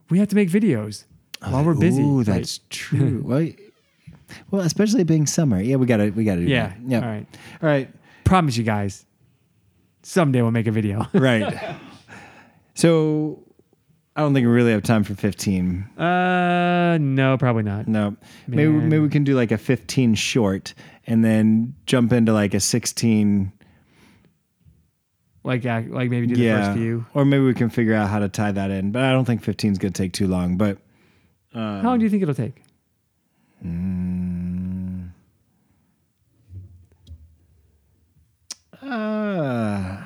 We 0.10 0.20
have 0.20 0.28
to 0.30 0.36
make 0.36 0.50
videos 0.50 1.06
while 1.42 1.64
we're 1.64 1.74
busy. 1.74 2.02
Mm-hmm. 2.02 2.10
Ooh, 2.12 2.18
right? 2.20 2.26
that's 2.26 2.60
true. 2.70 3.22
well, 3.26 3.48
well, 4.52 4.62
especially 4.62 5.04
being 5.04 5.26
summer. 5.26 5.62
Yeah, 5.62 5.76
we 5.78 5.86
gotta, 5.86 6.12
we 6.12 6.24
gotta 6.24 6.42
do 6.42 6.48
yeah. 6.48 6.68
that. 6.68 6.78
Yeah. 6.88 7.00
All 7.02 7.08
right. 7.08 7.28
All 7.62 7.70
right. 7.70 7.90
Promise 8.24 8.58
you 8.58 8.64
guys. 8.64 9.06
Someday 10.04 10.42
we'll 10.42 10.52
make 10.52 10.68
a 10.68 10.72
video. 10.72 11.08
Right. 11.14 11.78
so, 12.76 13.42
I 14.16 14.22
don't 14.22 14.34
think 14.34 14.46
we 14.46 14.52
really 14.52 14.72
have 14.72 14.84
time 14.84 15.04
for 15.04 15.14
fifteen. 15.16 15.84
uh, 15.98 16.98
no, 17.02 17.38
probably 17.38 17.64
not. 17.64 17.88
No, 17.88 18.16
maybe 18.48 18.72
Man. 18.72 18.90
maybe 18.90 19.02
we 19.02 19.10
can 19.10 19.24
do 19.24 19.36
like 19.36 19.52
a 19.52 19.58
15 19.58 20.16
short 20.16 20.74
and 21.06 21.24
then 21.26 21.76
jump 21.86 22.14
into 22.14 22.32
like 22.34 22.54
a 22.54 22.60
16. 22.60 23.52
Like, 25.44 25.66
act- 25.66 25.92
like 25.92 26.10
maybe 26.10 26.28
do 26.28 26.36
the 26.36 26.42
yeah, 26.42 26.66
first 26.68 26.78
few. 26.78 27.06
or 27.14 27.26
maybe 27.26 27.44
we 27.44 27.54
can 27.54 27.70
figure 27.70 27.94
out 27.94 28.10
how 28.10 28.20
to 28.20 28.30
tie 28.30 28.52
that 28.52 28.72
in. 28.72 28.92
But 28.92 29.04
I 29.04 29.12
don't 29.12 29.26
think 29.26 29.44
15 29.44 29.74
is 29.74 29.78
gonna 29.78 29.92
take 29.92 30.14
too 30.14 30.28
long. 30.28 30.58
But 30.58 30.78
How 31.54 31.82
long 31.84 32.00
do 32.00 32.04
you 32.06 32.10
think 32.10 32.24
it'll 32.24 32.34
take? 32.34 32.62
Uh, 38.82 39.98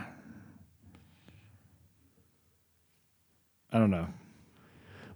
I 3.71 3.77
don't 3.79 3.91
know. 3.91 4.07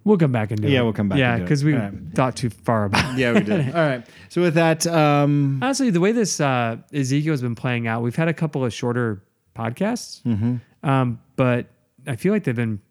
We'll 0.04 0.18
come 0.18 0.34
back 0.34 0.52
and 0.52 0.62
do 0.62 0.68
it. 0.68 0.72
Yeah, 0.72 0.82
we'll 0.82 0.92
come 0.94 1.08
back 1.08 1.18
Yeah, 1.18 1.32
and 1.36 1.40
do 1.40 1.44
it. 1.44 1.46
because 1.46 1.64
we 1.64 1.74
All 1.74 1.80
right. 1.80 1.94
thought 2.14 2.36
too 2.36 2.50
far 2.50 2.86
about 2.86 3.14
it. 3.14 3.20
Yeah, 3.20 3.32
we 3.34 3.40
did. 3.42 3.68
All 3.74 3.82
right. 3.88 4.06
So 4.30 4.42
with 4.42 4.56
that, 4.56 4.86
um, 4.86 5.60
Honestly, 5.64 5.90
the 5.92 6.02
way 6.02 6.12
this 6.12 6.42
uh, 6.42 6.78
Ezekiel 6.94 7.32
has 7.34 7.42
been 7.42 7.56
playing 7.56 7.88
out, 7.88 8.02
we've 8.04 8.16
had 8.16 8.28
a 8.28 8.34
couple 8.34 8.66
of 8.66 8.74
shorter 8.74 9.24
podcasts, 9.56 10.22
Mm-hmm. 10.24 10.88
um, 10.88 11.20
but 11.38 11.68
I 12.06 12.16
feel 12.18 12.34
like 12.34 12.44
they've 12.44 12.56
been 12.56 12.82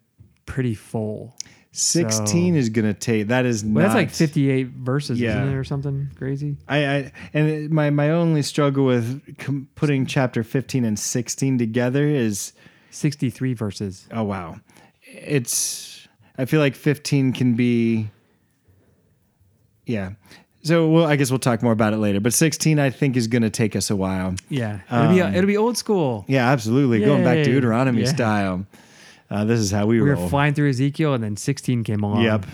pretty 0.47 0.73
full. 0.73 1.37
16 1.75 2.55
is 2.55 2.69
gonna 2.69 2.93
take. 2.93 3.27
That 3.29 3.45
is 3.45 3.65
Well, 3.65 3.83
that's 3.83 3.95
like 3.95 4.11
58 4.11 4.67
verses, 4.67 5.19
Yeah. 5.19 5.41
isn't 5.41 5.53
it, 5.53 5.57
or 5.57 5.63
something 5.63 6.07
crazy? 6.15 6.55
I, 6.69 6.77
I 6.85 7.11
and 7.33 7.47
it, 7.49 7.71
my 7.71 7.89
my 7.89 8.11
only 8.11 8.43
struggle 8.43 8.85
with 8.85 9.37
com- 9.39 9.67
putting 9.75 10.05
chapter 10.05 10.43
15 10.43 10.85
and 10.85 10.97
16 10.99 11.57
together 11.57 12.07
is 12.07 12.53
63 12.91 13.53
verses. 13.55 14.07
Oh 14.11 14.23
wow. 14.23 14.59
It's 15.03 16.07
I 16.37 16.45
feel 16.45 16.59
like 16.59 16.75
15 16.75 17.33
can 17.33 17.55
be 17.55 18.09
Yeah. 19.87 20.11
So 20.63 20.87
well 20.89 21.05
I 21.05 21.15
guess 21.15 21.31
we'll 21.31 21.39
talk 21.39 21.61
more 21.63 21.73
about 21.73 21.93
it 21.93 21.97
later, 21.97 22.19
but 22.19 22.33
16 22.35 22.77
I 22.79 22.89
think 22.91 23.17
is 23.17 23.27
going 23.27 23.41
to 23.41 23.49
take 23.49 23.75
us 23.75 23.89
a 23.89 23.95
while. 23.95 24.35
Yeah, 24.49 24.79
it'll 24.91 25.13
be 25.13 25.21
um, 25.21 25.33
it'll 25.33 25.47
be 25.47 25.57
old 25.57 25.77
school. 25.77 26.23
Yeah, 26.27 26.49
absolutely. 26.51 26.99
Going 26.99 27.23
back 27.23 27.37
to 27.37 27.43
Deuteronomy 27.45 28.03
Yeah. 28.03 28.07
style. 28.09 28.65
Uh, 29.33 29.43
this 29.45 29.59
is 29.59 29.71
how 29.71 29.87
we, 29.87 29.99
We 29.99 30.09
were 30.09 30.27
flying 30.29 30.53
through 30.53 30.69
Ezekiel, 30.69 31.15
and 31.15 31.23
then 31.23 31.35
16 31.35 31.83
came 31.83 32.03
along. 32.03 32.21
Yep. 32.21 32.45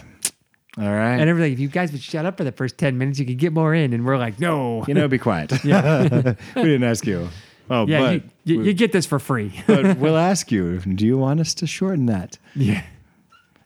All 0.77 0.85
right. 0.85 1.19
And 1.19 1.29
everything. 1.29 1.51
If 1.51 1.59
you 1.59 1.67
guys 1.67 1.91
would 1.91 2.01
shut 2.01 2.25
up 2.25 2.37
for 2.37 2.45
the 2.45 2.53
first 2.53 2.77
10 2.77 2.97
minutes, 2.97 3.19
you 3.19 3.25
could 3.25 3.37
get 3.37 3.51
more 3.51 3.75
in. 3.75 3.91
And 3.91 4.05
we're 4.05 4.17
like, 4.17 4.39
no. 4.39 4.85
you 4.87 4.93
know, 4.93 5.09
be 5.09 5.17
quiet. 5.17 5.51
we 5.63 5.69
didn't 5.69 6.83
ask 6.83 7.05
you. 7.05 7.27
Oh, 7.69 7.85
yeah, 7.85 7.99
but, 7.99 8.13
you, 8.45 8.55
you, 8.55 8.63
you 8.63 8.73
get 8.73 8.93
this 8.93 9.05
for 9.05 9.19
free. 9.19 9.61
but 9.67 9.97
we'll 9.97 10.17
ask 10.17 10.53
you, 10.53 10.79
do 10.79 11.05
you 11.05 11.17
want 11.17 11.41
us 11.41 11.53
to 11.55 11.67
shorten 11.67 12.05
that? 12.05 12.37
yeah. 12.55 12.83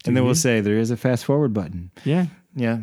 And 0.06 0.18
then 0.18 0.26
we'll 0.26 0.36
say 0.36 0.60
there 0.60 0.80
is 0.80 0.92
a 0.92 0.98
fast 0.98 1.24
forward 1.24 1.54
button. 1.54 1.90
Yeah. 2.04 2.26
Yeah. 2.56 2.80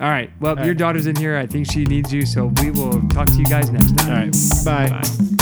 All 0.00 0.08
right. 0.08 0.30
Well, 0.40 0.64
your 0.64 0.72
daughter's 0.72 1.06
in 1.06 1.16
here. 1.16 1.36
I 1.36 1.46
think 1.46 1.70
she 1.70 1.84
needs 1.84 2.14
you. 2.14 2.24
So 2.24 2.46
we 2.62 2.70
will 2.70 3.06
talk 3.08 3.26
to 3.26 3.34
you 3.34 3.44
guys 3.44 3.68
next 3.70 3.98
time. 3.98 4.08
All 4.10 4.16
right. 4.16 4.34
Bye. 4.64 5.00
Bye. 5.02 5.36